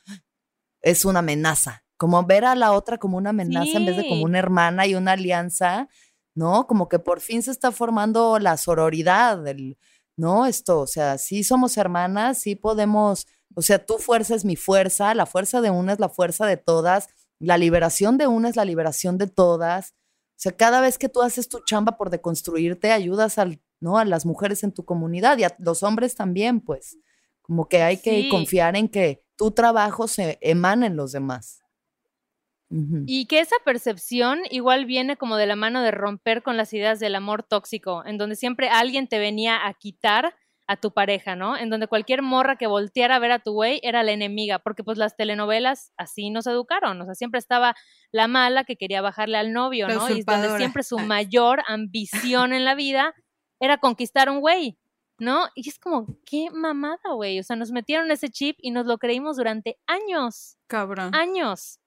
es 0.82 1.06
una 1.06 1.20
amenaza. 1.20 1.84
Como 1.98 2.24
ver 2.26 2.46
a 2.46 2.56
la 2.56 2.72
otra 2.72 2.98
como 2.98 3.18
una 3.18 3.30
amenaza 3.30 3.78
en 3.78 3.86
vez 3.86 3.98
de 3.98 4.08
como 4.08 4.24
una 4.24 4.40
hermana 4.40 4.88
y 4.88 4.96
una 4.96 5.12
alianza, 5.12 5.88
¿no? 6.34 6.66
Como 6.66 6.90
que 6.90 7.00
por 7.00 7.22
fin 7.22 7.44
se 7.44 7.52
está 7.52 7.72
formando 7.72 8.40
la 8.40 8.58
sororidad, 8.58 9.48
el, 9.48 9.78
¿no? 10.18 10.46
Esto, 10.46 10.82
o 10.82 10.88
sea, 10.88 11.18
sí 11.18 11.44
somos 11.44 11.78
hermanas, 11.78 12.40
sí 12.40 12.56
podemos, 12.56 13.28
o 13.56 13.62
sea, 13.62 13.84
tu 13.86 13.98
fuerza 13.98 14.36
es 14.36 14.46
mi 14.46 14.56
fuerza, 14.56 15.14
la 15.16 15.26
fuerza 15.26 15.62
de 15.62 15.72
una 15.72 15.94
es 15.94 16.00
la 16.00 16.10
fuerza 16.10 16.46
de 16.46 16.58
todas, 16.58 17.10
la 17.40 17.58
liberación 17.58 18.18
de 18.18 18.28
una 18.28 18.50
es 18.50 18.56
la 18.56 18.66
liberación 18.66 19.18
de 19.18 19.28
todas. 19.28 19.96
O 20.32 20.38
sea, 20.38 20.52
cada 20.52 20.82
vez 20.82 20.98
que 20.98 21.10
tú 21.10 21.22
haces 21.22 21.48
tu 21.48 21.60
chamba 21.64 21.98
por 21.98 22.10
deconstruirte, 22.10 22.92
ayudas 22.92 23.38
al, 23.38 23.62
¿no? 23.80 23.98
a 23.98 24.06
las 24.06 24.26
mujeres 24.26 24.64
en 24.64 24.74
tu 24.74 24.84
comunidad 24.84 25.38
y 25.38 25.46
a 25.46 25.56
los 25.60 25.84
hombres 25.84 26.16
también, 26.16 26.60
pues. 26.60 26.98
Como 27.42 27.70
que 27.70 27.84
hay 27.84 27.98
que 27.98 28.28
confiar 28.30 28.76
en 28.76 28.90
que 28.90 29.24
tu 29.36 29.52
trabajo 29.52 30.08
se 30.08 30.40
emana 30.42 30.88
en 30.88 30.96
los 30.96 31.12
demás. 31.12 31.62
Y 33.06 33.28
que 33.28 33.40
esa 33.40 33.56
percepción 33.64 34.40
igual 34.50 34.86
viene 34.86 35.16
como 35.16 35.38
de 35.38 35.46
la 35.46 35.56
mano 35.56 35.84
de 35.84 35.92
romper 35.92 36.42
con 36.42 36.58
las 36.58 36.74
ideas 36.74 37.00
del 37.00 37.16
amor 37.16 37.44
tóxico, 37.44 38.04
en 38.06 38.18
donde 38.18 38.36
siempre 38.36 38.70
alguien 38.70 39.08
te 39.08 39.20
venía 39.20 39.68
a 39.68 39.74
quitar 39.76 40.34
a 40.68 40.78
tu 40.78 40.92
pareja, 40.92 41.36
¿no? 41.36 41.56
En 41.58 41.70
donde 41.70 41.88
cualquier 41.88 42.22
morra 42.22 42.56
que 42.56 42.68
volteara 42.68 43.16
a 43.16 43.20
ver 43.20 43.32
a 43.32 43.40
tu 43.40 43.52
güey 43.54 43.80
era 43.84 44.04
la 44.04 44.12
enemiga, 44.12 44.60
porque 44.60 44.84
pues 44.84 44.98
las 44.98 45.16
telenovelas 45.16 45.92
así 45.98 46.30
nos 46.30 46.48
educaron, 46.48 47.00
o 47.02 47.06
sea, 47.06 47.16
siempre 47.16 47.40
estaba 47.40 47.76
la 48.12 48.28
mala 48.28 48.64
que 48.64 48.76
quería 48.76 49.02
bajarle 49.02 49.38
al 49.38 49.54
novio, 49.54 49.88
¿no? 49.88 50.10
Y 50.10 50.24
donde 50.24 50.58
siempre 50.58 50.84
su 50.84 50.98
mayor 51.00 51.62
ambición 51.68 52.54
en 52.54 52.66
la 52.66 52.76
vida 52.76 53.14
era 53.60 53.78
conquistar 53.78 54.30
un 54.30 54.40
güey, 54.40 54.78
¿no? 55.20 55.48
Y 55.56 55.70
es 55.70 55.80
como, 55.80 56.08
qué 56.26 56.50
mamada, 56.52 57.14
güey, 57.14 57.40
o 57.40 57.44
sea, 57.44 57.56
nos 57.56 57.72
metieron 57.72 58.10
ese 58.12 58.30
chip 58.30 58.58
y 58.60 58.72
nos 58.72 58.86
lo 58.86 58.98
creímos 58.98 59.38
durante 59.38 59.78
años. 59.88 60.58
Cabrón. 60.68 61.14
Años. 61.14 61.80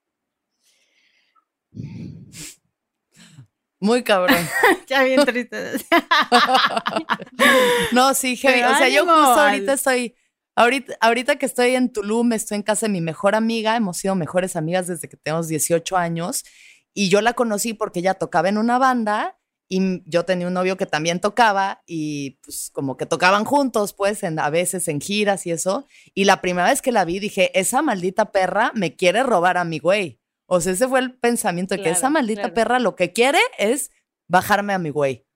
Muy 3.81 4.03
cabrón. 4.03 4.37
ya 4.87 5.03
bien 5.05 5.25
triste. 5.25 5.73
no, 7.93 8.15
sí, 8.15 8.35
O 8.35 8.39
sea, 8.39 8.89
yo 8.89 9.05
justo 9.05 9.41
ahorita 9.41 9.73
estoy, 9.73 10.15
ahorita, 10.57 10.97
ahorita 11.01 11.37
que 11.37 11.47
estoy 11.47 11.75
en 11.75 11.93
Tulum, 11.93 12.33
estoy 12.33 12.57
en 12.57 12.63
casa 12.63 12.87
de 12.87 12.93
mi 12.93 13.01
mejor 13.01 13.35
amiga, 13.35 13.77
hemos 13.77 13.99
sido 13.99 14.15
mejores 14.15 14.57
amigas 14.57 14.89
desde 14.89 15.09
que 15.09 15.17
tenemos 15.17 15.49
18 15.49 15.97
años, 15.97 16.45
y 16.93 17.09
yo 17.09 17.21
la 17.21 17.35
conocí 17.35 17.75
porque 17.75 18.01
ella 18.01 18.15
tocaba 18.15 18.49
en 18.49 18.59
una 18.59 18.79
banda 18.79 19.39
y 19.69 20.03
yo 20.11 20.25
tenía 20.25 20.47
un 20.47 20.55
novio 20.55 20.77
que 20.77 20.87
también 20.87 21.21
tocaba 21.21 21.83
y 21.87 22.39
pues 22.43 22.71
como 22.73 22.97
que 22.97 23.07
tocaban 23.07 23.45
juntos, 23.45 23.93
pues 23.93 24.23
en, 24.23 24.39
a 24.39 24.51
veces 24.51 24.89
en 24.89 25.01
giras 25.01 25.47
y 25.47 25.51
eso. 25.51 25.87
Y 26.15 26.25
la 26.25 26.41
primera 26.41 26.69
vez 26.69 26.81
que 26.81 26.91
la 26.91 27.05
vi 27.05 27.19
dije, 27.19 27.57
esa 27.59 27.83
maldita 27.83 28.33
perra 28.33 28.73
me 28.75 28.97
quiere 28.97 29.23
robar 29.23 29.59
a 29.59 29.65
mi 29.65 29.79
güey. 29.79 30.18
O 30.51 30.61
sea, 30.63 30.73
ese 30.73 30.89
fue 30.89 31.01
el 31.01 31.15
pensamiento 31.15 31.75
de 31.75 31.83
que 31.83 31.91
esa 31.91 32.09
maldita 32.09 32.55
perra 32.55 32.79
lo 32.79 32.97
que 32.97 33.13
quiere 33.13 33.39
es 33.59 33.91
bajarme 34.29 34.73
a 34.73 34.79
mi 34.79 34.89
güey. 34.89 35.27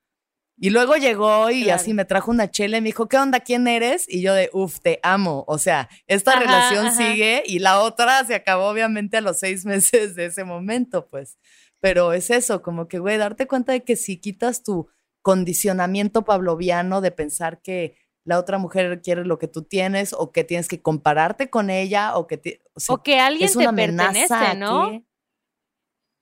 Y 0.57 0.71
luego 0.71 0.97
llegó 0.97 1.51
y 1.51 1.71
así 1.71 1.93
me 1.93 2.05
trajo 2.05 2.31
una 2.31 2.51
chela 2.51 2.79
y 2.79 2.81
me 2.81 2.89
dijo, 2.89 3.09
¿qué 3.09 3.19
onda? 3.19 3.41
¿Quién 3.41 3.67
eres? 3.67 4.07
Y 4.09 4.23
yo 4.23 4.33
de, 4.33 4.49
uff, 4.53 4.81
te 4.81 5.01
amo. 5.03 5.45
O 5.49 5.59
sea, 5.59 5.89
esta 6.07 6.39
relación 6.39 6.93
sigue 6.93 7.43
y 7.45 7.59
la 7.59 7.81
otra 7.81 8.25
se 8.25 8.35
acabó 8.35 8.69
obviamente 8.69 9.19
a 9.19 9.21
los 9.21 9.39
seis 9.39 9.65
meses 9.67 10.15
de 10.15 10.27
ese 10.27 10.45
momento, 10.45 11.09
pues. 11.09 11.37
Pero 11.81 12.13
es 12.13 12.31
eso, 12.31 12.63
como 12.63 12.89
que, 12.89 12.99
güey, 12.99 13.19
darte 13.19 13.47
cuenta 13.47 13.73
de 13.73 13.83
que 13.83 13.97
si 13.97 14.19
quitas 14.19 14.63
tu 14.63 14.89
condicionamiento 15.21 16.25
pavloviano 16.25 17.01
de 17.01 17.11
pensar 17.11 17.61
que 17.61 17.97
la 18.25 18.39
otra 18.39 18.59
mujer 18.59 19.03
quiere 19.03 19.25
lo 19.25 19.39
que 19.39 19.49
tú 19.49 19.63
tienes 19.63 20.13
o 20.13 20.33
que 20.33 20.45
tienes 20.45 20.69
que 20.69 20.81
compararte 20.81 21.51
con 21.51 21.71
ella 21.71 22.17
o 22.17 22.27
que, 22.27 22.63
o, 22.89 23.03
que 23.03 23.19
alguien 23.19 23.51
te 23.53 23.73
pertenece, 23.73 24.55
¿no? 24.57 25.05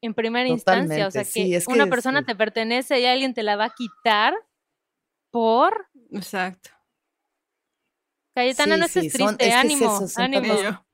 En 0.02 0.14
primera 0.14 0.48
instancia, 0.48 1.06
o 1.06 1.10
sea, 1.10 1.24
que, 1.24 1.62
una 1.66 1.86
persona 1.86 2.24
te 2.24 2.34
pertenece 2.34 2.98
y 3.00 3.06
alguien 3.06 3.34
te 3.34 3.42
la 3.42 3.56
va 3.56 3.66
a 3.66 3.74
quitar 3.74 4.34
por... 5.30 5.88
Exacto. 6.10 6.70
Cayetana, 8.34 8.78
no 8.78 8.86
estés 8.86 9.12
triste, 9.12 9.52
ánimo, 9.52 10.00
ánimo. 10.16 10.86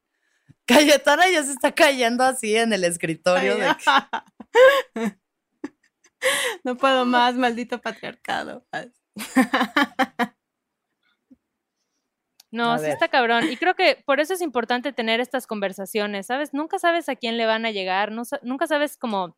Cayetana 0.65 1.31
ya 1.31 1.45
se 1.45 1.53
está 1.53 1.73
cayendo 1.73 2.25
así 2.25 2.57
en 2.57 2.73
el 2.73 2.83
escritorio. 2.83 3.57
no 6.65 6.77
puedo 6.77 7.07
más, 7.07 7.37
maldito 7.37 7.81
patriarcado. 7.81 8.67
No, 12.57 12.79
sí 12.79 12.87
está 12.87 13.09
cabrón. 13.09 13.51
Y 13.51 13.57
creo 13.57 13.75
que 13.75 14.03
por 14.07 14.21
eso 14.21 14.35
es 14.35 14.41
importante 14.41 14.93
tener 14.93 15.21
estas 15.21 15.47
conversaciones, 15.47 16.27
¿sabes? 16.27 16.55
Nunca 16.55 16.79
sabes 16.79 17.09
a 17.09 17.17
quién 17.17 17.37
le 17.37 17.47
van 17.47 17.67
a 17.67 17.71
llegar, 17.71 18.13
nunca 18.43 18.67
sabes 18.67 18.97
cómo 18.97 19.37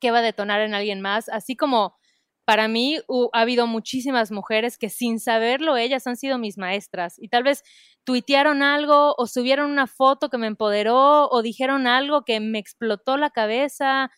qué 0.00 0.10
va 0.10 0.18
a 0.18 0.22
detonar 0.22 0.60
en 0.60 0.74
alguien 0.74 1.00
más, 1.00 1.28
así 1.28 1.56
como 1.56 1.96
para 2.44 2.68
mí 2.68 2.98
ha 3.32 3.40
habido 3.40 3.66
muchísimas 3.66 4.30
mujeres 4.30 4.76
que 4.76 4.90
sin 4.90 5.18
saberlo 5.18 5.76
ellas 5.76 6.06
han 6.06 6.16
sido 6.16 6.38
mis 6.38 6.58
maestras 6.58 7.14
y 7.18 7.28
tal 7.28 7.42
vez 7.42 7.62
tuitearon 8.04 8.62
algo 8.62 9.14
o 9.16 9.26
subieron 9.26 9.70
una 9.70 9.86
foto 9.86 10.28
que 10.28 10.38
me 10.38 10.46
empoderó 10.46 11.28
o 11.30 11.42
dijeron 11.42 11.86
algo 11.86 12.24
que 12.24 12.40
me 12.40 12.58
explotó 12.58 13.16
la 13.16 13.30
cabeza. 13.30 14.10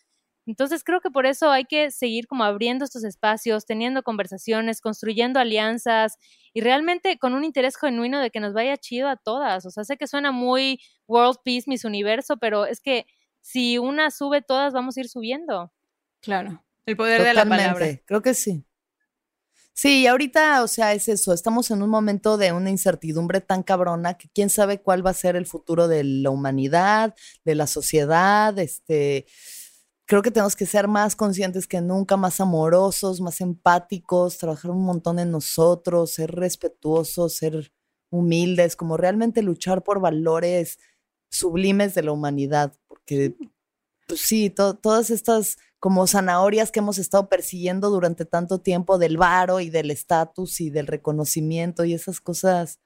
Entonces 0.47 0.83
creo 0.83 1.01
que 1.01 1.11
por 1.11 1.25
eso 1.25 1.51
hay 1.51 1.65
que 1.65 1.91
seguir 1.91 2.25
como 2.25 2.45
abriendo 2.45 2.85
estos 2.85 3.03
espacios, 3.03 3.65
teniendo 3.65 4.01
conversaciones, 4.01 4.81
construyendo 4.81 5.39
alianzas 5.39 6.17
y 6.53 6.61
realmente 6.61 7.19
con 7.19 7.33
un 7.33 7.43
interés 7.43 7.77
genuino 7.77 8.19
de 8.19 8.31
que 8.31 8.39
nos 8.39 8.53
vaya 8.53 8.77
chido 8.77 9.09
a 9.09 9.17
todas. 9.17 9.65
O 9.65 9.71
sea, 9.71 9.83
sé 9.83 9.97
que 9.97 10.07
suena 10.07 10.31
muy 10.31 10.79
World 11.07 11.39
Peace, 11.43 11.65
Miss 11.67 11.83
Universo, 11.83 12.37
pero 12.37 12.65
es 12.65 12.79
que 12.79 13.05
si 13.41 13.77
una 13.77 14.09
sube, 14.09 14.41
todas 14.41 14.73
vamos 14.73 14.97
a 14.97 15.01
ir 15.01 15.09
subiendo. 15.09 15.71
Claro. 16.21 16.63
El 16.85 16.95
poder 16.95 17.23
de 17.23 17.33
la 17.33 17.45
palabra. 17.45 17.85
Creo 18.05 18.21
que 18.21 18.33
sí. 18.33 18.63
Sí, 19.73 20.07
ahorita, 20.07 20.63
o 20.63 20.67
sea, 20.67 20.93
es 20.93 21.07
eso. 21.07 21.33
Estamos 21.33 21.69
en 21.69 21.83
un 21.83 21.89
momento 21.91 22.37
de 22.37 22.51
una 22.51 22.71
incertidumbre 22.71 23.41
tan 23.41 23.61
cabrona 23.61 24.15
que 24.15 24.27
quién 24.33 24.49
sabe 24.49 24.81
cuál 24.81 25.05
va 25.05 25.11
a 25.11 25.13
ser 25.13 25.35
el 25.35 25.45
futuro 25.45 25.87
de 25.87 26.03
la 26.03 26.31
humanidad, 26.31 27.13
de 27.45 27.53
la 27.53 27.67
sociedad. 27.67 28.57
Este, 28.57 29.27
creo 30.07 30.21
que 30.21 30.31
tenemos 30.31 30.55
que 30.55 30.65
ser 30.65 30.87
más 30.87 31.15
conscientes 31.15 31.67
que 31.67 31.81
nunca, 31.81 32.17
más 32.17 32.39
amorosos, 32.39 33.21
más 33.21 33.41
empáticos, 33.41 34.37
trabajar 34.37 34.71
un 34.71 34.83
montón 34.83 35.19
en 35.19 35.29
nosotros, 35.29 36.11
ser 36.11 36.31
respetuosos, 36.31 37.33
ser 37.33 37.71
humildes, 38.09 38.77
como 38.77 38.95
realmente 38.95 39.43
luchar 39.43 39.83
por 39.83 39.99
valores 39.99 40.79
sublimes 41.29 41.93
de 41.93 42.03
la 42.03 42.13
humanidad, 42.13 42.73
porque 42.87 43.35
pues 44.07 44.21
sí, 44.21 44.49
todas 44.49 45.09
estas 45.09 45.57
como 45.79 46.07
zanahorias 46.07 46.71
que 46.71 46.79
hemos 46.79 46.97
estado 46.97 47.27
persiguiendo 47.27 47.89
durante 47.89 48.23
tanto 48.23 48.59
tiempo 48.61 48.97
del 48.97 49.17
varo 49.17 49.59
y 49.59 49.69
del 49.69 49.91
estatus 49.91 50.61
y 50.61 50.69
del 50.69 50.87
reconocimiento 50.87 51.83
y 51.83 51.93
esas 51.93 52.21
cosas, 52.21 52.79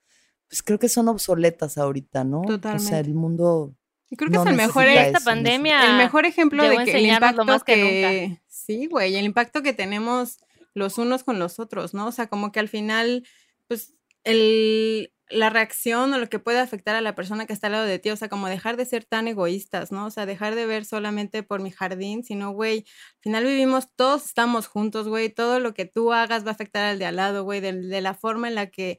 pues 0.48 0.62
creo 0.64 0.80
que 0.80 0.88
son 0.88 1.08
obsoletas 1.08 1.78
ahorita, 1.78 2.24
¿no? 2.24 2.42
Totalmente. 2.42 2.84
O 2.84 2.88
sea, 2.88 2.98
el 2.98 3.14
mundo... 3.14 3.76
Y 4.12 4.16
creo 4.16 4.30
que 4.30 4.36
es 4.36 4.44
el 4.44 4.56
mejor 4.56 4.84
esta 4.88 5.20
pandemia. 5.20 5.90
El 5.90 5.96
mejor 5.96 6.26
ejemplo 6.26 6.62
de 6.62 6.84
que 6.84 6.98
el 6.98 7.06
impacto 7.06 7.46
más 7.46 7.64
que, 7.64 8.42
sí, 8.46 8.86
güey, 8.86 9.16
el 9.16 9.24
impacto 9.24 9.62
que 9.62 9.72
tenemos 9.72 10.36
los 10.74 10.98
unos 10.98 11.24
con 11.24 11.38
los 11.38 11.58
otros, 11.58 11.94
¿no? 11.94 12.08
O 12.08 12.12
sea, 12.12 12.26
como 12.26 12.52
que 12.52 12.60
al 12.60 12.68
final, 12.68 13.26
pues 13.68 13.94
el, 14.24 15.14
la 15.30 15.48
reacción 15.48 16.12
o 16.12 16.18
lo 16.18 16.28
que 16.28 16.38
puede 16.38 16.58
afectar 16.58 16.94
a 16.94 17.00
la 17.00 17.14
persona 17.14 17.46
que 17.46 17.54
está 17.54 17.68
al 17.68 17.72
lado 17.72 17.86
de 17.86 17.98
ti, 17.98 18.10
o 18.10 18.16
sea, 18.16 18.28
como 18.28 18.48
dejar 18.48 18.76
de 18.76 18.84
ser 18.84 19.06
tan 19.06 19.28
egoístas, 19.28 19.92
¿no? 19.92 20.04
O 20.04 20.10
sea, 20.10 20.26
dejar 20.26 20.56
de 20.56 20.66
ver 20.66 20.84
solamente 20.84 21.42
por 21.42 21.62
mi 21.62 21.70
jardín, 21.70 22.22
sino, 22.22 22.50
güey, 22.50 22.80
al 22.80 23.22
final 23.22 23.44
vivimos, 23.44 23.88
todos 23.96 24.26
estamos 24.26 24.66
juntos, 24.66 25.08
güey, 25.08 25.30
todo 25.30 25.58
lo 25.58 25.72
que 25.72 25.86
tú 25.86 26.12
hagas 26.12 26.44
va 26.44 26.50
a 26.50 26.52
afectar 26.52 26.84
al 26.84 26.98
de 26.98 27.06
al 27.06 27.16
lado, 27.16 27.44
güey, 27.44 27.60
de, 27.60 27.72
de, 27.72 28.00
la 28.02 28.12
forma 28.12 28.48
en 28.48 28.56
la 28.56 28.66
que 28.66 28.98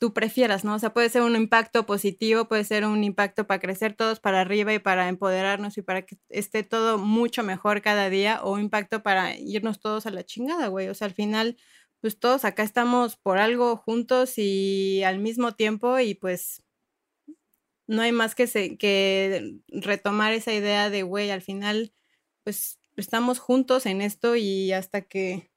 tú 0.00 0.14
prefieras, 0.14 0.64
¿no? 0.64 0.74
O 0.74 0.78
sea, 0.80 0.94
puede 0.94 1.10
ser 1.10 1.22
un 1.22 1.36
impacto 1.36 1.86
positivo, 1.86 2.48
puede 2.48 2.64
ser 2.64 2.86
un 2.86 3.04
impacto 3.04 3.46
para 3.46 3.60
crecer 3.60 3.94
todos 3.94 4.18
para 4.18 4.40
arriba 4.40 4.72
y 4.74 4.78
para 4.80 5.08
empoderarnos 5.08 5.78
y 5.78 5.82
para 5.82 6.02
que 6.06 6.16
esté 6.30 6.64
todo 6.64 6.98
mucho 6.98 7.42
mejor 7.44 7.82
cada 7.82 8.10
día, 8.10 8.40
o 8.42 8.58
impacto 8.58 9.02
para 9.02 9.36
irnos 9.38 9.80
todos 9.80 10.06
a 10.06 10.10
la 10.10 10.24
chingada, 10.24 10.68
güey, 10.68 10.88
o 10.88 10.94
sea, 10.94 11.06
al 11.06 11.14
final 11.14 11.56
pues 12.00 12.18
todos 12.18 12.46
acá 12.46 12.62
estamos 12.62 13.16
por 13.16 13.38
algo 13.38 13.76
juntos 13.76 14.34
y 14.38 15.02
al 15.04 15.18
mismo 15.18 15.52
tiempo 15.52 15.98
y 15.98 16.14
pues 16.14 16.62
no 17.86 18.02
hay 18.02 18.12
más 18.12 18.34
que, 18.34 18.78
que 18.78 19.58
retomar 19.68 20.32
esa 20.32 20.54
idea 20.54 20.90
de, 20.90 21.02
güey, 21.02 21.30
al 21.30 21.42
final 21.42 21.92
pues 22.44 22.80
estamos 22.96 23.38
juntos 23.38 23.86
en 23.86 24.00
esto 24.00 24.36
y 24.36 24.72
hasta 24.72 25.02
que 25.02 25.49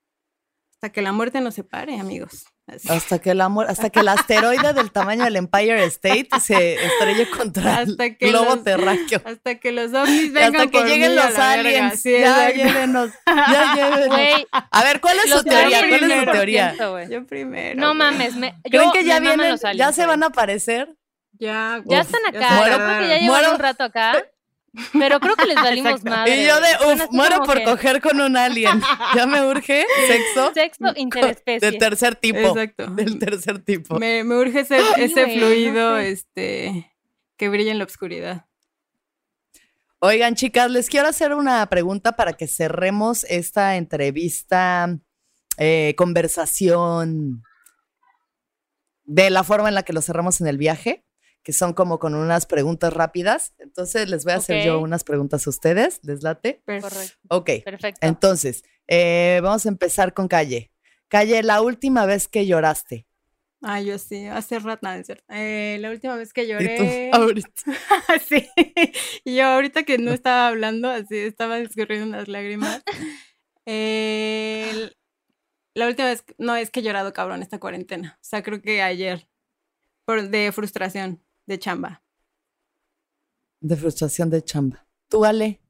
hasta 0.83 0.91
que 0.91 1.01
la 1.01 1.13
muerte 1.13 1.39
nos 1.39 1.55
separe, 1.55 1.97
amigos. 1.97 2.43
Hasta 2.89 3.19
que 3.19 3.31
el 3.31 3.39
amor, 3.39 3.67
hasta 3.69 3.89
que 3.89 4.01
el 4.01 4.07
asteroide 4.09 4.73
del 4.73 4.91
tamaño 4.91 5.23
del 5.23 5.37
Empire 5.37 5.81
State 5.85 6.27
se 6.41 6.73
estrelle 6.73 7.29
contra 7.29 7.83
el 7.83 7.95
globo 8.19 8.57
terráqueo. 8.57 9.21
Hasta 9.23 9.55
que 9.55 9.71
los 9.71 9.93
ovnis 9.93 10.33
vengan 10.33 10.57
Hasta 10.57 10.71
que 10.71 10.83
lleguen 10.83 11.15
los 11.15 11.39
aliens. 11.39 12.03
ya 12.03 12.49
llévenos. 12.49 13.11
Ya 13.25 13.75
llévenos. 13.75 14.45
a 14.51 14.83
ver, 14.83 14.99
¿cuál 14.99 15.19
es 15.23 15.31
su 15.31 15.41
teoría? 15.45 15.87
¿Cuál 15.87 16.11
es 16.11 16.19
su 16.19 16.31
teoría? 16.31 16.75
yo 17.09 17.25
primero. 17.27 17.79
No 17.79 17.93
mames. 17.93 18.35
Me, 18.35 18.53
¿Creen 18.69 18.91
que 18.91 19.05
ya 19.05 19.21
vienen, 19.21 19.55
ya 19.75 19.93
se 19.93 20.05
van 20.05 20.21
a 20.23 20.25
aparecer? 20.25 20.93
Ya. 21.31 21.81
Ya 21.85 22.01
están 22.01 22.25
acá. 22.27 22.55
Muero, 22.55 22.75
creo 22.75 22.99
que 22.99 23.07
ya 23.07 23.17
llevan 23.19 23.53
un 23.53 23.59
rato 23.59 23.85
acá. 23.85 24.21
Pero 24.91 25.19
creo 25.19 25.35
que 25.35 25.45
les 25.45 25.55
valimos 25.63 26.03
madre. 26.03 26.41
Y 26.41 26.47
yo 26.47 26.55
de, 26.59 26.93
uff, 26.93 27.11
muero 27.11 27.43
por 27.43 27.61
coger 27.63 28.01
con 28.01 28.19
un 28.19 28.35
alien. 28.37 28.81
Ya 29.15 29.27
me 29.27 29.45
urge 29.45 29.85
sexo. 30.07 30.51
Sexo 30.53 30.93
interespecie. 30.95 31.59
Del 31.59 31.79
tercer 31.79 32.15
tipo. 32.15 32.39
Exacto. 32.39 32.87
Del 32.87 33.19
tercer 33.19 33.59
tipo. 33.59 33.99
Me, 33.99 34.23
me 34.23 34.35
urge 34.35 34.61
ese, 34.61 34.79
ese 34.97 35.37
fluido 35.37 35.97
este, 35.97 36.91
que 37.37 37.49
brilla 37.49 37.71
en 37.71 37.77
la 37.77 37.85
oscuridad. 37.85 38.45
Oigan, 39.99 40.35
chicas, 40.35 40.69
les 40.71 40.89
quiero 40.89 41.07
hacer 41.07 41.33
una 41.33 41.65
pregunta 41.67 42.13
para 42.13 42.33
que 42.33 42.47
cerremos 42.47 43.23
esta 43.25 43.77
entrevista, 43.77 44.97
eh, 45.57 45.93
conversación 45.95 47.43
de 49.05 49.29
la 49.29 49.43
forma 49.43 49.69
en 49.69 49.75
la 49.75 49.83
que 49.83 49.93
lo 49.93 50.01
cerramos 50.01 50.41
en 50.41 50.47
el 50.47 50.57
viaje 50.57 51.05
que 51.43 51.53
son 51.53 51.73
como 51.73 51.99
con 51.99 52.15
unas 52.15 52.45
preguntas 52.45 52.93
rápidas. 52.93 53.53
Entonces 53.59 54.09
les 54.09 54.23
voy 54.23 54.33
a 54.33 54.37
hacer 54.37 54.65
yo 54.65 54.79
unas 54.79 55.03
preguntas 55.03 55.45
a 55.45 55.49
ustedes. 55.49 55.99
¿Les 56.03 56.23
late? 56.23 56.63
Correcto. 56.65 57.17
Ok. 57.27 57.49
Perfecto. 57.65 57.99
Entonces, 58.01 58.63
eh, 58.87 59.39
vamos 59.43 59.65
a 59.65 59.69
empezar 59.69 60.13
con 60.13 60.27
Calle. 60.27 60.71
Calle, 61.09 61.43
la 61.43 61.61
última 61.61 62.05
vez 62.05 62.27
que 62.27 62.45
lloraste. 62.45 63.07
Ah, 63.61 63.81
yo 63.81 63.97
sí, 63.97 64.25
hace 64.25 64.59
rato, 64.59 64.89
es 64.89 65.05
cierto. 65.05 65.23
Eh, 65.29 65.77
la 65.79 65.89
última 65.91 66.15
vez 66.15 66.33
que 66.33 66.47
lloré. 66.47 67.09
¿Y 67.09 67.09
ahorita? 67.15 67.49
sí. 68.27 68.49
Y 69.23 69.35
yo 69.35 69.45
ahorita 69.45 69.83
que 69.83 69.97
no 69.97 70.11
estaba 70.11 70.47
hablando, 70.47 70.89
así 70.89 71.17
estaba 71.17 71.59
escurriendo 71.59 72.07
unas 72.07 72.27
lágrimas. 72.27 72.83
la 75.75 75.87
última 75.87 76.07
vez, 76.09 76.23
no, 76.37 76.55
es 76.55 76.71
que 76.71 76.79
he 76.79 76.83
llorado 76.83 77.13
cabrón 77.13 77.41
esta 77.41 77.59
cuarentena. 77.59 78.17
O 78.21 78.23
sea, 78.23 78.43
creo 78.43 78.61
que 78.61 78.81
ayer. 78.81 79.27
Por, 80.05 80.27
de 80.29 80.51
frustración 80.51 81.23
de 81.45 81.59
chamba? 81.59 82.03
De 83.61 83.75
frustración 83.75 84.29
de 84.29 84.43
chamba. 84.43 84.85
¿Tú, 85.09 85.25
Ale? 85.25 85.61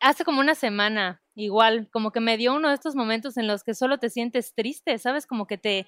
Hace 0.00 0.24
como 0.24 0.40
una 0.40 0.54
semana, 0.54 1.22
igual, 1.34 1.88
como 1.90 2.10
que 2.10 2.20
me 2.20 2.36
dio 2.36 2.54
uno 2.54 2.68
de 2.68 2.74
estos 2.74 2.94
momentos 2.94 3.36
en 3.36 3.46
los 3.46 3.64
que 3.64 3.74
solo 3.74 3.98
te 3.98 4.10
sientes 4.10 4.54
triste, 4.54 4.98
¿sabes? 4.98 5.26
Como 5.26 5.46
que 5.46 5.56
te, 5.56 5.86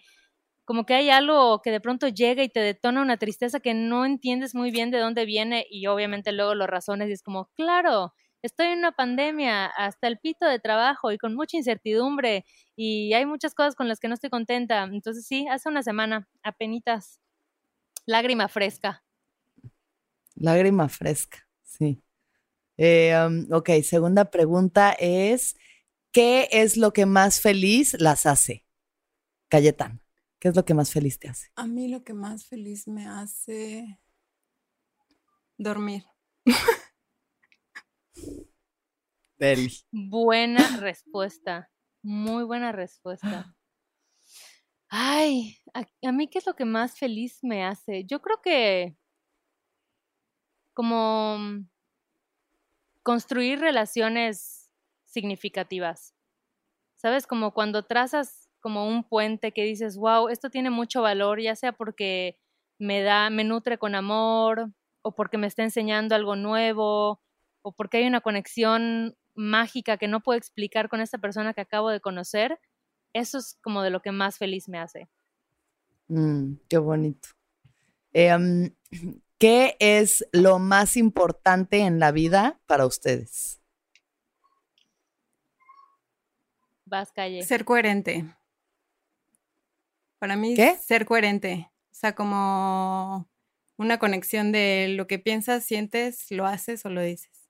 como 0.64 0.87
que 0.87 0.95
hay 0.95 1.11
algo 1.11 1.61
que 1.62 1.71
de 1.71 1.81
pronto 1.81 2.09
llega 2.09 2.43
y 2.43 2.49
te 2.49 2.61
detona 2.61 3.03
una 3.03 3.19
tristeza 3.19 3.61
que 3.61 3.75
no 3.75 4.05
entiendes 4.05 4.55
muy 4.55 4.71
bien 4.71 4.91
de 4.91 4.99
dónde 4.99 5.25
viene 5.27 5.67
y 5.71 5.87
obviamente 5.87 6.33
luego 6.33 6.55
lo 6.55 6.67
razones 6.67 7.09
y 7.09 7.12
es 7.12 7.23
como, 7.23 7.51
claro, 7.55 8.14
estoy 8.43 8.67
en 8.69 8.79
una 8.81 8.93
pandemia, 8.93 9.67
hasta 9.67 10.09
el 10.09 10.19
pito 10.19 10.47
de 10.47 10.59
trabajo 10.59 11.12
y 11.12 11.19
con 11.19 11.35
mucha 11.35 11.57
incertidumbre 11.57 12.45
y 12.77 13.12
hay 13.14 13.27
muchas 13.27 13.55
cosas 13.55 13.75
con 13.77 13.89
las 13.89 14.01
que 14.01 14.09
no 14.09 14.14
estoy 14.14 14.31
contenta. 14.31 14.85
Entonces 14.85 15.27
sí, 15.27 15.47
hace 15.49 15.69
una 15.69 15.83
semana, 15.83 16.29
apenitas. 16.43 17.21
Lágrima 18.07 18.46
fresca. 18.46 19.04
Lágrima 20.36 20.88
fresca, 20.88 21.48
sí. 21.62 22.00
Eh, 22.76 23.12
um, 23.26 23.52
ok, 23.52 23.70
segunda 23.82 24.30
pregunta 24.30 24.92
es, 24.92 25.57
¿qué 26.12 26.48
es 26.52 26.76
lo 26.76 26.92
que 26.92 27.04
más 27.04 27.40
feliz 27.40 27.96
las 28.00 28.26
hace? 28.26 28.64
Cayetán, 29.48 30.00
¿qué 30.38 30.48
es 30.48 30.54
lo 30.57 30.64
que 30.64 30.74
más 30.74 30.92
feliz 30.92 31.18
te 31.18 31.28
hace? 31.28 31.50
A 31.57 31.66
mí 31.66 31.88
lo 31.88 32.04
que 32.04 32.14
más 32.14 32.46
feliz 32.46 32.86
me 32.86 33.09
hace 33.09 33.98
dormir. 35.57 36.04
Deli. 39.36 39.72
Buena 39.90 40.76
respuesta, 40.76 41.72
muy 42.02 42.44
buena 42.44 42.70
respuesta. 42.70 43.55
Ay, 44.89 45.59
a, 45.74 46.12
mí 46.12 46.28
qué 46.28 46.39
es 46.39 46.47
lo 46.47 46.55
que 46.55 46.64
más 46.64 46.99
feliz 46.99 47.39
me 47.43 47.64
hace. 47.64 48.05
Yo 48.05 48.20
creo 48.22 48.41
que 48.43 48.97
como 50.74 51.39
mm, 51.39 51.68
construir 53.03 53.61
relaciones 53.61 54.70
significativas. 55.05 56.14
¿Sabes? 56.97 57.26
Como 57.26 57.53
cuando 57.55 57.84
trazas 57.84 58.49
como 58.61 58.89
un 58.89 59.05
puente 59.05 59.53
que 59.53 59.64
dices, 59.64 59.97
wow, 59.97 60.28
esto 60.28 60.51
tiene 60.51 60.70
mucho 60.70 61.03
valor, 61.03 61.41
ya 61.41 61.57
sea 61.57 61.72
porque 61.72 62.39
me 62.78 63.03
da, 63.03 63.30
me 63.30 63.45
nutre 63.45 63.78
con 63.78 63.95
amor, 63.95 64.72
o 65.03 65.14
porque 65.14 65.39
me 65.39 65.47
está 65.47 65.62
enseñando 65.62 66.14
algo 66.14 66.37
nuevo, 66.37 67.20
o 67.62 67.72
porque 67.72 67.99
hay 67.99 68.07
una 68.07 68.20
conexión 68.20 69.16
mágica 69.34 69.99
que 69.99 70.09
no 70.09 70.20
puedo 70.20 70.39
explicar 70.39 70.89
con 70.89 71.01
esta 71.01 71.18
persona 71.18 71.55
que 71.55 71.61
acabo 71.62 71.91
de 71.91 72.01
conocer 72.01 72.59
eso 73.12 73.38
es 73.38 73.59
como 73.62 73.82
de 73.82 73.90
lo 73.90 74.00
que 74.02 74.12
más 74.12 74.38
feliz 74.38 74.68
me 74.68 74.78
hace. 74.78 75.09
Mm, 76.09 76.54
qué 76.68 76.78
bonito. 76.78 77.28
Em, 78.12 78.74
¿Qué 79.38 79.76
es 79.80 80.24
lo 80.32 80.59
más 80.59 80.96
importante 80.96 81.80
en 81.80 81.98
la 81.98 82.11
vida 82.11 82.59
para 82.66 82.86
ustedes? 82.86 83.61
Vas, 86.86 87.12
calle. 87.12 87.42
Ser 87.42 87.66
coherente. 87.66 88.24
Para 90.18 90.36
mí, 90.36 90.54
¿Qué? 90.54 90.76
ser 90.76 91.04
coherente. 91.04 91.70
O 91.90 91.94
sea, 91.94 92.14
como 92.14 93.28
una 93.76 93.98
conexión 93.98 94.52
de 94.52 94.88
lo 94.96 95.07
que 95.07 95.18
piensas, 95.18 95.64
sientes, 95.64 96.30
lo 96.30 96.46
haces 96.46 96.86
o 96.86 96.88
lo 96.88 97.02
dices. 97.02 97.45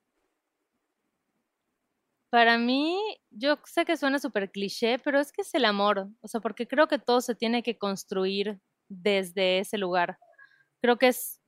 Para 2.30 2.58
mí, 2.58 2.98
yo 3.30 3.58
sé 3.64 3.84
que 3.84 3.96
suena 3.96 4.18
súper 4.18 4.50
cliché, 4.50 4.98
pero 4.98 5.20
es 5.20 5.32
que 5.32 5.42
es 5.42 5.54
el 5.54 5.64
amor. 5.64 6.08
O 6.20 6.28
sea, 6.28 6.40
porque 6.40 6.66
creo 6.66 6.88
que 6.88 6.98
todo 6.98 7.20
se 7.20 7.34
tiene 7.34 7.62
que 7.62 7.78
construir 7.78 8.60
desde 8.88 9.60
ese 9.60 9.78
lugar. 9.78 10.18
Creo 10.80 10.98
que 10.98 11.08
es 11.08 11.40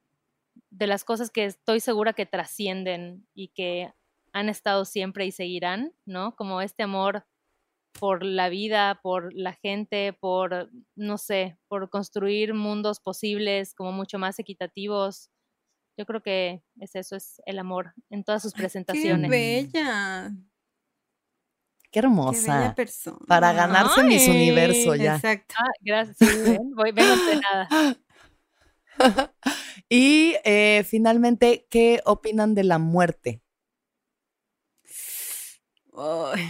de 0.70 0.87
las 0.87 1.05
cosas 1.05 1.31
que 1.31 1.45
estoy 1.45 1.81
segura 1.81 2.12
que 2.12 2.26
trascienden 2.26 3.26
y 3.35 3.49
que 3.49 3.93
han 4.33 4.49
estado 4.49 4.85
siempre 4.85 5.26
y 5.26 5.33
seguirán, 5.33 5.93
¿no? 6.05 6.37
Como 6.37 6.61
este 6.61 6.83
amor 6.83 7.26
por 7.99 8.22
la 8.22 8.49
vida, 8.49 9.01
por 9.03 9.33
la 9.35 9.55
gente, 9.55 10.12
por, 10.12 10.70
no 10.95 11.18
sé, 11.18 11.59
por 11.68 11.91
construir 11.91 12.55
mundos 12.55 13.01
posibles 13.01 13.74
como 13.74 13.93
mucho 13.93 14.18
más 14.18 14.39
equitativos. 14.39 15.31
Yo 15.97 16.07
creo 16.07 16.22
que 16.22 16.62
es 16.81 16.95
eso, 16.95 17.16
es 17.16 17.41
el 17.47 17.59
amor 17.59 17.95
en 18.11 18.22
todas 18.22 18.43
sus 18.43 18.53
presentaciones. 18.53 19.31
¡Qué 19.31 19.70
bella! 19.72 20.33
Qué 21.91 21.93
¡Qué 21.93 21.99
hermosa. 22.01 22.59
bella 22.61 22.74
persona! 22.74 23.18
Para 23.26 23.53
ganarse 23.53 24.03
mis 24.05 24.28
universo 24.28 24.95
ya. 24.95 25.16
Exacto. 25.16 25.55
Ah, 25.59 25.70
gracias. 25.80 26.16
Voy, 26.74 26.93
vengo 26.93 27.14
entrenada. 27.14 27.68
y 29.89 30.34
eh, 30.45 30.84
finalmente, 30.86 31.66
¿qué 31.70 32.01
opinan 32.05 32.55
de 32.55 32.64
la 32.64 32.78
muerte? 32.78 33.41
Ay, 35.97 36.43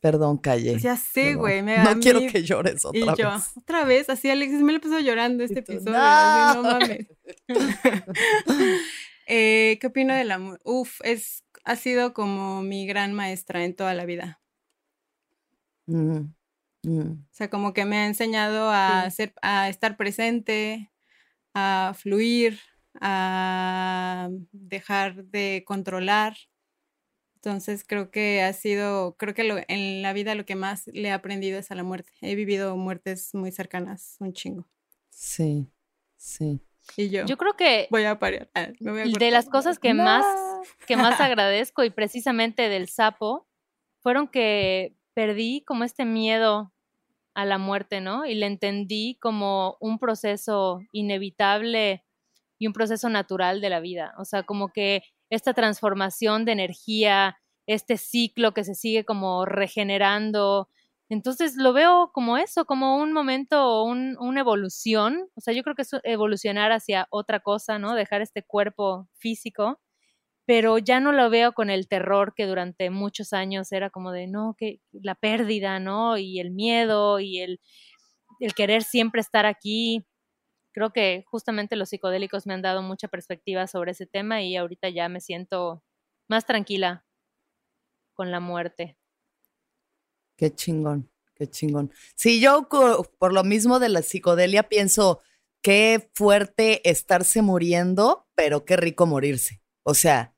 Perdón, 0.00 0.38
calle. 0.38 0.72
pues 0.72 0.82
ya 0.82 0.96
sé, 0.96 1.34
güey. 1.34 1.62
No 1.62 1.98
quiero 2.00 2.20
que 2.20 2.44
llores 2.44 2.84
Y 2.92 3.02
otra 3.02 3.14
yo, 3.16 3.30
vez. 3.32 3.50
otra 3.56 3.84
vez, 3.84 4.08
así 4.08 4.30
Alexis 4.30 4.60
me 4.60 4.72
lo 4.72 4.76
empezó 4.76 5.00
llorando 5.00 5.42
este 5.42 5.60
Y 5.60 5.62
tú, 5.64 5.72
episodio. 5.72 5.98
"No". 5.98 6.04
así, 6.04 6.56
no 6.56 6.62
mames. 6.62 7.06
Eh, 9.32 9.78
¿Qué 9.80 9.86
opino 9.86 10.12
del 10.12 10.32
amor? 10.32 10.60
Uf, 10.64 11.00
es, 11.04 11.44
ha 11.64 11.76
sido 11.76 12.14
como 12.14 12.62
mi 12.62 12.86
gran 12.86 13.12
maestra 13.14 13.64
en 13.64 13.74
toda 13.76 13.94
la 13.94 14.04
vida. 14.06 14.40
Mm, 15.88 16.32
mm. 16.84 17.24
O 17.32 17.34
sea, 17.34 17.48
como 17.50 17.72
que 17.72 17.84
me 17.84 17.96
ha 17.98 18.06
enseñado 18.06 18.70
a, 18.72 19.08
Sí. 19.08 19.10
ser, 19.10 19.34
a 19.42 19.68
estar 19.68 19.96
presente, 19.96 20.90
a 21.54 21.94
fluir, 21.98 22.60
a 23.00 24.30
dejar 24.52 25.24
de 25.26 25.64
controlar. 25.66 26.36
Entonces 27.36 27.84
creo 27.86 28.10
que 28.10 28.42
ha 28.42 28.52
sido, 28.52 29.16
creo 29.16 29.34
que 29.34 29.44
lo- 29.44 29.58
en 29.68 30.02
la 30.02 30.12
vida 30.12 30.34
lo 30.34 30.44
que 30.44 30.56
más 30.56 30.86
le 30.88 31.08
he 31.08 31.12
aprendido 31.12 31.58
es 31.58 31.70
a 31.70 31.74
la 31.74 31.82
muerte. 31.82 32.12
He 32.20 32.34
vivido 32.34 32.76
muertes 32.76 33.34
muy 33.34 33.50
cercanas, 33.52 34.16
un 34.20 34.32
chingo. 34.34 34.68
Sí, 35.10 35.70
sí. 36.16 36.60
Y 36.96 37.10
yo, 37.10 37.26
Yo 37.26 37.36
creo 37.36 37.54
que 37.56 37.86
voy 37.90 38.04
a 38.04 38.18
parar. 38.18 38.50
ah, 38.54 38.68
me 38.80 38.90
voy 38.90 39.00
a 39.00 39.04
de 39.04 39.30
las 39.30 39.48
cosas 39.48 39.78
que 39.78 39.94
más 39.94 40.24
que 40.86 40.96
más 40.96 41.20
agradezco 41.20 41.84
y 41.84 41.90
precisamente 41.90 42.68
del 42.68 42.88
sapo 42.88 43.46
fueron 44.00 44.28
que 44.28 44.96
perdí 45.14 45.62
como 45.66 45.84
este 45.84 46.04
miedo 46.04 46.72
a 47.34 47.44
la 47.44 47.58
muerte, 47.58 48.00
¿no? 48.00 48.26
Y 48.26 48.34
le 48.34 48.46
entendí 48.46 49.18
como 49.20 49.76
un 49.80 49.98
proceso 49.98 50.80
inevitable 50.92 52.04
y 52.58 52.66
un 52.66 52.72
proceso 52.72 53.08
natural 53.08 53.60
de 53.60 53.70
la 53.70 53.80
vida. 53.80 54.14
O 54.18 54.24
sea, 54.24 54.42
como 54.42 54.72
que 54.72 55.02
esta 55.30 55.54
transformación 55.54 56.44
de 56.44 56.52
energía, 56.52 57.38
este 57.66 57.96
ciclo 57.96 58.52
que 58.52 58.64
se 58.64 58.74
sigue 58.74 59.04
como 59.04 59.46
regenerando. 59.46 60.68
Entonces 61.10 61.56
lo 61.56 61.72
veo 61.74 62.10
como 62.14 62.38
eso, 62.38 62.64
como 62.66 62.96
un 62.98 63.12
momento, 63.12 63.84
un, 63.84 64.16
una 64.20 64.40
evolución. 64.40 65.28
O 65.36 65.40
sea, 65.42 65.54
yo 65.54 65.62
creo 65.64 65.74
que 65.76 65.82
es 65.82 65.90
evolucionar 66.04 66.72
hacia 66.72 67.06
otra 67.10 67.40
cosa, 67.40 67.78
¿no? 67.78 67.94
Dejar 67.94 68.22
este 68.22 68.42
cuerpo 68.44 69.08
físico 69.18 69.80
pero 70.46 70.78
ya 70.78 71.00
no 71.00 71.12
lo 71.12 71.30
veo 71.30 71.52
con 71.52 71.70
el 71.70 71.88
terror 71.88 72.34
que 72.34 72.46
durante 72.46 72.90
muchos 72.90 73.32
años 73.32 73.70
era 73.72 73.90
como 73.90 74.10
de, 74.12 74.26
no, 74.26 74.54
que 74.58 74.80
la 74.92 75.14
pérdida, 75.14 75.78
¿no? 75.78 76.18
Y 76.18 76.40
el 76.40 76.50
miedo 76.50 77.20
y 77.20 77.38
el, 77.40 77.60
el 78.40 78.54
querer 78.54 78.82
siempre 78.82 79.20
estar 79.20 79.46
aquí. 79.46 80.06
Creo 80.72 80.92
que 80.92 81.24
justamente 81.26 81.76
los 81.76 81.90
psicodélicos 81.90 82.46
me 82.46 82.54
han 82.54 82.62
dado 82.62 82.82
mucha 82.82 83.08
perspectiva 83.08 83.66
sobre 83.68 83.92
ese 83.92 84.06
tema 84.06 84.42
y 84.42 84.56
ahorita 84.56 84.90
ya 84.90 85.08
me 85.08 85.20
siento 85.20 85.82
más 86.28 86.46
tranquila 86.46 87.04
con 88.14 88.30
la 88.30 88.38
muerte. 88.38 88.96
Qué 90.40 90.54
chingón, 90.54 91.10
qué 91.34 91.50
chingón. 91.50 91.92
Sí, 92.14 92.40
yo 92.40 92.66
por 93.18 93.34
lo 93.34 93.44
mismo 93.44 93.78
de 93.78 93.90
la 93.90 94.00
psicodelia 94.00 94.70
pienso 94.70 95.20
qué 95.60 96.10
fuerte 96.14 96.88
estarse 96.88 97.42
muriendo, 97.42 98.26
pero 98.34 98.64
qué 98.64 98.78
rico 98.78 99.04
morirse. 99.04 99.60
O 99.82 99.92
sea, 99.92 100.34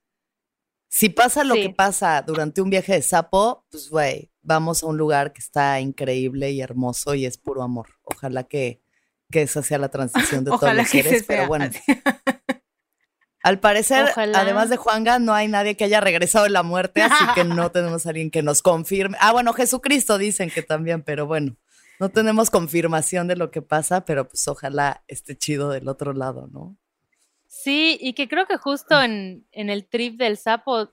si 0.88 1.08
pasa 1.08 1.44
lo 1.44 1.54
Sí. 1.54 1.62
que 1.62 1.70
pasa 1.70 2.20
durante 2.26 2.60
un 2.60 2.68
viaje 2.70 2.94
de 2.94 3.02
sapo, 3.02 3.64
pues 3.70 3.90
güey, 3.90 4.32
vamos 4.42 4.82
a 4.82 4.86
un 4.86 4.96
lugar 4.96 5.32
que 5.32 5.38
está 5.40 5.78
increíble 5.78 6.50
y 6.50 6.60
hermoso 6.60 7.14
y 7.14 7.24
es 7.24 7.38
puro 7.38 7.62
amor. 7.62 7.90
Ojalá 8.02 8.42
que, 8.42 8.82
que 9.30 9.42
esa 9.42 9.62
sea 9.62 9.78
la 9.78 9.88
transición 9.88 10.42
de 10.42 10.50
todos 10.50 10.74
los 10.74 10.88
seres, 10.88 11.18
se 11.20 11.24
pero 11.24 11.46
bueno. 11.46 11.66
así. 11.66 11.78
Al 13.42 13.58
parecer, 13.58 14.08
Ojalá. 14.10 14.40
además 14.40 14.70
de 14.70 14.76
Juanga, 14.76 15.18
no 15.18 15.34
hay 15.34 15.48
nadie 15.48 15.76
que 15.76 15.84
haya 15.84 16.00
regresado 16.00 16.44
de 16.44 16.50
la 16.50 16.62
muerte, 16.62 17.02
así 17.02 17.24
que 17.34 17.44
no 17.44 17.70
tenemos 17.72 18.06
a 18.06 18.10
alguien 18.10 18.30
que 18.30 18.42
nos 18.42 18.62
confirme. 18.62 19.16
Ah, 19.20 19.32
bueno, 19.32 19.52
Jesucristo 19.52 20.16
dicen 20.16 20.50
que 20.50 20.62
también, 20.62 21.02
pero 21.02 21.26
bueno, 21.26 21.56
no 21.98 22.08
tenemos 22.08 22.50
confirmación 22.50 23.26
de 23.26 23.36
lo 23.36 23.50
que 23.50 23.62
pasa, 23.62 24.04
pero 24.04 24.28
pues 24.28 24.46
ojalá 24.46 25.02
esté 25.08 25.36
chido 25.36 25.70
del 25.70 25.88
otro 25.88 26.12
lado, 26.12 26.48
¿no? 26.52 26.76
Sí, 27.46 27.98
y 28.00 28.14
que 28.14 28.28
creo 28.28 28.46
que 28.46 28.56
justo 28.56 29.00
en, 29.00 29.46
en 29.52 29.70
el 29.70 29.86
trip 29.86 30.18
del 30.18 30.36
sapo 30.36 30.90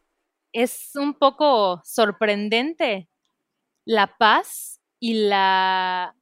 es 0.51 0.91
un 0.95 1.13
poco 1.13 1.81
sorprendente 1.85 3.09
la 3.85 4.17
paz 4.17 4.79
y 4.99 5.13
la 5.13 6.15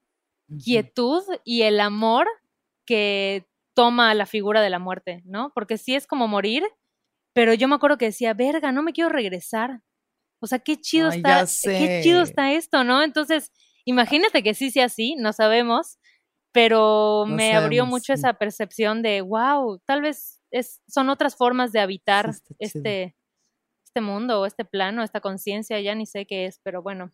quietud 0.63 1.23
y 1.43 1.63
el 1.63 1.80
amor 1.80 2.28
que 2.86 3.45
toma 3.78 4.11
la 4.15 4.25
figura 4.25 4.63
de 4.63 4.71
la 4.71 4.80
muerte, 4.80 5.21
¿no? 5.23 5.51
Porque 5.53 5.78
sí 5.78 5.93
es 5.93 6.07
como 6.07 6.28
morir, 6.28 6.63
pero 7.36 7.53
yo 7.53 7.67
me 7.67 7.75
acuerdo 7.75 7.99
que 7.99 8.05
decía, 8.05 8.34
verga, 8.34 8.71
no 8.71 8.82
me 8.82 8.91
quiero 8.91 9.11
regresar. 9.11 9.82
O 10.41 10.47
sea, 10.47 10.57
qué 10.57 10.78
chido 10.82 11.11
Ay, 11.11 11.17
está, 11.17 11.45
qué 11.63 12.01
chido 12.01 12.23
está 12.23 12.53
esto, 12.53 12.84
¿no? 12.84 13.03
Entonces, 13.03 13.51
imagínate 13.86 14.41
que 14.41 14.55
sí 14.55 14.71
sea 14.71 14.86
así, 14.86 15.15
no 15.15 15.32
sabemos, 15.32 15.99
pero 16.51 17.25
No 17.28 17.36
me 17.36 17.53
abrió 17.53 17.86
mucho 17.86 18.13
sí. 18.15 18.19
esa 18.19 18.34
percepción 18.34 19.03
de, 19.03 19.21
wow, 19.21 19.80
tal 19.86 20.01
vez 20.01 20.41
es, 20.49 20.82
son 20.88 21.09
otras 21.09 21.36
formas 21.36 21.71
de 21.71 21.80
habitar 21.80 22.32
chido. 22.32 22.55
este, 22.57 23.15
este 23.86 24.01
mundo 24.01 24.41
o 24.41 24.47
este 24.47 24.65
plano, 24.65 25.03
esta 25.03 25.21
conciencia, 25.21 25.80
ya 25.82 25.93
ni 25.93 26.07
sé 26.07 26.25
qué 26.25 26.47
es, 26.47 26.59
pero 26.63 26.82
bueno, 26.82 27.13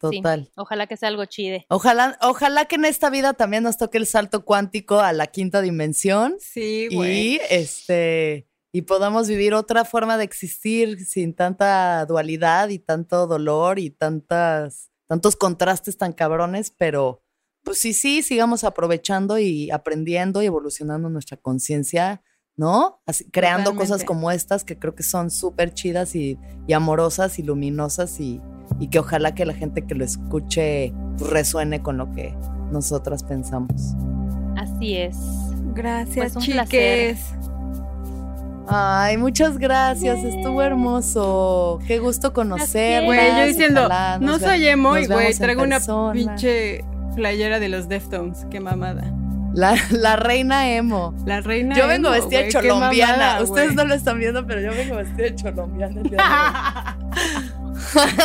sí, 0.00 0.18
Total. 0.18 0.50
ojalá 0.56 0.86
que 0.86 0.96
sea 0.96 1.08
algo 1.08 1.24
chide. 1.24 1.66
Ojalá, 1.68 2.18
ojalá 2.22 2.64
que 2.66 2.76
en 2.76 2.84
esta 2.84 3.10
vida 3.10 3.32
también 3.34 3.62
nos 3.62 3.78
toque 3.78 3.98
el 3.98 4.06
salto 4.06 4.44
cuántico 4.44 5.00
a 5.00 5.12
la 5.12 5.26
quinta 5.28 5.60
dimensión 5.62 6.36
Sí, 6.38 6.88
güey. 6.92 7.34
y 7.36 7.40
este 7.50 8.48
y 8.72 8.82
podamos 8.82 9.26
vivir 9.28 9.54
otra 9.54 9.84
forma 9.86 10.18
de 10.18 10.24
existir 10.24 11.04
sin 11.06 11.34
tanta 11.34 12.04
dualidad 12.04 12.68
y 12.68 12.78
tanto 12.78 13.26
dolor 13.26 13.78
y 13.78 13.90
tantas 13.90 14.90
tantos 15.08 15.36
contrastes 15.36 15.96
tan 15.96 16.12
cabrones, 16.12 16.72
pero 16.76 17.22
pues 17.62 17.78
sí, 17.78 17.94
sí, 17.94 18.22
sigamos 18.22 18.64
aprovechando 18.64 19.38
y 19.38 19.70
aprendiendo 19.70 20.42
y 20.42 20.46
evolucionando 20.46 21.08
nuestra 21.08 21.36
conciencia, 21.36 22.22
¿no? 22.56 23.00
Así, 23.06 23.24
creando 23.30 23.74
cosas 23.74 24.04
como 24.04 24.30
estas 24.30 24.64
que 24.64 24.78
creo 24.78 24.94
que 24.94 25.02
son 25.02 25.30
súper 25.30 25.74
chidas 25.74 26.14
y, 26.14 26.38
y 26.66 26.72
amorosas 26.72 27.38
y 27.38 27.42
luminosas 27.42 28.18
y, 28.20 28.40
y 28.80 28.88
que 28.88 28.98
ojalá 28.98 29.34
que 29.34 29.44
la 29.44 29.54
gente 29.54 29.82
que 29.86 29.94
lo 29.94 30.04
escuche 30.04 30.92
resuene 31.18 31.82
con 31.82 31.98
lo 31.98 32.10
que 32.12 32.34
nosotras 32.72 33.22
pensamos. 33.22 33.94
Así 34.56 34.96
es. 34.96 35.16
Gracias, 35.74 36.32
Pues 36.32 36.46
placer. 36.46 36.68
chiques. 36.68 37.20
Ay, 38.68 39.16
muchas 39.16 39.58
gracias, 39.58 40.24
estuvo 40.24 40.60
hermoso. 40.60 41.78
Qué 41.86 41.98
gusto 42.00 42.32
conocer. 42.32 43.04
Güey, 43.04 43.38
yo 43.38 43.44
diciendo, 43.46 43.88
no 44.20 44.38
soy 44.38 44.66
emo 44.66 44.96
y 44.96 45.06
güey, 45.06 45.32
traigo 45.34 45.62
una 45.62 45.78
pinche 45.78 46.12
pinche 46.12 46.84
playera 47.14 47.60
de 47.60 47.68
los 47.68 47.88
Deftones. 47.88 48.44
Qué 48.50 48.58
mamada. 48.58 49.04
La, 49.56 49.74
la 49.90 50.16
reina 50.16 50.70
emo. 50.70 51.14
La 51.24 51.40
reina 51.40 51.74
Yo 51.74 51.86
vengo 51.88 52.12
emo, 52.14 52.16
vestida 52.28 52.46
cholombiana. 52.48 53.12
mamada, 53.16 53.42
Ustedes 53.42 53.74
no 53.74 53.84
lo 53.84 53.94
están 53.94 54.18
viendo, 54.18 54.46
pero 54.46 54.60
yo 54.60 54.70
vengo 54.72 54.96
vestida 54.96 55.24
de 55.24 55.34
cholombiana. 55.34 56.00
el 56.02 56.10
día 56.10 56.96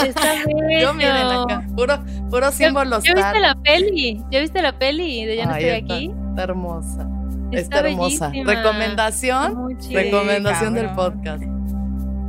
Está 0.05 0.33
de 0.45 0.53
hoy. 0.53 0.81
yo 0.81 0.93
miren 0.93 1.15
acá, 1.27 1.65
puro, 1.75 1.99
puro 2.29 2.41
¿Ya, 2.41 2.51
símbolo 2.51 2.99
ya 2.99 3.13
viste 3.13 3.39
la 3.39 3.55
peli? 3.55 4.21
¿Ya 4.29 4.39
viste 4.41 4.61
la 4.61 4.77
peli 4.77 5.25
de 5.25 5.37
Ya 5.37 5.45
no 5.45 5.53
Ay, 5.53 5.63
estoy 5.65 5.79
está. 5.81 5.93
aquí? 5.95 6.11
Está 6.29 6.43
hermosa. 6.43 7.07
Está, 7.51 7.79
hermosa. 7.79 8.31
Recomendación. 8.45 9.77
Recomendación 9.91 10.73
del 10.73 10.89
podcast. 10.91 11.43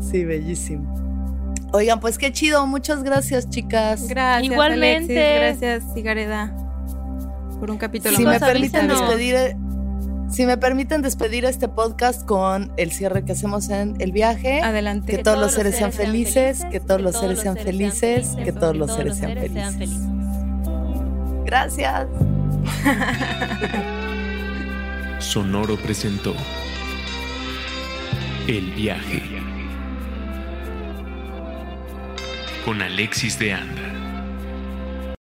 Sí, 0.01 0.25
bellísimo. 0.25 0.93
Oigan, 1.73 2.01
pues 2.01 2.19
qué 2.19 2.33
chido. 2.33 2.67
Muchas 2.67 3.03
gracias, 3.03 3.49
chicas. 3.49 4.07
Gracias. 4.09 4.53
Igualmente. 4.53 5.15
Gracias, 5.39 5.85
Cigareda, 5.95 6.55
por 7.63 7.71
un 7.71 7.79
capítulo 7.79 8.17
si 8.17 8.25
más. 8.25 8.41
Me 8.41 8.47
permiten 8.49 8.89
despedir, 8.89 9.37
si 10.29 10.47
me 10.47 10.59
permiten 10.59 11.01
despedir 11.01 11.45
este 11.45 11.69
podcast 11.69 12.27
con 12.27 12.73
el 12.77 12.91
cierre 12.91 13.25
que 13.25 13.31
hacemos 13.31 13.69
en 13.69 13.95
el 14.01 14.11
viaje. 14.11 14.61
Adelante. 14.61 15.15
Que, 15.15 15.23
todos, 15.23 15.39
los 15.39 15.53
seres 15.53 15.77
sean 15.77 15.93
felices, 15.93 16.67
que 16.73 16.81
todos 16.81 17.01
los 17.01 17.21
seres 17.21 17.39
sean 17.39 17.57
felices, 17.57 18.31
que 18.43 18.51
todos 18.51 18.77
los 18.77 18.93
seres 18.93 19.17
sean 19.17 19.35
felices. 19.35 19.91
Gracias. 21.45 22.09
Sonoro 25.21 25.77
presentó 25.77 26.35
El 28.49 28.73
viaje 28.73 29.23
con 32.65 32.83
Alexis 32.83 33.39
de 33.39 33.53
Anda. 33.53 33.92